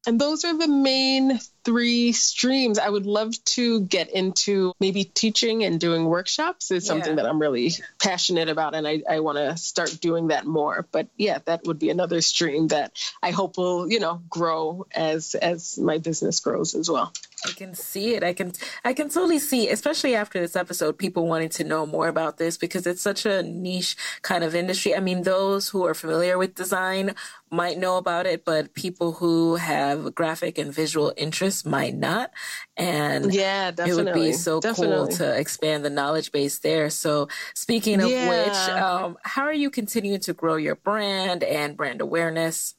And 0.07 0.21
those 0.21 0.45
are 0.45 0.55
the 0.55 0.67
main 0.67 1.39
three 1.63 2.11
streams. 2.11 2.77
I 2.77 2.88
would 2.88 3.05
love 3.05 3.33
to 3.45 3.81
get 3.81 4.11
into 4.11 4.73
maybe 4.79 5.03
teaching 5.03 5.63
and 5.63 5.79
doing 5.79 6.05
workshops 6.05 6.69
is 6.69 6.85
something 6.85 7.17
yeah. 7.17 7.23
that 7.23 7.25
I'm 7.25 7.41
really 7.41 7.71
passionate 8.01 8.49
about 8.49 8.75
and 8.75 8.88
I, 8.88 9.01
I 9.09 9.21
want 9.21 9.38
to 9.38 9.57
start 9.57 9.97
doing 9.99 10.27
that 10.27 10.45
more. 10.45 10.88
But 10.91 11.07
yeah, 11.17 11.39
that 11.45 11.65
would 11.65 11.79
be 11.79 11.89
another 11.89 12.21
stream 12.21 12.67
that 12.67 12.91
I 13.21 13.31
hope 13.31 13.57
will, 13.57 13.91
you 13.91 13.99
know, 13.99 14.21
grow 14.29 14.85
as 14.93 15.33
as 15.33 15.77
my 15.77 15.97
business 15.97 16.39
grows 16.39 16.75
as 16.75 16.89
well. 16.89 17.11
I 17.45 17.51
can 17.51 17.73
see 17.73 18.15
it. 18.15 18.23
I 18.23 18.34
can 18.34 18.51
I 18.84 18.93
can 18.93 19.10
totally 19.10 19.39
see, 19.39 19.69
especially 19.69 20.15
after 20.15 20.39
this 20.39 20.55
episode, 20.55 20.97
people 20.97 21.27
wanting 21.27 21.49
to 21.49 21.63
know 21.63 21.86
more 21.86 22.08
about 22.08 22.38
this 22.38 22.58
because 22.58 22.88
it's 22.88 23.01
such 23.01 23.25
a 23.25 23.43
niche 23.43 23.95
kind 24.21 24.43
of 24.43 24.55
industry. 24.55 24.95
I 24.95 24.99
mean, 24.99 25.23
those 25.23 25.69
who 25.69 25.86
are 25.86 25.93
familiar 25.93 26.38
with 26.38 26.55
design 26.55 27.15
might 27.51 27.77
know 27.77 27.97
about 27.97 28.25
it, 28.25 28.43
but 28.43 28.73
people 28.73 29.13
who 29.13 29.55
have 29.55 30.15
graphic 30.15 30.58
and 30.58 30.73
visual 30.73 31.13
interests 31.15 31.65
might 31.65 31.95
not. 31.95 32.31
And 32.75 33.34
yeah, 33.34 33.71
definitely. 33.71 34.01
it 34.01 34.05
would 34.05 34.13
be 34.13 34.34
so 34.34 34.60
definitely. 34.60 34.95
cool 34.95 35.08
to 35.17 35.39
expand 35.39 35.86
the 35.86 35.89
knowledge 35.89 36.31
base 36.31 36.60
there. 36.60 36.89
So 36.89 37.29
speaking 37.53 38.01
of 38.01 38.10
yeah. 38.10 38.29
which, 38.29 38.81
um, 38.81 39.17
how 39.23 39.43
are 39.43 39.53
you 39.53 39.69
continuing 39.69 40.19
to 40.21 40.34
grow 40.34 40.55
your 40.55 40.75
brand 40.75 41.43
and 41.43 41.77
brand 41.77 42.01
awareness? 42.01 42.75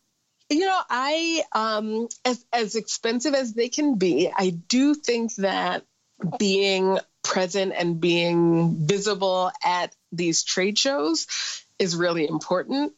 You 0.48 0.61
know, 0.61 0.80
I 0.88 1.42
um 1.52 2.09
as 2.24 2.44
as 2.52 2.76
expensive 2.76 3.35
as 3.35 3.52
they 3.52 3.68
can 3.68 3.96
be, 3.96 4.30
I 4.35 4.50
do 4.50 4.94
think 4.94 5.35
that 5.37 5.85
being 6.38 6.98
present 7.22 7.72
and 7.76 8.00
being 8.00 8.87
visible 8.87 9.50
at 9.64 9.94
these 10.12 10.44
trade 10.44 10.78
shows 10.78 11.26
is 11.78 11.96
really 11.96 12.28
important. 12.28 12.92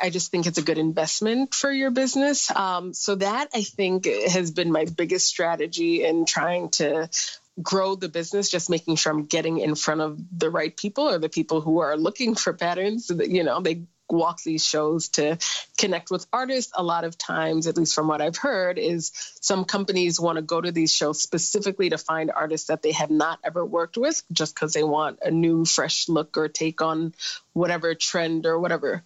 I 0.00 0.10
just 0.10 0.30
think 0.30 0.46
it's 0.46 0.58
a 0.58 0.62
good 0.62 0.78
investment 0.78 1.54
for 1.54 1.72
your 1.72 1.90
business. 1.90 2.50
Um, 2.54 2.92
so 2.92 3.16
that 3.16 3.48
I 3.54 3.62
think 3.62 4.06
has 4.06 4.50
been 4.50 4.70
my 4.70 4.84
biggest 4.84 5.26
strategy 5.26 6.04
in 6.04 6.26
trying 6.26 6.68
to 6.70 7.08
grow 7.62 7.94
the 7.94 8.08
business 8.08 8.50
just 8.50 8.68
making 8.68 8.96
sure 8.96 9.10
i'm 9.10 9.24
getting 9.24 9.58
in 9.58 9.74
front 9.74 10.02
of 10.02 10.20
the 10.38 10.50
right 10.50 10.76
people 10.76 11.08
or 11.08 11.18
the 11.18 11.30
people 11.30 11.62
who 11.62 11.78
are 11.78 11.96
looking 11.96 12.34
for 12.34 12.52
patterns 12.52 13.06
that 13.06 13.30
you 13.30 13.44
know 13.44 13.60
they 13.60 13.82
walk 14.10 14.42
these 14.42 14.64
shows 14.64 15.08
to 15.10 15.38
connect 15.76 16.10
with 16.10 16.26
artists. 16.32 16.72
A 16.74 16.82
lot 16.82 17.04
of 17.04 17.18
times, 17.18 17.66
at 17.66 17.76
least 17.76 17.94
from 17.94 18.08
what 18.08 18.20
I've 18.20 18.36
heard, 18.36 18.78
is 18.78 19.12
some 19.40 19.64
companies 19.64 20.20
want 20.20 20.36
to 20.36 20.42
go 20.42 20.60
to 20.60 20.72
these 20.72 20.92
shows 20.92 21.20
specifically 21.20 21.90
to 21.90 21.98
find 21.98 22.30
artists 22.30 22.68
that 22.68 22.82
they 22.82 22.92
have 22.92 23.10
not 23.10 23.38
ever 23.44 23.64
worked 23.64 23.96
with 23.96 24.22
just 24.32 24.54
because 24.54 24.72
they 24.72 24.84
want 24.84 25.18
a 25.22 25.30
new, 25.30 25.64
fresh 25.64 26.08
look 26.08 26.36
or 26.36 26.48
take 26.48 26.80
on 26.82 27.14
whatever 27.52 27.94
trend 27.94 28.46
or 28.46 28.58
whatever. 28.58 29.02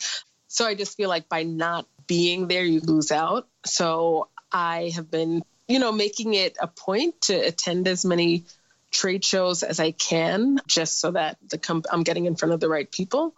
So 0.48 0.66
I 0.66 0.74
just 0.74 0.96
feel 0.96 1.08
like 1.08 1.28
by 1.28 1.44
not 1.44 1.86
being 2.06 2.48
there, 2.48 2.64
you 2.64 2.80
lose 2.80 3.12
out. 3.12 3.46
So 3.64 4.28
I 4.50 4.92
have 4.96 5.10
been, 5.10 5.42
you 5.68 5.78
know, 5.78 5.92
making 5.92 6.34
it 6.34 6.56
a 6.60 6.66
point 6.66 7.20
to 7.22 7.34
attend 7.34 7.86
as 7.86 8.04
many 8.04 8.44
trade 8.90 9.24
shows 9.24 9.62
as 9.62 9.78
I 9.78 9.92
can, 9.92 10.58
just 10.66 11.00
so 11.00 11.12
that 11.12 11.38
the 11.48 11.58
comp- 11.58 11.86
I'm 11.92 12.02
getting 12.02 12.26
in 12.26 12.34
front 12.34 12.52
of 12.52 12.60
the 12.60 12.68
right 12.68 12.90
people. 12.90 13.34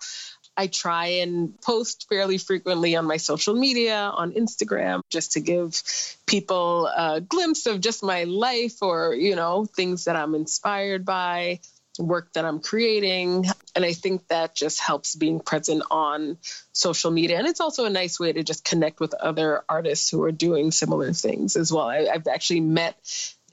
I 0.57 0.67
try 0.67 1.07
and 1.23 1.59
post 1.61 2.07
fairly 2.09 2.39
frequently 2.39 2.97
on 2.97 3.07
my 3.07 3.17
social 3.17 3.55
media, 3.55 3.97
on 3.97 4.33
Instagram, 4.33 5.01
just 5.09 5.33
to 5.33 5.41
give 5.41 5.83
people 6.27 6.87
a 6.87 7.21
glimpse 7.21 7.67
of 7.67 7.81
just 7.81 8.03
my 8.03 8.25
life 8.25 8.83
or, 8.83 9.15
you 9.15 9.35
know, 9.35 9.65
things 9.65 10.05
that 10.05 10.17
I'm 10.17 10.35
inspired 10.35 11.05
by, 11.05 11.61
work 11.99 12.33
that 12.35 12.45
I'm 12.45 12.61
creating. 12.61 13.47
And 13.75 13.85
I 13.85 13.93
think 13.93 14.29
that 14.29 14.55
just 14.55 14.81
helps 14.81 15.15
being 15.15 15.41
present 15.41 15.83
on 15.91 16.39
social 16.73 17.11
media. 17.11 17.39
And 17.39 17.47
it's 17.47 17.61
also 17.61 17.85
a 17.85 17.91
nice 17.91 18.21
way 18.21 18.33
to 18.33 18.43
just 18.43 18.65
connect 18.65 19.01
with 19.01 19.15
other 19.15 19.63
artists 19.69 20.11
who 20.11 20.23
are 20.23 20.33
doing 20.33 20.71
similar 20.71 21.13
things 21.13 21.57
as 21.57 21.73
well. 21.73 21.89
I, 21.89 22.05
have 22.13 22.27
actually 22.27 22.61
met 22.61 22.97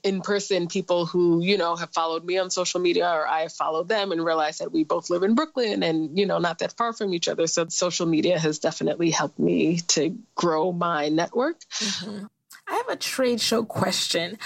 in 0.02 0.20
person 0.20 0.68
people 0.68 1.06
who, 1.06 1.42
you 1.42 1.56
know, 1.58 1.76
have 1.76 1.92
followed 1.92 2.24
me 2.24 2.38
on 2.38 2.50
social 2.50 2.80
media 2.80 3.08
or 3.08 3.26
I 3.26 3.42
have 3.42 3.52
followed 3.52 3.88
them 3.88 4.12
and 4.12 4.24
realized 4.24 4.60
that 4.60 4.72
we 4.72 4.84
both 4.84 5.10
live 5.10 5.22
in 5.22 5.34
Brooklyn 5.34 5.82
and, 5.82 6.18
you 6.18 6.26
know, 6.26 6.38
not 6.38 6.58
that 6.58 6.76
far 6.76 6.92
from 6.92 7.14
each 7.14 7.28
other. 7.28 7.46
So 7.46 7.66
social 7.68 8.06
media 8.06 8.38
has 8.38 8.58
definitely 8.58 9.10
helped 9.10 9.38
me 9.38 9.78
to 9.88 10.16
grow 10.34 10.72
my 10.72 11.08
network. 11.08 11.60
Mm-hmm. 11.78 12.26
I 12.68 12.74
have 12.74 12.88
a 12.88 12.96
trade 12.96 13.40
show 13.40 13.64
question. 13.64 14.38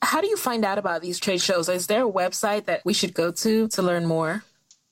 How 0.00 0.20
do 0.20 0.26
you 0.26 0.36
find 0.36 0.64
out 0.64 0.78
about 0.78 1.02
these 1.02 1.18
trade 1.18 1.40
shows? 1.40 1.68
Is 1.68 1.86
there 1.86 2.06
a 2.06 2.10
website 2.10 2.66
that 2.66 2.84
we 2.84 2.92
should 2.92 3.14
go 3.14 3.32
to 3.32 3.68
to 3.68 3.82
learn 3.82 4.06
more? 4.06 4.44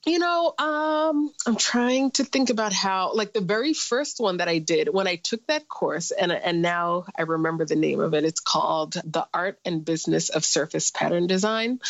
You 0.06 0.18
know, 0.18 0.54
um, 0.56 1.30
I'm 1.46 1.56
trying 1.56 2.10
to 2.12 2.24
think 2.24 2.48
about 2.48 2.72
how, 2.72 3.12
like 3.12 3.34
the 3.34 3.42
very 3.42 3.74
first 3.74 4.18
one 4.18 4.38
that 4.38 4.48
I 4.48 4.56
did 4.56 4.88
when 4.88 5.06
I 5.06 5.16
took 5.16 5.46
that 5.48 5.68
course, 5.68 6.10
and 6.10 6.32
and 6.32 6.62
now 6.62 7.04
I 7.18 7.22
remember 7.22 7.66
the 7.66 7.76
name 7.76 8.00
of 8.00 8.14
it. 8.14 8.24
It's 8.24 8.40
called 8.40 8.94
The 8.94 9.26
Art 9.34 9.58
and 9.62 9.84
Business 9.84 10.30
of 10.30 10.46
Surface 10.46 10.90
Pattern 10.90 11.26
Design. 11.26 11.80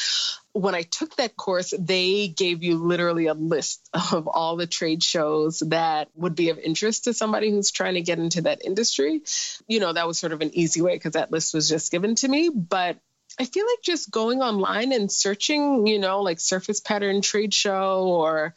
When 0.52 0.74
I 0.74 0.82
took 0.82 1.14
that 1.16 1.36
course, 1.36 1.72
they 1.78 2.26
gave 2.26 2.64
you 2.64 2.78
literally 2.78 3.26
a 3.26 3.34
list 3.34 3.88
of 4.12 4.26
all 4.26 4.56
the 4.56 4.66
trade 4.66 5.04
shows 5.04 5.60
that 5.68 6.08
would 6.16 6.34
be 6.34 6.50
of 6.50 6.58
interest 6.58 7.04
to 7.04 7.14
somebody 7.14 7.52
who's 7.52 7.70
trying 7.70 7.94
to 7.94 8.02
get 8.02 8.18
into 8.18 8.42
that 8.42 8.64
industry. 8.64 9.22
You 9.68 9.78
know, 9.78 9.92
that 9.92 10.08
was 10.08 10.18
sort 10.18 10.32
of 10.32 10.40
an 10.40 10.50
easy 10.52 10.82
way 10.82 10.96
because 10.96 11.12
that 11.12 11.30
list 11.30 11.54
was 11.54 11.68
just 11.68 11.92
given 11.92 12.16
to 12.16 12.26
me. 12.26 12.48
But 12.48 12.98
I 13.40 13.44
feel 13.46 13.64
like 13.64 13.82
just 13.82 14.10
going 14.10 14.42
online 14.42 14.92
and 14.92 15.10
searching, 15.10 15.86
you 15.86 15.98
know, 15.98 16.20
like 16.20 16.38
surface 16.38 16.78
pattern 16.78 17.22
trade 17.22 17.54
show 17.54 18.04
or 18.06 18.54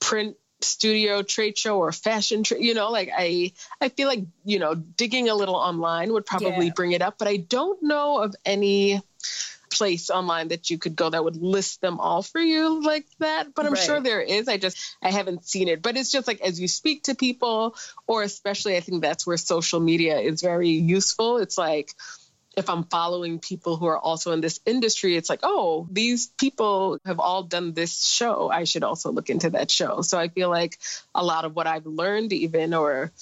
print 0.00 0.36
studio 0.60 1.22
trade 1.22 1.56
show 1.56 1.78
or 1.78 1.92
fashion 1.92 2.42
trade, 2.42 2.64
you 2.64 2.74
know, 2.74 2.90
like 2.90 3.08
I 3.16 3.52
I 3.80 3.88
feel 3.88 4.08
like, 4.08 4.24
you 4.44 4.58
know, 4.58 4.74
digging 4.74 5.28
a 5.28 5.34
little 5.36 5.54
online 5.54 6.12
would 6.12 6.26
probably 6.26 6.66
yeah. 6.66 6.72
bring 6.74 6.90
it 6.90 7.02
up, 7.02 7.18
but 7.18 7.28
I 7.28 7.36
don't 7.36 7.80
know 7.84 8.20
of 8.20 8.34
any 8.44 9.00
place 9.70 10.10
online 10.10 10.48
that 10.48 10.70
you 10.70 10.78
could 10.78 10.96
go 10.96 11.08
that 11.08 11.22
would 11.22 11.36
list 11.36 11.80
them 11.80 12.00
all 12.00 12.22
for 12.22 12.40
you 12.40 12.82
like 12.82 13.04
that 13.18 13.52
but 13.54 13.66
i'm 13.66 13.74
right. 13.74 13.82
sure 13.82 14.00
there 14.00 14.22
is 14.22 14.48
i 14.48 14.56
just 14.56 14.78
i 15.02 15.10
haven't 15.10 15.44
seen 15.44 15.68
it 15.68 15.82
but 15.82 15.96
it's 15.96 16.10
just 16.10 16.26
like 16.26 16.40
as 16.40 16.58
you 16.58 16.68
speak 16.68 17.02
to 17.02 17.14
people 17.14 17.74
or 18.06 18.22
especially 18.22 18.76
i 18.76 18.80
think 18.80 19.02
that's 19.02 19.26
where 19.26 19.36
social 19.36 19.80
media 19.80 20.18
is 20.18 20.40
very 20.40 20.70
useful 20.70 21.38
it's 21.38 21.58
like 21.58 21.92
if 22.56 22.70
I'm 22.70 22.84
following 22.84 23.38
people 23.38 23.76
who 23.76 23.86
are 23.86 23.98
also 23.98 24.32
in 24.32 24.40
this 24.40 24.60
industry, 24.64 25.14
it's 25.16 25.28
like, 25.28 25.40
oh, 25.42 25.86
these 25.90 26.28
people 26.38 26.98
have 27.04 27.20
all 27.20 27.42
done 27.42 27.74
this 27.74 28.04
show. 28.04 28.50
I 28.50 28.64
should 28.64 28.82
also 28.82 29.12
look 29.12 29.28
into 29.28 29.50
that 29.50 29.70
show. 29.70 30.00
So 30.00 30.18
I 30.18 30.28
feel 30.28 30.48
like 30.48 30.78
a 31.14 31.22
lot 31.22 31.44
of 31.44 31.54
what 31.54 31.66
I've 31.66 31.86
learned, 31.86 32.32
even, 32.32 32.72
or 32.72 33.12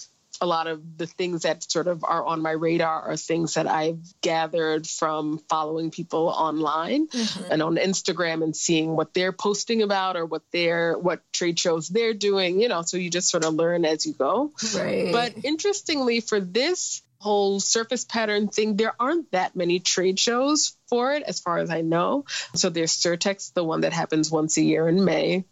a 0.41 0.47
lot 0.47 0.67
of 0.67 0.99
the 0.99 1.07
things 1.07 1.43
that 1.43 1.69
sort 1.71 1.87
of 1.87 2.05
are 2.05 2.25
on 2.25 2.43
my 2.43 2.51
radar 2.51 3.03
are 3.03 3.17
things 3.17 3.55
that 3.55 3.67
I've 3.67 4.03
gathered 4.21 4.87
from 4.87 5.39
following 5.49 5.91
people 5.91 6.29
online 6.29 7.09
mm-hmm. 7.09 7.53
and 7.53 7.63
on 7.63 7.77
Instagram 7.77 8.43
and 8.43 8.55
seeing 8.55 8.97
what 8.97 9.15
they're 9.15 9.33
posting 9.33 9.83
about 9.83 10.17
or 10.17 10.27
what 10.27 10.43
they're 10.53 10.99
what 10.99 11.21
trade 11.33 11.59
shows 11.59 11.89
they're 11.89 12.15
doing, 12.15 12.61
you 12.61 12.69
know, 12.69 12.83
so 12.83 12.97
you 12.97 13.11
just 13.11 13.31
sort 13.31 13.45
of 13.45 13.55
learn 13.55 13.85
as 13.85 14.07
you 14.07 14.13
go. 14.13 14.53
Right. 14.75 15.13
But 15.13 15.45
interestingly 15.45 16.21
for 16.21 16.41
this 16.41 17.03
whole 17.19 17.61
surface 17.61 18.05
pattern 18.05 18.49
thing, 18.49 18.77
there 18.77 18.95
aren't 18.99 19.31
that 19.33 19.57
many 19.57 19.81
trade 19.81 20.19
shows 20.19 20.77
for 20.89 21.13
it, 21.13 21.23
as 21.23 21.41
far 21.41 21.59
as 21.59 21.71
I 21.71 21.81
know. 21.81 22.25
So 22.55 22.71
there's 22.71 22.93
Surtex, 22.93 23.53
the 23.53 23.65
one 23.65 23.83
that 23.83 23.93
happens 23.93 24.31
once 24.31 24.57
a 24.57 24.63
year 24.63 24.89
in 24.89 25.05
May. 25.05 25.45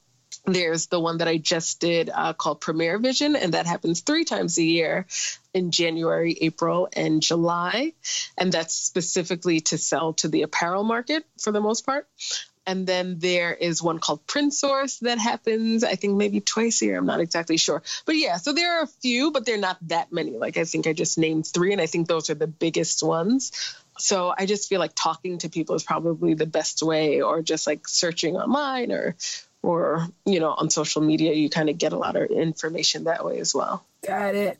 There's 0.45 0.89
the 0.89 0.99
one 0.99 1.19
that 1.19 1.29
I 1.29 1.39
just 1.39 1.79
did 1.79 2.11
uh, 2.13 2.33
called 2.33 2.61
Premier 2.61 2.99
Vision, 2.99 3.37
and 3.37 3.55
that 3.55 3.67
happens 3.67 4.01
three 4.01 4.25
times 4.25 4.59
a 4.59 4.65
year 4.65 5.07
in 5.55 5.71
January, 5.71 6.37
April, 6.41 6.89
and 6.93 7.23
July. 7.23 7.93
And 8.37 8.51
that's 8.51 8.75
specifically 8.75 9.61
to 9.61 9.79
sell 9.79 10.15
to 10.15 10.29
the 10.29 10.43
apparel 10.43 10.83
market 10.83 11.25
for 11.39 11.53
the 11.53 11.61
most 11.61 11.87
part. 11.87 12.09
And 12.67 12.87
then 12.87 13.19
there 13.19 13.53
is 13.53 13.83
one 13.83 13.99
called 13.99 14.27
Print 14.27 14.55
Source 14.55 14.99
that 15.01 15.19
happens, 15.19 15.83
I 15.85 15.95
think 15.97 16.17
maybe 16.17 16.41
twice 16.41 16.83
a 16.83 16.87
year. 16.87 16.99
I'm 16.99 17.07
not 17.07 17.21
exactly 17.21 17.57
sure. 17.57 17.83
But 18.05 18.17
yeah, 18.17 18.37
so 18.37 18.53
there 18.53 18.79
are 18.79 18.83
a 18.85 18.89
few, 18.89 19.31
but 19.31 19.47
they're 19.47 19.59
not 19.59 19.79
that 19.89 20.13
many. 20.13 20.33
Like 20.33 20.57
I 20.57 20.65
think 20.65 20.87
I 20.87 20.93
just 20.93 21.19
named 21.19 21.47
three, 21.47 21.73
and 21.73 21.81
I 21.81 21.87
think 21.87 22.09
those 22.09 22.31
are 22.31 22.35
the 22.35 22.47
biggest 22.47 23.03
ones. 23.03 23.53
So 23.99 24.33
I 24.37 24.47
just 24.47 24.69
feel 24.69 24.81
like 24.81 24.93
talking 24.95 25.39
to 25.39 25.49
people 25.49 25.75
is 25.77 25.85
probably 25.85 26.35
the 26.35 26.47
best 26.47 26.83
way, 26.83 27.21
or 27.21 27.43
just 27.43 27.67
like 27.67 27.87
searching 27.87 28.37
online 28.37 28.91
or 28.91 29.17
or 29.63 30.07
you 30.25 30.41
know 30.41 30.51
on 30.51 30.71
social 30.71 31.03
media 31.03 31.33
you 31.33 31.49
kind 31.49 31.69
of 31.69 31.79
get 31.79 31.93
a 31.93 31.99
lot 31.99 32.17
of 32.17 32.31
information 32.31 33.05
that 33.05 33.25
way 33.25 33.39
as 33.39 33.55
well 33.55 33.85
got 34.05 34.35
it 34.35 34.59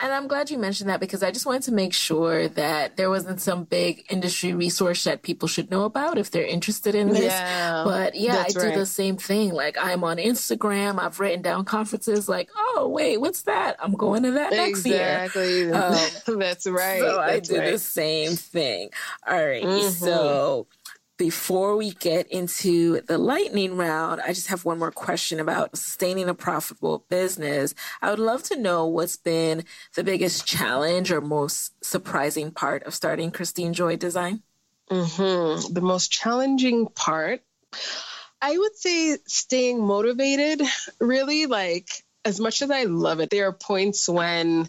and 0.00 0.10
I'm 0.10 0.26
glad 0.26 0.50
you 0.50 0.56
mentioned 0.56 0.88
that 0.88 1.00
because 1.00 1.22
I 1.22 1.30
just 1.30 1.44
wanted 1.44 1.64
to 1.64 1.72
make 1.72 1.92
sure 1.92 2.48
that 2.48 2.96
there 2.96 3.10
wasn't 3.10 3.42
some 3.42 3.64
big 3.64 4.06
industry 4.08 4.54
resource 4.54 5.04
that 5.04 5.20
people 5.20 5.48
should 5.48 5.70
know 5.70 5.84
about 5.84 6.16
if 6.16 6.30
they're 6.30 6.46
interested 6.46 6.94
in 6.94 7.10
this. 7.10 7.24
Yeah, 7.24 7.82
but 7.84 8.14
yeah, 8.14 8.42
I 8.46 8.48
do 8.48 8.60
right. 8.60 8.74
the 8.74 8.86
same 8.86 9.18
thing. 9.18 9.52
Like 9.52 9.76
I'm 9.78 10.02
on 10.02 10.16
Instagram, 10.16 10.98
I've 10.98 11.20
written 11.20 11.42
down 11.42 11.66
conferences 11.66 12.26
like, 12.26 12.48
oh, 12.56 12.88
wait, 12.88 13.20
what's 13.20 13.42
that? 13.42 13.76
I'm 13.80 13.92
going 13.92 14.22
to 14.22 14.30
that 14.30 14.52
next 14.52 14.86
year. 14.86 15.28
Um, 15.74 15.98
That's 16.38 16.66
right. 16.66 17.00
So 17.00 17.16
That's 17.16 17.50
I 17.50 17.54
do 17.54 17.60
right. 17.60 17.72
the 17.72 17.78
same 17.78 18.32
thing. 18.32 18.88
All 19.26 19.44
right. 19.44 19.62
Mm-hmm. 19.62 19.90
So 19.90 20.66
before 21.22 21.76
we 21.76 21.92
get 21.92 22.26
into 22.32 23.00
the 23.02 23.16
lightning 23.16 23.76
round, 23.76 24.20
I 24.20 24.32
just 24.32 24.48
have 24.48 24.64
one 24.64 24.80
more 24.80 24.90
question 24.90 25.38
about 25.38 25.76
sustaining 25.76 26.28
a 26.28 26.34
profitable 26.34 27.06
business. 27.08 27.76
I 28.02 28.10
would 28.10 28.18
love 28.18 28.42
to 28.44 28.58
know 28.58 28.88
what's 28.88 29.18
been 29.18 29.62
the 29.94 30.02
biggest 30.02 30.48
challenge 30.48 31.12
or 31.12 31.20
most 31.20 31.74
surprising 31.84 32.50
part 32.50 32.82
of 32.82 32.92
starting 32.92 33.30
Christine 33.30 33.72
Joy 33.72 33.94
Design. 33.94 34.42
Mm-hmm. 34.90 35.72
The 35.72 35.80
most 35.80 36.10
challenging 36.10 36.88
part, 36.88 37.40
I 38.40 38.58
would 38.58 38.74
say, 38.74 39.16
staying 39.28 39.80
motivated. 39.80 40.60
Really, 40.98 41.46
like 41.46 41.86
as 42.24 42.40
much 42.40 42.62
as 42.62 42.72
I 42.72 42.82
love 42.82 43.20
it, 43.20 43.30
there 43.30 43.46
are 43.46 43.52
points 43.52 44.08
when 44.08 44.68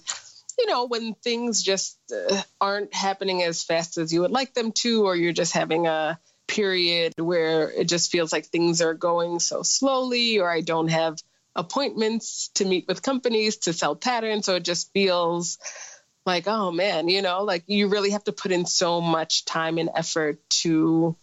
you 0.60 0.68
know, 0.68 0.86
when 0.86 1.16
things 1.16 1.64
just 1.64 1.98
uh, 2.12 2.44
aren't 2.62 2.94
happening 2.94 3.42
as 3.42 3.64
fast 3.64 3.98
as 3.98 4.14
you 4.14 4.22
would 4.22 4.30
like 4.30 4.54
them 4.54 4.72
to, 4.72 5.04
or 5.08 5.16
you're 5.16 5.34
just 5.34 5.54
having 5.54 5.88
a 5.88 6.20
period 6.48 7.14
where 7.18 7.72
it 7.72 7.88
just 7.88 8.12
feels 8.12 8.32
like 8.32 8.46
things 8.46 8.82
are 8.82 8.94
going 8.94 9.40
so 9.40 9.64
slowly, 9.64 10.40
or 10.40 10.50
I 10.50 10.62
don't 10.62 10.90
have 10.90 11.18
appointments 11.56 12.50
to 12.56 12.66
meet 12.66 12.86
with 12.88 13.02
companies 13.02 13.58
to 13.58 13.74
sell 13.74 13.96
patterns. 13.96 14.46
So 14.46 14.56
it 14.56 14.64
just 14.64 14.92
feels 14.94 15.58
like, 16.26 16.48
oh 16.48 16.72
man, 16.72 17.10
you 17.10 17.22
know, 17.22 17.44
like 17.44 17.64
you 17.68 17.88
really 17.88 18.12
have 18.12 18.24
to 18.26 18.32
put 18.32 18.52
in 18.52 18.66
so 18.66 19.02
much 19.02 19.46
time 19.46 19.78
and 19.78 19.90
effort 19.96 20.40
to 20.62 21.18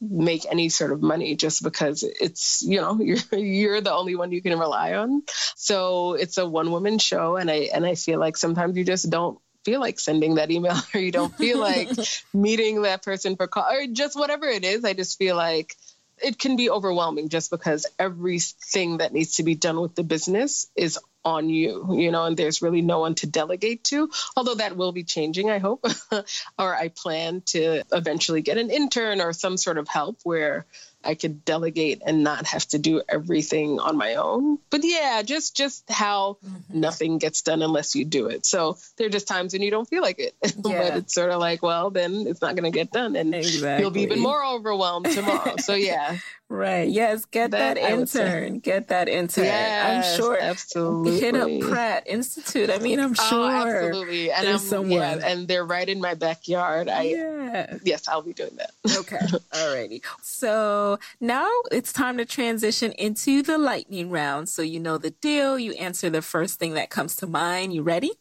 make 0.00 0.44
any 0.50 0.68
sort 0.68 0.92
of 0.92 1.02
money 1.02 1.36
just 1.36 1.62
because 1.62 2.02
it's 2.02 2.62
you 2.62 2.80
know 2.80 2.98
you're 3.00 3.18
you're 3.32 3.80
the 3.80 3.92
only 3.92 4.14
one 4.14 4.30
you 4.30 4.42
can 4.42 4.58
rely 4.58 4.94
on 4.94 5.22
so 5.54 6.12
it's 6.14 6.36
a 6.36 6.46
one 6.46 6.70
woman 6.70 6.98
show 6.98 7.36
and 7.36 7.50
i 7.50 7.70
and 7.72 7.86
i 7.86 7.94
feel 7.94 8.20
like 8.20 8.36
sometimes 8.36 8.76
you 8.76 8.84
just 8.84 9.08
don't 9.08 9.38
feel 9.66 9.80
like 9.80 9.98
sending 9.98 10.36
that 10.36 10.52
email 10.52 10.76
or 10.94 11.00
you 11.00 11.10
don't 11.10 11.36
feel 11.36 11.58
like 11.58 11.90
meeting 12.32 12.82
that 12.82 13.02
person 13.02 13.34
for 13.34 13.48
call 13.48 13.66
or 13.68 13.86
just 13.88 14.16
whatever 14.16 14.46
it 14.46 14.64
is. 14.64 14.84
I 14.84 14.94
just 14.94 15.18
feel 15.18 15.34
like 15.34 15.74
it 16.22 16.38
can 16.38 16.56
be 16.56 16.70
overwhelming 16.70 17.28
just 17.28 17.50
because 17.50 17.84
everything 17.98 18.98
that 18.98 19.12
needs 19.12 19.36
to 19.36 19.42
be 19.42 19.56
done 19.56 19.80
with 19.80 19.96
the 19.96 20.04
business 20.04 20.68
is 20.76 20.98
on 21.26 21.50
you, 21.50 21.88
you 21.98 22.12
know, 22.12 22.24
and 22.24 22.36
there's 22.36 22.62
really 22.62 22.82
no 22.82 23.00
one 23.00 23.16
to 23.16 23.26
delegate 23.26 23.82
to. 23.84 24.08
Although 24.36 24.54
that 24.54 24.76
will 24.76 24.92
be 24.92 25.02
changing, 25.02 25.50
I 25.50 25.58
hope, 25.58 25.84
or 26.58 26.74
I 26.74 26.88
plan 26.88 27.42
to 27.46 27.82
eventually 27.92 28.42
get 28.42 28.58
an 28.58 28.70
intern 28.70 29.20
or 29.20 29.32
some 29.32 29.56
sort 29.56 29.76
of 29.76 29.88
help 29.88 30.20
where 30.22 30.66
I 31.06 31.14
could 31.14 31.44
delegate 31.44 32.02
and 32.04 32.22
not 32.22 32.46
have 32.46 32.66
to 32.68 32.78
do 32.78 33.02
everything 33.08 33.80
on 33.80 33.96
my 33.96 34.16
own. 34.16 34.58
But 34.70 34.82
yeah, 34.84 35.22
just 35.22 35.56
just 35.56 35.88
how 35.90 36.38
mm-hmm. 36.44 36.80
nothing 36.80 37.18
gets 37.18 37.42
done 37.42 37.62
unless 37.62 37.94
you 37.94 38.04
do 38.04 38.26
it. 38.26 38.46
So 38.46 38.76
there 38.96 39.06
are 39.06 39.10
just 39.10 39.28
times 39.28 39.52
when 39.52 39.62
you 39.62 39.70
don't 39.70 39.88
feel 39.88 40.02
like 40.02 40.18
it. 40.18 40.34
Yeah. 40.66 40.88
but 40.90 40.96
it's 40.98 41.14
sort 41.14 41.30
of 41.30 41.38
like, 41.38 41.62
well, 41.62 41.90
then 41.90 42.26
it's 42.26 42.40
not 42.40 42.56
going 42.56 42.70
to 42.70 42.76
get 42.76 42.90
done 42.90 43.14
and 43.14 43.34
exactly. 43.34 43.82
you'll 43.82 43.92
be 43.92 44.02
even 44.02 44.18
more 44.18 44.44
overwhelmed 44.44 45.06
tomorrow. 45.06 45.54
so 45.58 45.74
yeah. 45.74 46.18
Right. 46.48 46.88
Yes. 46.88 47.24
Get 47.24 47.50
that, 47.50 47.74
that 47.74 47.90
intern. 47.90 48.60
Get 48.60 48.88
that 48.88 49.08
intern. 49.08 49.46
Yes, 49.46 50.06
I'm 50.06 50.16
sure. 50.16 50.38
Absolutely. 50.40 51.18
Hit 51.18 51.34
up 51.34 51.50
Pratt 51.68 52.04
Institute. 52.06 52.70
I 52.70 52.78
mean, 52.78 53.00
I'm 53.00 53.16
oh, 53.18 53.28
sure. 53.28 53.50
Oh, 53.50 53.66
absolutely. 53.66 54.30
And 54.30 54.46
there's 54.46 54.62
I'm, 54.62 54.68
someone. 54.68 54.90
Yeah, 54.92 55.26
and 55.26 55.48
they're 55.48 55.64
right 55.64 55.88
in 55.88 56.00
my 56.00 56.14
backyard. 56.14 56.88
I, 56.88 57.02
yeah. 57.02 57.76
Yes, 57.82 58.06
I'll 58.06 58.22
be 58.22 58.32
doing 58.32 58.56
that. 58.56 58.70
okay. 58.96 59.16
Alrighty. 59.52 60.02
So 60.22 61.00
now 61.20 61.50
it's 61.72 61.92
time 61.92 62.16
to 62.18 62.24
transition 62.24 62.92
into 62.92 63.42
the 63.42 63.58
lightning 63.58 64.10
round. 64.10 64.48
So 64.48 64.62
you 64.62 64.78
know 64.78 64.98
the 64.98 65.10
deal. 65.10 65.58
You 65.58 65.72
answer 65.72 66.10
the 66.10 66.22
first 66.22 66.60
thing 66.60 66.74
that 66.74 66.90
comes 66.90 67.16
to 67.16 67.26
mind. 67.26 67.74
You 67.74 67.82
ready? 67.82 68.12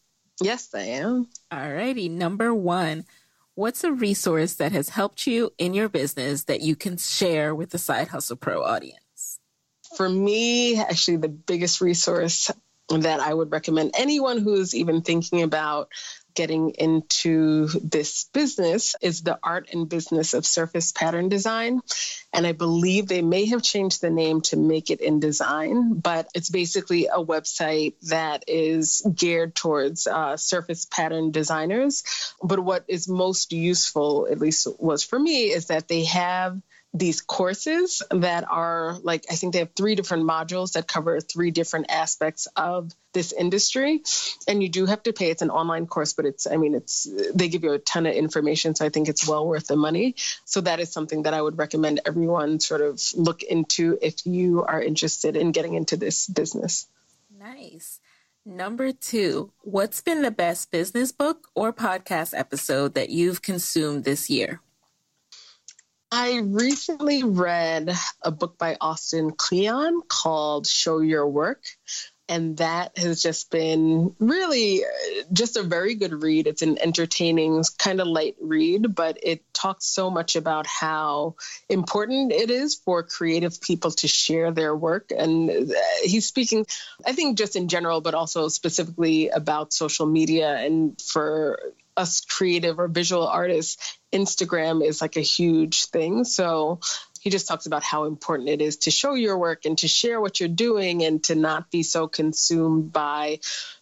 Yes, 0.41 0.73
I 0.73 0.81
am. 0.81 1.27
Alrighty. 1.51 2.09
Number 2.09 2.55
one. 2.55 3.05
What's 3.57 3.85
a 3.85 3.91
resource 3.93 4.55
that 4.55 4.73
has 4.73 4.89
helped 4.89 5.25
you 5.25 5.53
in 5.57 5.73
your 5.73 5.87
business 5.87 6.43
that 6.43 6.59
you 6.59 6.75
can 6.75 6.97
share 6.97 7.55
with 7.55 7.69
the 7.69 7.77
Side 7.77 8.09
Hustle 8.09 8.35
Pro 8.35 8.61
audience? 8.61 9.39
For 9.95 10.09
me, 10.09 10.77
actually, 10.77 11.17
the 11.17 11.29
biggest 11.29 11.79
resource 11.79 12.51
that 12.89 13.19
I 13.21 13.33
would 13.33 13.53
recommend 13.53 13.95
anyone 13.97 14.39
who's 14.39 14.75
even 14.75 15.03
thinking 15.03 15.41
about 15.41 15.87
getting 16.35 16.71
into 16.71 17.67
this 17.79 18.25
business 18.33 18.95
is 19.01 19.21
the 19.21 19.39
art 19.41 19.69
and 19.71 19.89
business 19.89 20.33
of 20.33 20.45
surface 20.45 20.91
pattern 20.91 21.29
design. 21.29 21.81
And 22.33 22.45
I 22.45 22.51
believe 22.51 23.07
they 23.07 23.21
may 23.21 23.45
have 23.45 23.63
changed 23.63 24.01
the 24.01 24.09
name 24.09 24.41
to 24.41 24.57
make 24.57 24.91
it 24.91 25.01
in 25.01 25.19
design, 25.19 25.93
but 25.93 26.27
it's 26.35 26.49
basically 26.49 27.07
a 27.07 27.23
website 27.23 27.93
that 28.09 28.43
is 28.47 29.01
geared 29.15 29.55
towards 29.55 30.05
uh, 30.05 30.37
surface 30.37 30.85
pattern 30.85 31.31
designers. 31.31 32.03
But 32.43 32.59
what 32.59 32.85
is 32.87 33.07
most 33.07 33.53
useful, 33.53 34.27
at 34.29 34.39
least 34.39 34.67
was 34.79 35.03
for 35.03 35.17
me, 35.17 35.45
is 35.45 35.67
that 35.67 35.87
they 35.87 36.03
have 36.05 36.61
these 36.95 37.19
courses 37.19 38.01
that 38.09 38.45
are 38.49 38.97
like 39.03 39.25
I 39.29 39.35
think 39.35 39.51
they 39.51 39.59
have 39.59 39.73
three 39.75 39.95
different 39.95 40.23
modules 40.23 40.73
that 40.73 40.87
cover 40.87 41.19
three 41.19 41.51
different 41.51 41.87
aspects 41.89 42.47
of 42.55 42.93
this 43.11 43.33
industry. 43.33 44.01
And 44.47 44.63
you 44.63 44.69
do 44.69 44.85
have 44.85 45.03
to 45.03 45.11
pay. 45.11 45.29
It's 45.29 45.41
an 45.41 45.49
online 45.49 45.87
course 45.87 46.13
but 46.13 46.25
it's 46.25 46.47
I 46.47 46.55
mean 46.55 46.73
it's 46.73 47.05
they 47.33 47.49
give 47.49 47.65
you 47.65 47.73
a 47.73 47.79
ton 47.79 48.05
of 48.05 48.13
information 48.13 48.75
so 48.75 48.85
I 48.85 48.89
think 48.89 49.09
it's 49.09 49.27
well 49.27 49.45
worth 49.45 49.67
the 49.67 49.75
money. 49.75 50.15
So 50.45 50.61
that 50.61 50.79
is 50.79 50.91
something 50.91 51.23
that 51.23 51.33
I 51.33 51.41
would 51.41 51.57
recommend 51.57 51.99
everyone 52.05 52.61
sort 52.61 52.81
of 52.81 53.01
look 53.13 53.43
into 53.43 53.97
if 54.01 54.25
you 54.25 54.63
are 54.63 54.81
interested 54.81 55.35
in 55.35 55.51
getting 55.51 55.73
into 55.73 55.97
this 55.97 56.27
business. 56.27 56.87
Nice. 57.37 57.99
Number 58.45 58.93
two, 58.93 59.51
what's 59.63 60.01
been 60.01 60.21
the 60.21 60.31
best 60.31 60.71
business 60.71 61.11
book 61.11 61.49
or 61.55 61.73
podcast 61.73 62.37
episode 62.37 62.93
that 62.93 63.09
you've 63.09 63.41
consumed 63.41 64.03
this 64.03 64.29
year? 64.29 64.61
I 66.17 66.37
recently 66.37 67.23
read 67.23 67.93
a 68.21 68.31
book 68.31 68.57
by 68.57 68.77
Austin 68.79 69.31
Kleon 69.31 70.01
called 70.07 70.65
Show 70.65 70.99
Your 70.99 71.27
Work. 71.27 71.65
And 72.29 72.55
that 72.57 72.97
has 72.97 73.21
just 73.21 73.51
been 73.51 74.15
really 74.17 74.85
uh, 74.85 74.87
just 75.33 75.57
a 75.57 75.63
very 75.63 75.95
good 75.95 76.23
read. 76.23 76.47
It's 76.47 76.61
an 76.61 76.79
entertaining, 76.81 77.65
kind 77.77 77.99
of 77.99 78.07
light 78.07 78.37
read, 78.39 78.95
but 78.95 79.19
it 79.23 79.43
talks 79.53 79.87
so 79.87 80.09
much 80.09 80.37
about 80.37 80.67
how 80.67 81.35
important 81.67 82.31
it 82.31 82.49
is 82.49 82.75
for 82.75 83.03
creative 83.03 83.59
people 83.59 83.91
to 83.91 84.07
share 84.07 84.51
their 84.51 84.73
work. 84.73 85.11
And 85.11 85.49
uh, 85.49 85.73
he's 86.01 86.27
speaking, 86.27 86.65
I 87.05 87.11
think, 87.11 87.37
just 87.37 87.57
in 87.57 87.67
general, 87.67 87.99
but 87.99 88.13
also 88.13 88.47
specifically 88.47 89.27
about 89.27 89.73
social 89.73 90.05
media 90.05 90.55
and 90.55 90.99
for 91.01 91.59
us 91.97 92.21
creative 92.21 92.79
or 92.79 92.87
visual 92.87 93.27
artists, 93.27 93.97
Instagram 94.13 94.85
is 94.85 95.01
like 95.01 95.17
a 95.17 95.21
huge 95.21 95.85
thing. 95.85 96.23
So 96.23 96.79
he 97.25 97.31
just 97.31 97.47
talks 97.47 97.65
about 97.65 97.81
how 97.81 98.05
important 98.05 98.49
it 98.49 98.61
is 98.61 98.77
to 98.77 98.91
show 98.91 99.15
your 99.15 99.37
work 99.37 99.65
and 99.65 99.77
to 99.79 99.87
share 99.87 100.21
what 100.21 100.39
you're 100.39 100.47
doing 100.47 101.03
and 101.03 101.23
to 101.23 101.33
not 101.33 101.71
be 101.71 101.81
so 101.81 102.07
consumed 102.07 102.93
by 102.93 103.39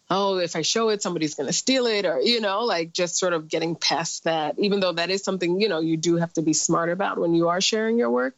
oh 0.09 0.37
if 0.37 0.55
i 0.55 0.61
show 0.61 0.89
it 0.89 1.01
somebody's 1.01 1.35
going 1.35 1.47
to 1.47 1.53
steal 1.53 1.85
it 1.85 2.05
or 2.05 2.21
you 2.21 2.39
know 2.39 2.61
like 2.61 2.93
just 2.93 3.17
sort 3.17 3.33
of 3.33 3.49
getting 3.49 3.75
past 3.75 4.23
that 4.23 4.57
even 4.59 4.79
though 4.79 4.93
that 4.93 5.09
is 5.09 5.23
something 5.23 5.59
you 5.59 5.67
know 5.67 5.81
you 5.81 5.97
do 5.97 6.15
have 6.15 6.31
to 6.31 6.41
be 6.41 6.53
smart 6.53 6.89
about 6.89 7.17
when 7.17 7.33
you 7.33 7.49
are 7.49 7.59
sharing 7.59 7.97
your 7.97 8.09
work 8.09 8.37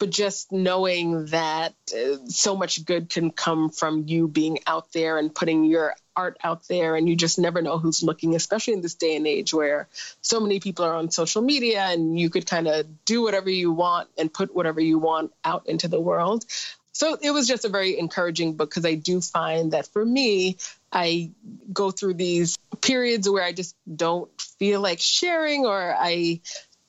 but 0.00 0.10
just 0.10 0.50
knowing 0.50 1.26
that 1.26 1.74
uh, 1.94 2.16
so 2.26 2.56
much 2.56 2.84
good 2.84 3.10
can 3.10 3.30
come 3.30 3.68
from 3.68 4.04
you 4.08 4.26
being 4.26 4.58
out 4.66 4.92
there 4.92 5.18
and 5.18 5.32
putting 5.32 5.64
your 5.64 5.94
art 6.16 6.38
out 6.42 6.66
there 6.68 6.96
and 6.96 7.08
you 7.08 7.14
just 7.14 7.38
never 7.38 7.62
know 7.62 7.78
who's 7.78 8.02
looking 8.02 8.34
especially 8.34 8.74
in 8.74 8.80
this 8.80 8.94
day 8.94 9.14
and 9.14 9.26
age 9.26 9.54
where 9.54 9.88
so 10.22 10.40
many 10.40 10.58
people 10.58 10.84
are 10.84 10.94
on 10.94 11.10
social 11.10 11.42
media 11.42 11.82
and 11.82 12.18
you 12.18 12.30
could 12.30 12.46
kind 12.46 12.66
of 12.66 12.86
do 13.04 13.22
whatever 13.22 13.50
you 13.50 13.70
want 13.70 14.08
and 14.18 14.32
put 14.32 14.54
whatever 14.54 14.80
you 14.80 14.98
want 14.98 15.32
out 15.44 15.68
into 15.68 15.86
the 15.86 16.00
world. 16.00 16.44
So 16.92 17.16
it 17.20 17.30
was 17.30 17.46
just 17.46 17.64
a 17.64 17.68
very 17.68 17.98
encouraging 17.98 18.56
book 18.56 18.70
because 18.70 18.84
I 18.84 18.94
do 18.94 19.20
find 19.20 19.72
that 19.72 19.86
for 19.86 20.04
me, 20.04 20.56
I 20.92 21.30
go 21.72 21.90
through 21.90 22.14
these 22.14 22.58
periods 22.80 23.28
where 23.28 23.44
I 23.44 23.52
just 23.52 23.76
don't 23.94 24.28
feel 24.58 24.80
like 24.80 24.98
sharing 24.98 25.66
or 25.66 25.94
I 25.96 26.40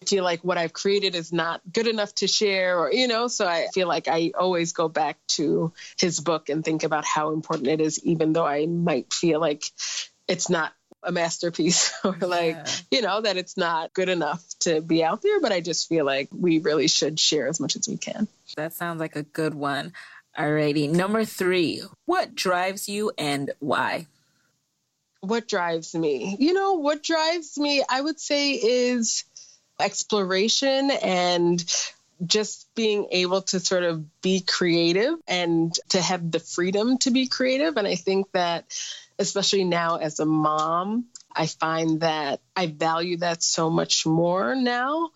feel 0.05 0.23
like 0.23 0.43
what 0.43 0.57
I've 0.57 0.73
created 0.73 1.15
is 1.15 1.31
not 1.31 1.61
good 1.71 1.87
enough 1.87 2.13
to 2.15 2.27
share, 2.27 2.79
or, 2.79 2.91
you 2.91 3.07
know, 3.07 3.27
so 3.27 3.47
I 3.47 3.67
feel 3.73 3.87
like 3.87 4.07
I 4.07 4.31
always 4.37 4.73
go 4.73 4.89
back 4.89 5.17
to 5.29 5.73
his 5.99 6.19
book 6.19 6.49
and 6.49 6.63
think 6.63 6.83
about 6.83 7.05
how 7.05 7.33
important 7.33 7.67
it 7.67 7.81
is, 7.81 8.03
even 8.03 8.33
though 8.33 8.45
I 8.45 8.65
might 8.65 9.13
feel 9.13 9.39
like 9.39 9.63
it's 10.27 10.49
not 10.49 10.73
a 11.03 11.11
masterpiece 11.11 11.93
or 12.03 12.15
like, 12.21 12.55
yeah. 12.55 12.71
you 12.91 13.01
know, 13.01 13.21
that 13.21 13.37
it's 13.37 13.57
not 13.57 13.93
good 13.93 14.09
enough 14.09 14.43
to 14.59 14.81
be 14.81 15.03
out 15.03 15.21
there. 15.21 15.39
But 15.39 15.51
I 15.51 15.61
just 15.61 15.87
feel 15.89 16.05
like 16.05 16.29
we 16.31 16.59
really 16.59 16.87
should 16.87 17.19
share 17.19 17.47
as 17.47 17.59
much 17.59 17.75
as 17.75 17.87
we 17.87 17.97
can. 17.97 18.27
That 18.57 18.73
sounds 18.73 18.99
like 18.99 19.15
a 19.15 19.23
good 19.23 19.53
one. 19.53 19.93
Alrighty. 20.37 20.89
Number 20.89 21.25
three, 21.25 21.83
what 22.05 22.35
drives 22.35 22.87
you 22.87 23.11
and 23.17 23.51
why? 23.59 24.07
What 25.19 25.47
drives 25.47 25.93
me? 25.93 26.35
You 26.39 26.53
know, 26.53 26.73
what 26.73 27.03
drives 27.03 27.57
me, 27.57 27.83
I 27.87 28.01
would 28.01 28.19
say, 28.19 28.53
is 28.53 29.25
exploration 29.81 30.91
and 30.91 31.63
just 32.25 32.73
being 32.75 33.07
able 33.11 33.41
to 33.41 33.59
sort 33.59 33.83
of 33.83 34.21
be 34.21 34.41
creative 34.41 35.15
and 35.27 35.73
to 35.89 36.01
have 36.01 36.31
the 36.31 36.39
freedom 36.39 36.97
to 36.99 37.11
be 37.11 37.27
creative. 37.27 37.77
And 37.77 37.87
I 37.87 37.95
think 37.95 38.31
that, 38.33 38.65
especially 39.17 39.63
now 39.63 39.97
as 39.97 40.19
a 40.19 40.25
mom, 40.25 41.05
I 41.33 41.47
find 41.47 42.01
that 42.01 42.41
I 42.55 42.67
value 42.67 43.17
that 43.17 43.41
so 43.41 43.69
much 43.69 44.05
more 44.05 44.55
now. 44.55 45.09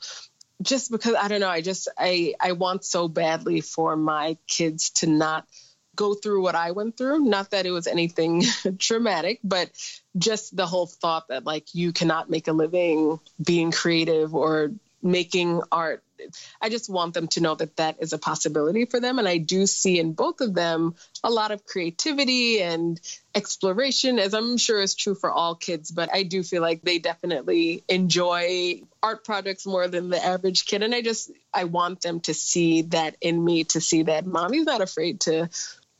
Just 0.62 0.90
because 0.90 1.16
I 1.16 1.28
don't 1.28 1.42
know, 1.42 1.50
I 1.50 1.62
just 1.62 1.90
I 1.98 2.34
I 2.40 2.54
want 2.54 2.86
so 2.86 3.08
badly 3.08 3.62
for 3.62 3.96
my 3.98 4.38
kids 4.48 4.92
to 4.92 5.08
not 5.08 5.46
go 5.96 6.14
through 6.14 6.42
what 6.42 6.56
I 6.56 6.72
went 6.72 6.98
through. 6.98 7.20
Not 7.26 7.52
that 7.52 7.66
it 7.66 7.72
was 7.72 7.88
anything 7.88 8.44
traumatic, 8.80 9.40
but 9.44 9.70
just 10.18 10.56
the 10.56 10.66
whole 10.66 10.88
thought 10.88 11.28
that 11.30 11.46
like 11.46 11.74
you 11.74 11.94
cannot 11.94 12.30
make 12.30 12.48
a 12.48 12.54
living 12.54 13.20
being 13.44 13.72
creative 13.72 14.34
or 14.34 14.72
making 15.06 15.62
art. 15.72 16.04
I 16.60 16.70
just 16.70 16.90
want 16.90 17.14
them 17.14 17.28
to 17.30 17.42
know 17.42 17.56
that 17.56 17.76
that 17.76 17.98
is 18.00 18.14
a 18.14 18.18
possibility 18.18 18.86
for 18.86 19.00
them. 19.00 19.20
And 19.20 19.28
I 19.28 19.38
do 19.38 19.68
see 19.68 20.00
in 20.00 20.14
both 20.14 20.42
of 20.42 20.54
them 20.54 20.96
a 21.24 21.30
lot 21.30 21.52
of 21.52 21.66
creativity 21.66 22.62
and 22.62 23.00
exploration, 23.36 24.18
as 24.18 24.34
I'm 24.34 24.58
sure 24.58 24.82
is 24.82 24.96
true 24.96 25.14
for 25.14 25.30
all 25.30 25.56
kids. 25.56 25.92
But 25.92 26.10
I 26.12 26.24
do 26.24 26.42
feel 26.42 26.62
like 26.62 26.82
they 26.82 27.00
definitely 27.00 27.84
enjoy 27.88 28.82
art 29.04 29.24
projects 29.24 29.68
more 29.68 29.88
than 29.88 30.10
the 30.10 30.24
average 30.24 30.66
kid. 30.66 30.82
And 30.82 30.96
I 30.96 31.02
just, 31.02 31.32
I 31.54 31.66
want 31.66 32.02
them 32.02 32.22
to 32.22 32.34
see 32.34 32.84
that 32.84 33.16
in 33.22 33.44
me, 33.44 33.66
to 33.66 33.82
see 33.82 34.04
that 34.04 34.26
mommy's 34.26 34.66
not 34.66 34.82
afraid 34.82 35.20
to 35.22 35.50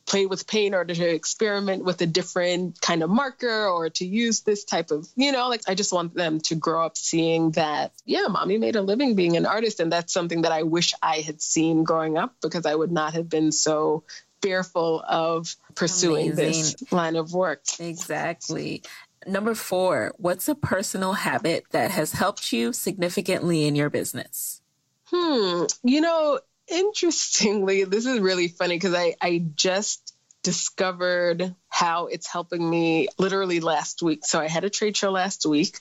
play 0.06 0.26
with 0.26 0.46
paint 0.46 0.74
or 0.74 0.84
to 0.84 1.08
experiment 1.08 1.84
with 1.84 2.00
a 2.00 2.06
different 2.06 2.80
kind 2.80 3.02
of 3.02 3.10
marker 3.10 3.66
or 3.66 3.90
to 3.90 4.06
use 4.06 4.40
this 4.40 4.64
type 4.64 4.90
of, 4.90 5.08
you 5.16 5.32
know, 5.32 5.48
like 5.48 5.62
I 5.66 5.74
just 5.74 5.92
want 5.92 6.14
them 6.14 6.40
to 6.42 6.54
grow 6.54 6.86
up 6.86 6.96
seeing 6.96 7.50
that, 7.52 7.92
yeah, 8.04 8.26
mommy 8.28 8.58
made 8.58 8.76
a 8.76 8.82
living 8.82 9.16
being 9.16 9.36
an 9.36 9.46
artist. 9.46 9.80
And 9.80 9.90
that's 9.90 10.12
something 10.12 10.42
that 10.42 10.52
I 10.52 10.62
wish 10.62 10.94
I 11.02 11.18
had 11.20 11.42
seen 11.42 11.84
growing 11.84 12.16
up 12.16 12.34
because 12.40 12.66
I 12.66 12.74
would 12.74 12.92
not 12.92 13.14
have 13.14 13.28
been 13.28 13.50
so 13.50 14.04
fearful 14.42 15.02
of 15.06 15.56
pursuing 15.74 16.32
Amazing. 16.32 16.76
this 16.78 16.92
line 16.92 17.16
of 17.16 17.32
work. 17.32 17.62
Exactly. 17.80 18.82
Number 19.26 19.56
four, 19.56 20.14
what's 20.18 20.48
a 20.48 20.54
personal 20.54 21.14
habit 21.14 21.64
that 21.72 21.90
has 21.90 22.12
helped 22.12 22.52
you 22.52 22.72
significantly 22.72 23.66
in 23.66 23.74
your 23.74 23.90
business? 23.90 24.62
Hmm. 25.06 25.64
You 25.82 26.00
know, 26.00 26.38
interestingly, 26.68 27.84
this 27.84 28.06
is 28.06 28.20
really 28.20 28.48
funny 28.48 28.76
because 28.76 28.94
I, 28.94 29.14
I 29.20 29.44
just 29.54 30.14
discovered 30.42 31.54
how 31.68 32.06
it's 32.06 32.26
helping 32.26 32.68
me 32.68 33.08
literally 33.18 33.60
last 33.60 34.02
week. 34.02 34.24
So 34.24 34.40
I 34.40 34.48
had 34.48 34.64
a 34.64 34.70
trade 34.70 34.96
show 34.96 35.10
last 35.10 35.44
week. 35.46 35.78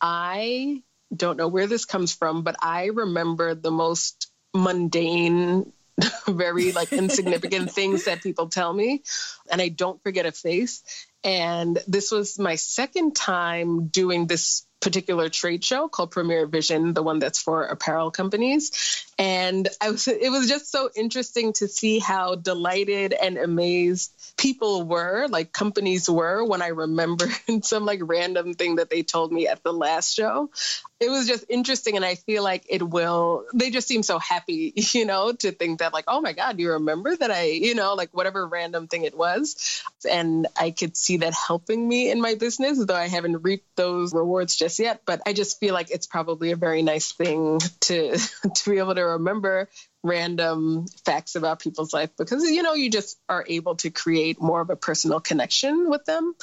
I 0.00 0.82
don't 1.14 1.36
know 1.36 1.48
where 1.48 1.66
this 1.66 1.84
comes 1.84 2.12
from, 2.12 2.42
but 2.42 2.56
I 2.62 2.86
remember 2.86 3.54
the 3.54 3.70
most 3.70 4.30
mundane 4.54 5.72
very 6.26 6.72
like 6.72 6.92
insignificant 6.92 7.70
things 7.72 8.04
that 8.04 8.22
people 8.22 8.48
tell 8.48 8.72
me 8.72 9.02
and 9.50 9.60
I 9.60 9.68
don't 9.68 10.02
forget 10.02 10.26
a 10.26 10.32
face. 10.32 10.82
And 11.24 11.78
this 11.88 12.10
was 12.10 12.38
my 12.38 12.56
second 12.56 13.16
time 13.16 13.88
doing 13.88 14.26
this 14.26 14.65
particular 14.86 15.28
trade 15.28 15.64
show 15.64 15.88
called 15.88 16.12
Premier 16.12 16.46
Vision, 16.46 16.94
the 16.94 17.02
one 17.02 17.18
that's 17.18 17.42
for 17.42 17.64
apparel 17.64 18.12
companies. 18.12 19.04
And 19.18 19.68
I 19.80 19.90
was, 19.90 20.06
it 20.06 20.30
was 20.30 20.48
just 20.48 20.70
so 20.70 20.90
interesting 20.94 21.54
to 21.54 21.66
see 21.66 21.98
how 21.98 22.36
delighted 22.36 23.12
and 23.12 23.36
amazed 23.36 24.12
people 24.36 24.82
were, 24.82 25.26
like 25.28 25.52
companies 25.52 26.08
were, 26.10 26.44
when 26.44 26.62
I 26.62 26.68
remembered 26.68 27.30
some 27.62 27.86
like 27.86 28.00
random 28.02 28.54
thing 28.54 28.76
that 28.76 28.90
they 28.90 29.02
told 29.02 29.32
me 29.32 29.48
at 29.48 29.62
the 29.62 29.72
last 29.72 30.14
show. 30.14 30.50
It 30.98 31.10
was 31.10 31.26
just 31.26 31.44
interesting. 31.48 31.96
And 31.96 32.04
I 32.04 32.14
feel 32.14 32.42
like 32.42 32.64
it 32.68 32.82
will, 32.82 33.44
they 33.54 33.70
just 33.70 33.88
seem 33.88 34.02
so 34.02 34.18
happy, 34.18 34.72
you 34.92 35.04
know, 35.04 35.32
to 35.32 35.52
think 35.52 35.80
that, 35.80 35.92
like, 35.92 36.04
oh 36.08 36.20
my 36.20 36.32
God, 36.32 36.58
you 36.58 36.72
remember 36.72 37.14
that 37.16 37.30
I, 37.30 37.44
you 37.44 37.74
know, 37.74 37.94
like 37.94 38.10
whatever 38.12 38.46
random 38.46 38.88
thing 38.88 39.04
it 39.04 39.16
was. 39.16 39.82
And 40.10 40.46
I 40.58 40.70
could 40.70 40.96
see 40.96 41.18
that 41.18 41.34
helping 41.34 41.86
me 41.86 42.10
in 42.10 42.20
my 42.20 42.34
business, 42.34 42.82
though 42.84 42.94
I 42.94 43.08
haven't 43.08 43.42
reaped 43.42 43.76
those 43.76 44.14
rewards 44.14 44.56
just 44.56 44.78
yet. 44.78 45.02
But 45.06 45.22
I 45.26 45.32
just 45.32 45.60
feel 45.60 45.74
like 45.74 45.90
it's 45.90 46.06
probably 46.06 46.50
a 46.52 46.56
very 46.56 46.82
nice 46.82 47.12
thing 47.12 47.60
to, 47.80 48.16
to 48.54 48.70
be 48.70 48.78
able 48.78 48.94
to 48.94 49.02
remember 49.02 49.68
random 50.06 50.86
facts 51.04 51.34
about 51.34 51.60
people's 51.60 51.92
life 51.92 52.10
because 52.16 52.42
you 52.44 52.62
know 52.62 52.74
you 52.74 52.90
just 52.90 53.18
are 53.28 53.44
able 53.48 53.76
to 53.76 53.90
create 53.90 54.40
more 54.40 54.60
of 54.60 54.70
a 54.70 54.76
personal 54.76 55.20
connection 55.20 55.88
with 55.90 56.04
them. 56.04 56.34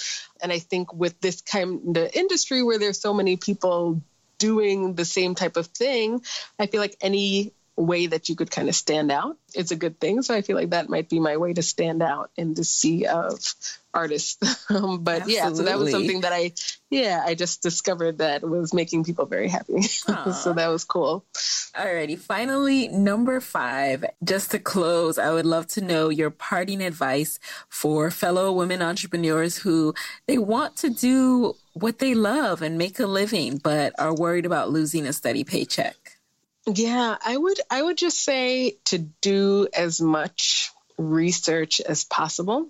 And 0.42 0.52
i 0.52 0.60
think 0.60 0.94
with 0.94 1.20
this 1.22 1.42
kind 1.42 1.98
of 1.98 2.12
industry 2.14 2.64
where 2.64 2.80
there's 2.80 3.00
so 3.00 3.14
many 3.14 3.38
people 3.38 4.02
doing 4.38 4.96
the 4.96 5.06
same 5.06 5.36
type 5.36 5.58
of 5.58 5.68
thing 5.68 6.22
i 6.60 6.66
feel 6.66 6.82
like 6.82 6.98
any 7.02 7.54
way 7.76 8.08
that 8.08 8.30
you 8.30 8.36
could 8.36 8.52
kind 8.52 8.70
of 8.70 8.76
stand 8.76 9.12
out 9.12 9.38
it's 9.56 9.72
a 9.72 9.76
good 9.76 10.00
thing. 10.00 10.22
So 10.22 10.34
i 10.34 10.42
feel 10.42 10.56
like 10.56 10.72
that 10.72 10.90
might 10.90 11.10
be 11.10 11.20
my 11.20 11.38
way 11.38 11.54
to 11.54 11.62
stand 11.62 12.02
out 12.02 12.32
in 12.36 12.54
the 12.54 12.64
sea 12.64 13.06
of 13.06 13.40
artists. 13.94 14.38
Um, 14.70 15.04
but 15.04 15.24
Absolutely. 15.24 15.36
yeah 15.36 15.54
so 15.54 15.64
that 15.64 15.78
was 15.78 15.92
something 15.92 16.22
that 16.22 16.32
i 16.34 16.54
yeah 16.90 17.22
i 17.26 17.36
just 17.36 17.62
discovered 17.62 18.20
that 18.20 18.42
was 18.42 18.74
making 18.74 19.04
people 19.04 19.26
very 19.26 19.50
happy. 19.50 19.82
So 20.34 20.54
that 20.54 20.68
was 20.68 20.84
cool. 20.84 21.26
Alrighty 21.76 22.18
finally 22.18 22.88
number 22.88 23.40
five. 23.40 24.06
Just 24.24 24.52
to 24.52 24.60
close 24.60 25.20
i 25.20 25.32
would 25.32 25.46
love 25.46 25.68
to 25.68 25.82
know 25.82 26.10
your 26.10 26.30
parting 26.30 26.82
advice 26.82 27.40
for 27.70 28.10
fellow 28.10 28.52
women 28.52 28.82
entrepreneurs 28.82 29.58
who 29.58 29.94
they 30.28 30.38
want 30.38 30.76
to 30.78 30.90
do 30.90 31.56
what 31.74 32.00
they 32.00 32.16
love 32.16 32.62
and 32.62 32.78
make 32.78 33.00
a 33.00 33.06
living 33.06 33.58
but 33.58 33.94
are 34.00 34.16
worried 34.16 34.46
about 34.46 34.70
losing 34.70 35.06
a 35.06 35.14
steady 35.14 35.44
paycheck 35.44 36.03
yeah, 36.66 37.18
I 37.24 37.36
would 37.36 37.60
I 37.70 37.82
would 37.82 37.98
just 37.98 38.24
say 38.24 38.78
to 38.86 38.98
do 38.98 39.68
as 39.74 40.00
much 40.00 40.72
research 40.98 41.82
as 41.82 42.04
possible. 42.04 42.70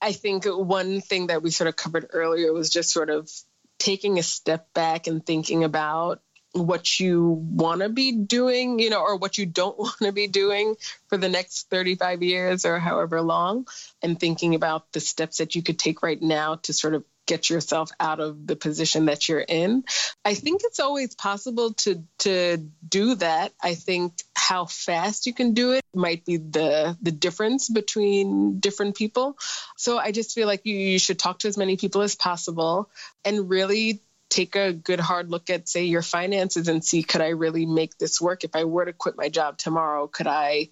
I 0.00 0.12
think 0.12 0.44
one 0.46 1.00
thing 1.00 1.26
that 1.26 1.42
we 1.42 1.50
sort 1.50 1.68
of 1.68 1.76
covered 1.76 2.06
earlier 2.12 2.52
was 2.52 2.70
just 2.70 2.90
sort 2.90 3.10
of 3.10 3.30
taking 3.78 4.18
a 4.18 4.22
step 4.22 4.72
back 4.74 5.06
and 5.06 5.24
thinking 5.24 5.64
about 5.64 6.20
what 6.52 6.98
you 6.98 7.28
want 7.28 7.80
to 7.80 7.88
be 7.88 8.12
doing, 8.12 8.78
you 8.78 8.90
know, 8.90 9.00
or 9.00 9.16
what 9.16 9.38
you 9.38 9.46
don't 9.46 9.78
want 9.78 9.98
to 9.98 10.12
be 10.12 10.26
doing 10.26 10.76
for 11.08 11.16
the 11.16 11.28
next 11.28 11.68
35 11.70 12.22
years 12.22 12.64
or 12.64 12.78
however 12.78 13.20
long, 13.20 13.66
and 14.02 14.18
thinking 14.18 14.54
about 14.54 14.92
the 14.92 15.00
steps 15.00 15.38
that 15.38 15.54
you 15.54 15.62
could 15.62 15.78
take 15.78 16.02
right 16.02 16.20
now 16.20 16.56
to 16.56 16.72
sort 16.72 16.94
of 16.94 17.04
get 17.30 17.48
yourself 17.48 17.92
out 18.00 18.18
of 18.18 18.44
the 18.44 18.56
position 18.56 19.04
that 19.04 19.28
you're 19.28 19.38
in. 19.38 19.84
I 20.24 20.34
think 20.34 20.62
it's 20.64 20.80
always 20.80 21.14
possible 21.14 21.74
to 21.84 22.02
to 22.18 22.56
do 22.86 23.14
that. 23.14 23.52
I 23.62 23.74
think 23.76 24.14
how 24.34 24.64
fast 24.66 25.26
you 25.26 25.32
can 25.32 25.54
do 25.54 25.70
it 25.72 25.84
might 25.94 26.24
be 26.24 26.38
the 26.38 26.98
the 27.00 27.12
difference 27.12 27.68
between 27.68 28.58
different 28.58 28.96
people. 28.96 29.38
So 29.76 29.96
I 29.96 30.10
just 30.10 30.34
feel 30.34 30.48
like 30.48 30.66
you, 30.66 30.74
you 30.74 30.98
should 30.98 31.20
talk 31.20 31.38
to 31.40 31.48
as 31.48 31.56
many 31.56 31.76
people 31.76 32.02
as 32.02 32.16
possible 32.16 32.90
and 33.24 33.48
really 33.48 34.00
take 34.28 34.56
a 34.56 34.72
good 34.72 35.00
hard 35.00 35.30
look 35.30 35.50
at 35.50 35.68
say 35.68 35.84
your 35.84 36.02
finances 36.02 36.66
and 36.66 36.84
see 36.84 37.04
could 37.04 37.20
I 37.20 37.28
really 37.28 37.64
make 37.64 37.96
this 37.96 38.20
work 38.20 38.42
if 38.42 38.56
I 38.56 38.64
were 38.64 38.86
to 38.86 38.92
quit 38.92 39.16
my 39.16 39.28
job 39.28 39.58
tomorrow 39.58 40.06
could 40.06 40.28
I 40.28 40.70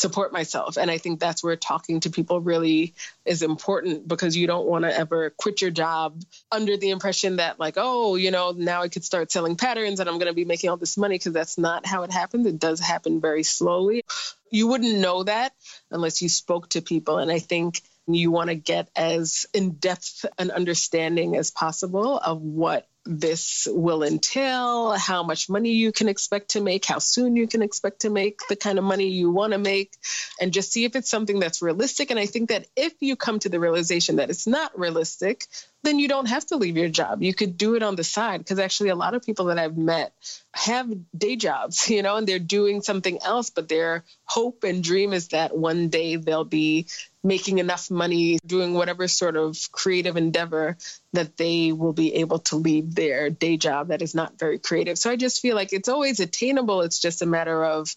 support 0.00 0.32
myself. 0.32 0.76
And 0.76 0.90
I 0.90 0.98
think 0.98 1.20
that's 1.20 1.44
where 1.44 1.56
talking 1.56 2.00
to 2.00 2.10
people 2.10 2.40
really 2.40 2.94
is 3.24 3.42
important 3.42 4.08
because 4.08 4.36
you 4.36 4.46
don't 4.46 4.66
want 4.66 4.84
to 4.84 4.96
ever 4.96 5.30
quit 5.30 5.60
your 5.60 5.70
job 5.70 6.20
under 6.50 6.76
the 6.76 6.90
impression 6.90 7.36
that, 7.36 7.60
like, 7.60 7.74
oh, 7.76 8.16
you 8.16 8.30
know, 8.30 8.52
now 8.52 8.82
I 8.82 8.88
could 8.88 9.04
start 9.04 9.30
selling 9.30 9.56
patterns 9.56 10.00
and 10.00 10.08
I'm 10.08 10.18
going 10.18 10.28
to 10.28 10.34
be 10.34 10.44
making 10.44 10.70
all 10.70 10.76
this 10.76 10.96
money 10.96 11.16
because 11.16 11.32
that's 11.32 11.58
not 11.58 11.86
how 11.86 12.02
it 12.02 12.10
happens. 12.10 12.46
It 12.46 12.58
does 12.58 12.80
happen 12.80 13.20
very 13.20 13.42
slowly. 13.42 14.04
You 14.50 14.66
wouldn't 14.66 14.98
know 14.98 15.22
that 15.24 15.52
unless 15.90 16.22
you 16.22 16.28
spoke 16.28 16.70
to 16.70 16.82
people. 16.82 17.18
And 17.18 17.30
I 17.30 17.38
think 17.38 17.80
you 18.06 18.30
want 18.30 18.48
to 18.48 18.56
get 18.56 18.88
as 18.96 19.46
in 19.54 19.72
depth 19.72 20.26
an 20.38 20.50
understanding 20.50 21.36
as 21.36 21.50
possible 21.50 22.18
of 22.18 22.40
what 22.40 22.88
this 23.04 23.66
will 23.70 24.02
entail, 24.02 24.92
how 24.92 25.22
much 25.22 25.48
money 25.48 25.70
you 25.72 25.92
can 25.92 26.08
expect 26.08 26.50
to 26.50 26.60
make, 26.60 26.84
how 26.84 26.98
soon 26.98 27.36
you 27.36 27.46
can 27.46 27.62
expect 27.62 28.00
to 28.00 28.10
make 28.10 28.40
the 28.48 28.56
kind 28.56 28.78
of 28.78 28.84
money 28.84 29.08
you 29.08 29.30
want 29.30 29.52
to 29.52 29.58
make, 29.58 29.92
and 30.40 30.52
just 30.52 30.72
see 30.72 30.84
if 30.84 30.96
it's 30.96 31.10
something 31.10 31.40
that's 31.40 31.62
realistic. 31.62 32.10
And 32.10 32.20
I 32.20 32.26
think 32.26 32.50
that 32.50 32.66
if 32.76 32.92
you 33.00 33.16
come 33.16 33.38
to 33.40 33.48
the 33.48 33.60
realization 33.60 34.16
that 34.16 34.30
it's 34.30 34.46
not 34.46 34.78
realistic, 34.78 35.46
then 35.82 35.98
you 35.98 36.08
don't 36.08 36.28
have 36.28 36.44
to 36.46 36.56
leave 36.56 36.76
your 36.76 36.88
job. 36.88 37.22
You 37.22 37.32
could 37.32 37.56
do 37.56 37.74
it 37.74 37.82
on 37.82 37.96
the 37.96 38.04
side 38.04 38.38
because 38.38 38.58
actually 38.58 38.90
a 38.90 38.94
lot 38.94 39.14
of 39.14 39.24
people 39.24 39.46
that 39.46 39.58
I've 39.58 39.78
met 39.78 40.12
have 40.52 40.90
day 41.16 41.36
jobs, 41.36 41.88
you 41.90 42.02
know, 42.02 42.16
and 42.16 42.26
they're 42.26 42.38
doing 42.38 42.82
something 42.82 43.18
else, 43.22 43.50
but 43.50 43.68
their 43.68 44.04
hope 44.24 44.64
and 44.64 44.82
dream 44.82 45.12
is 45.12 45.28
that 45.28 45.56
one 45.56 45.88
day 45.88 46.16
they'll 46.16 46.44
be 46.44 46.86
making 47.22 47.58
enough 47.58 47.90
money 47.90 48.38
doing 48.46 48.72
whatever 48.72 49.06
sort 49.06 49.36
of 49.36 49.56
creative 49.72 50.16
endeavor 50.16 50.76
that 51.12 51.36
they 51.36 51.72
will 51.72 51.92
be 51.92 52.14
able 52.16 52.38
to 52.38 52.56
leave 52.56 52.94
their 52.94 53.28
day 53.28 53.56
job 53.56 53.88
that 53.88 54.00
is 54.00 54.14
not 54.14 54.38
very 54.38 54.58
creative. 54.58 54.98
So 54.98 55.10
I 55.10 55.16
just 55.16 55.40
feel 55.42 55.54
like 55.54 55.72
it's 55.72 55.88
always 55.88 56.20
attainable. 56.20 56.80
It's 56.82 56.98
just 56.98 57.20
a 57.22 57.26
matter 57.26 57.62
of 57.64 57.94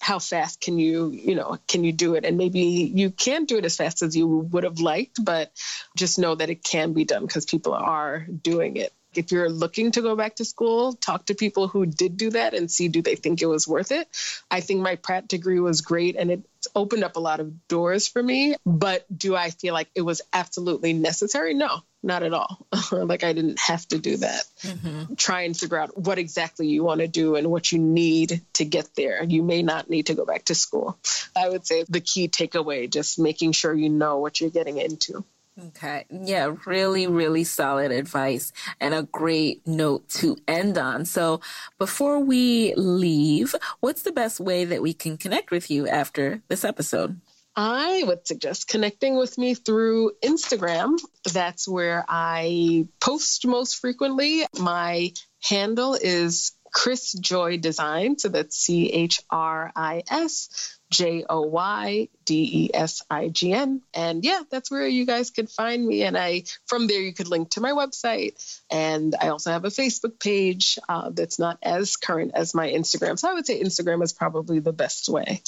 how 0.00 0.18
fast 0.18 0.60
can 0.60 0.78
you, 0.78 1.10
you 1.10 1.34
know, 1.34 1.58
can 1.68 1.84
you 1.84 1.92
do 1.92 2.14
it? 2.14 2.24
And 2.24 2.38
maybe 2.38 2.60
you 2.94 3.10
can't 3.10 3.48
do 3.48 3.58
it 3.58 3.64
as 3.64 3.76
fast 3.76 4.02
as 4.02 4.16
you 4.16 4.26
would 4.26 4.64
have 4.64 4.80
liked, 4.80 5.24
but 5.24 5.52
just 5.96 6.18
know 6.18 6.34
that 6.34 6.50
it 6.50 6.62
can 6.62 6.92
be 6.92 7.04
done 7.04 7.26
because 7.26 7.44
people 7.44 7.74
are 7.74 8.26
doing 8.26 8.76
it. 8.76 8.92
If 9.14 9.30
you're 9.30 9.50
looking 9.50 9.92
to 9.92 10.00
go 10.00 10.16
back 10.16 10.36
to 10.36 10.44
school, 10.44 10.94
talk 10.94 11.26
to 11.26 11.34
people 11.34 11.68
who 11.68 11.84
did 11.84 12.16
do 12.16 12.30
that 12.30 12.54
and 12.54 12.70
see 12.70 12.88
do 12.88 13.02
they 13.02 13.14
think 13.16 13.42
it 13.42 13.46
was 13.46 13.68
worth 13.68 13.92
it. 13.92 14.08
I 14.50 14.60
think 14.60 14.80
my 14.80 14.96
Pratt 14.96 15.28
degree 15.28 15.60
was 15.60 15.82
great 15.82 16.16
and 16.16 16.30
it 16.30 16.42
opened 16.74 17.04
up 17.04 17.16
a 17.16 17.20
lot 17.20 17.40
of 17.40 17.68
doors 17.68 18.08
for 18.08 18.22
me, 18.22 18.56
but 18.64 19.04
do 19.14 19.36
I 19.36 19.50
feel 19.50 19.74
like 19.74 19.90
it 19.94 20.00
was 20.00 20.22
absolutely 20.32 20.94
necessary? 20.94 21.52
No, 21.52 21.82
not 22.02 22.22
at 22.22 22.32
all. 22.32 22.66
like 22.92 23.24
I 23.24 23.32
didn't 23.32 23.60
have 23.60 23.86
to 23.88 23.98
do 23.98 24.18
that. 24.18 24.44
Mm-hmm. 24.62 25.14
Try 25.14 25.42
and 25.42 25.56
figure 25.56 25.78
out 25.78 25.96
what 25.96 26.18
exactly 26.18 26.68
you 26.68 26.82
want 26.84 27.00
to 27.00 27.08
do 27.08 27.36
and 27.36 27.50
what 27.50 27.72
you 27.72 27.78
need 27.78 28.42
to 28.54 28.64
get 28.64 28.88
there. 28.96 29.22
You 29.24 29.42
may 29.42 29.62
not 29.62 29.88
need 29.88 30.06
to 30.06 30.14
go 30.14 30.24
back 30.24 30.46
to 30.46 30.54
school. 30.54 30.98
I 31.36 31.48
would 31.48 31.66
say 31.66 31.84
the 31.88 32.00
key 32.00 32.28
takeaway 32.28 32.90
just 32.90 33.18
making 33.18 33.52
sure 33.52 33.74
you 33.74 33.88
know 33.88 34.18
what 34.18 34.40
you're 34.40 34.50
getting 34.50 34.78
into. 34.78 35.24
Okay. 35.68 36.06
Yeah, 36.10 36.54
really, 36.64 37.06
really 37.06 37.44
solid 37.44 37.92
advice 37.92 38.52
and 38.80 38.94
a 38.94 39.02
great 39.02 39.66
note 39.66 40.08
to 40.10 40.38
end 40.48 40.78
on. 40.78 41.04
So 41.04 41.42
before 41.78 42.20
we 42.20 42.74
leave, 42.74 43.54
what's 43.80 44.02
the 44.02 44.12
best 44.12 44.40
way 44.40 44.64
that 44.64 44.80
we 44.80 44.94
can 44.94 45.18
connect 45.18 45.50
with 45.50 45.70
you 45.70 45.86
after 45.86 46.40
this 46.48 46.64
episode? 46.64 47.20
I 47.54 48.02
would 48.06 48.26
suggest 48.26 48.68
connecting 48.68 49.16
with 49.16 49.36
me 49.36 49.54
through 49.54 50.12
Instagram. 50.24 50.98
That's 51.32 51.68
where 51.68 52.04
I 52.08 52.86
post 53.00 53.46
most 53.46 53.76
frequently. 53.76 54.44
My 54.58 55.12
handle 55.42 55.94
is 55.94 56.52
Chris 56.72 57.12
Joy 57.12 57.58
Design. 57.58 58.18
So 58.18 58.28
that's 58.28 58.56
C 58.56 58.90
H 58.90 59.20
R 59.30 59.70
I 59.76 60.02
S 60.10 60.78
J 60.92 61.24
O 61.28 61.40
Y 61.40 62.08
D 62.24 62.66
E 62.66 62.70
S 62.74 63.02
I 63.10 63.28
G 63.28 63.52
N. 63.52 63.80
And 63.94 64.24
yeah, 64.24 64.42
that's 64.50 64.70
where 64.70 64.86
you 64.86 65.06
guys 65.06 65.30
could 65.30 65.50
find 65.50 65.84
me. 65.84 66.02
And 66.02 66.16
I, 66.16 66.44
from 66.66 66.86
there, 66.86 67.00
you 67.00 67.14
could 67.14 67.28
link 67.28 67.50
to 67.50 67.60
my 67.60 67.72
website. 67.72 68.60
And 68.70 69.14
I 69.20 69.28
also 69.28 69.50
have 69.50 69.64
a 69.64 69.68
Facebook 69.68 70.20
page 70.20 70.78
uh, 70.88 71.10
that's 71.10 71.38
not 71.38 71.58
as 71.62 71.96
current 71.96 72.32
as 72.34 72.54
my 72.54 72.68
Instagram. 72.68 73.18
So 73.18 73.30
I 73.30 73.34
would 73.34 73.46
say 73.46 73.60
Instagram 73.60 74.02
is 74.02 74.12
probably 74.12 74.60
the 74.60 74.72
best 74.72 75.08
way. 75.08 75.42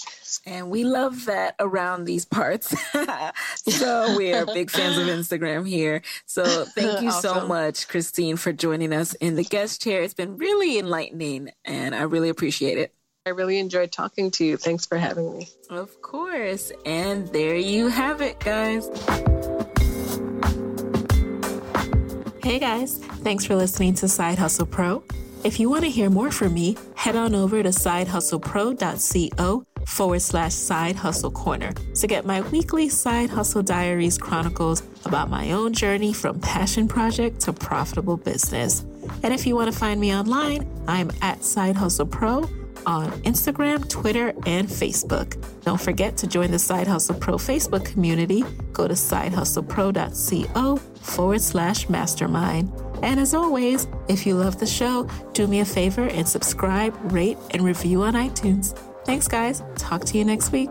And 0.47 0.71
we 0.71 0.85
love 0.85 1.27
that 1.27 1.55
around 1.61 2.07
these 2.07 2.25
parts. 2.25 2.75
so 3.69 4.17
we 4.17 4.33
are 4.33 4.47
big 4.47 4.71
fans 4.71 4.97
of 4.97 5.07
Instagram 5.07 5.69
here. 5.69 6.03
So 6.27 6.65
thank 6.65 7.03
you 7.03 7.09
awesome. 7.09 7.41
so 7.41 7.47
much, 7.47 7.87
Christine, 7.87 8.37
for 8.37 8.53
joining 8.53 8.95
us 8.95 9.13
in 9.15 9.37
the 9.37 9.45
guest 9.45 9.83
chair. 9.83 10.03
It's 10.03 10.15
been 10.15 10.39
really 10.39 10.79
enlightening 10.79 11.51
and 11.65 11.95
I 11.95 12.03
really 12.03 12.31
appreciate 12.31 12.79
it. 12.79 12.95
I 13.27 13.31
really 13.31 13.59
enjoyed 13.59 13.91
talking 13.91 14.31
to 14.33 14.45
you. 14.45 14.59
Thanks 14.59 14.85
for 14.85 14.99
having 14.99 15.39
me. 15.39 15.49
Of 15.71 16.03
course. 16.03 16.71
And 16.85 17.27
there 17.29 17.57
you 17.57 17.89
have 17.89 18.21
it, 18.21 18.39
guys. 18.39 18.87
Hey 22.43 22.59
guys, 22.59 22.99
thanks 23.23 23.47
for 23.47 23.57
listening 23.57 23.95
to 23.95 24.09
Side 24.09 24.37
Hustle 24.37 24.67
Pro. 24.67 25.03
If 25.43 25.59
you 25.59 25.71
want 25.71 25.85
to 25.85 25.91
hear 25.91 26.11
more 26.11 26.31
from 26.31 26.53
me, 26.53 26.77
head 26.95 27.17
on 27.17 27.35
over 27.35 27.63
to 27.63 27.71
sidehustlepro.co 27.71 29.65
forward 29.87 30.21
slash 30.21 30.53
side 30.53 30.97
hustle 30.97 31.31
corner 31.31 31.73
to 31.95 32.07
get 32.07 32.27
my 32.27 32.43
weekly 32.43 32.91
side 32.91 33.31
hustle 33.31 33.63
diaries 33.63 34.19
chronicles 34.19 34.83
about 35.07 35.31
my 35.31 35.53
own 35.53 35.73
journey 35.73 36.13
from 36.13 36.39
passion 36.41 36.89
project 36.89 37.41
to 37.41 37.55
profitable 37.55 38.19
business. 38.19 38.81
And 39.23 39.33
if 39.33 39.47
you 39.47 39.55
want 39.55 39.73
to 39.73 39.79
find 39.79 39.99
me 39.99 40.15
online, 40.15 40.71
I'm 40.87 41.11
at 41.23 41.43
Side 41.43 41.77
Hustle 41.77 42.07
Pro 42.07 42.49
on 42.87 43.11
Instagram, 43.23 43.89
Twitter, 43.89 44.29
and 44.47 44.69
Facebook. 44.69 45.37
Don't 45.65 45.81
forget 45.81 46.17
to 46.19 46.27
join 46.27 46.51
the 46.51 46.59
Side 46.59 46.87
Hustle 46.87 47.15
Pro 47.15 47.35
Facebook 47.35 47.85
community. 47.85 48.45
Go 48.73 48.87
to 48.89 48.95
sidehustlepro.co 48.95 50.77
forward 50.77 51.41
slash 51.41 51.89
mastermind. 51.89 52.73
And 53.03 53.21
as 53.21 53.35
always, 53.35 53.87
if 54.09 54.27
you 54.27 54.35
love 54.35 54.59
the 54.59 54.67
show, 54.67 55.09
do 55.33 55.47
me 55.47 55.61
a 55.61 55.65
favor 55.65 56.07
and 56.09 56.29
subscribe, 56.29 56.95
rate, 57.13 57.39
and 57.51 57.63
review 57.63 58.03
on 58.03 58.15
iTunes. 58.15 58.77
Thanks, 59.05 59.29
guys. 59.29 59.63
Talk 59.77 60.05
to 60.07 60.19
you 60.19 60.25
next 60.25 60.53
week. 60.53 60.71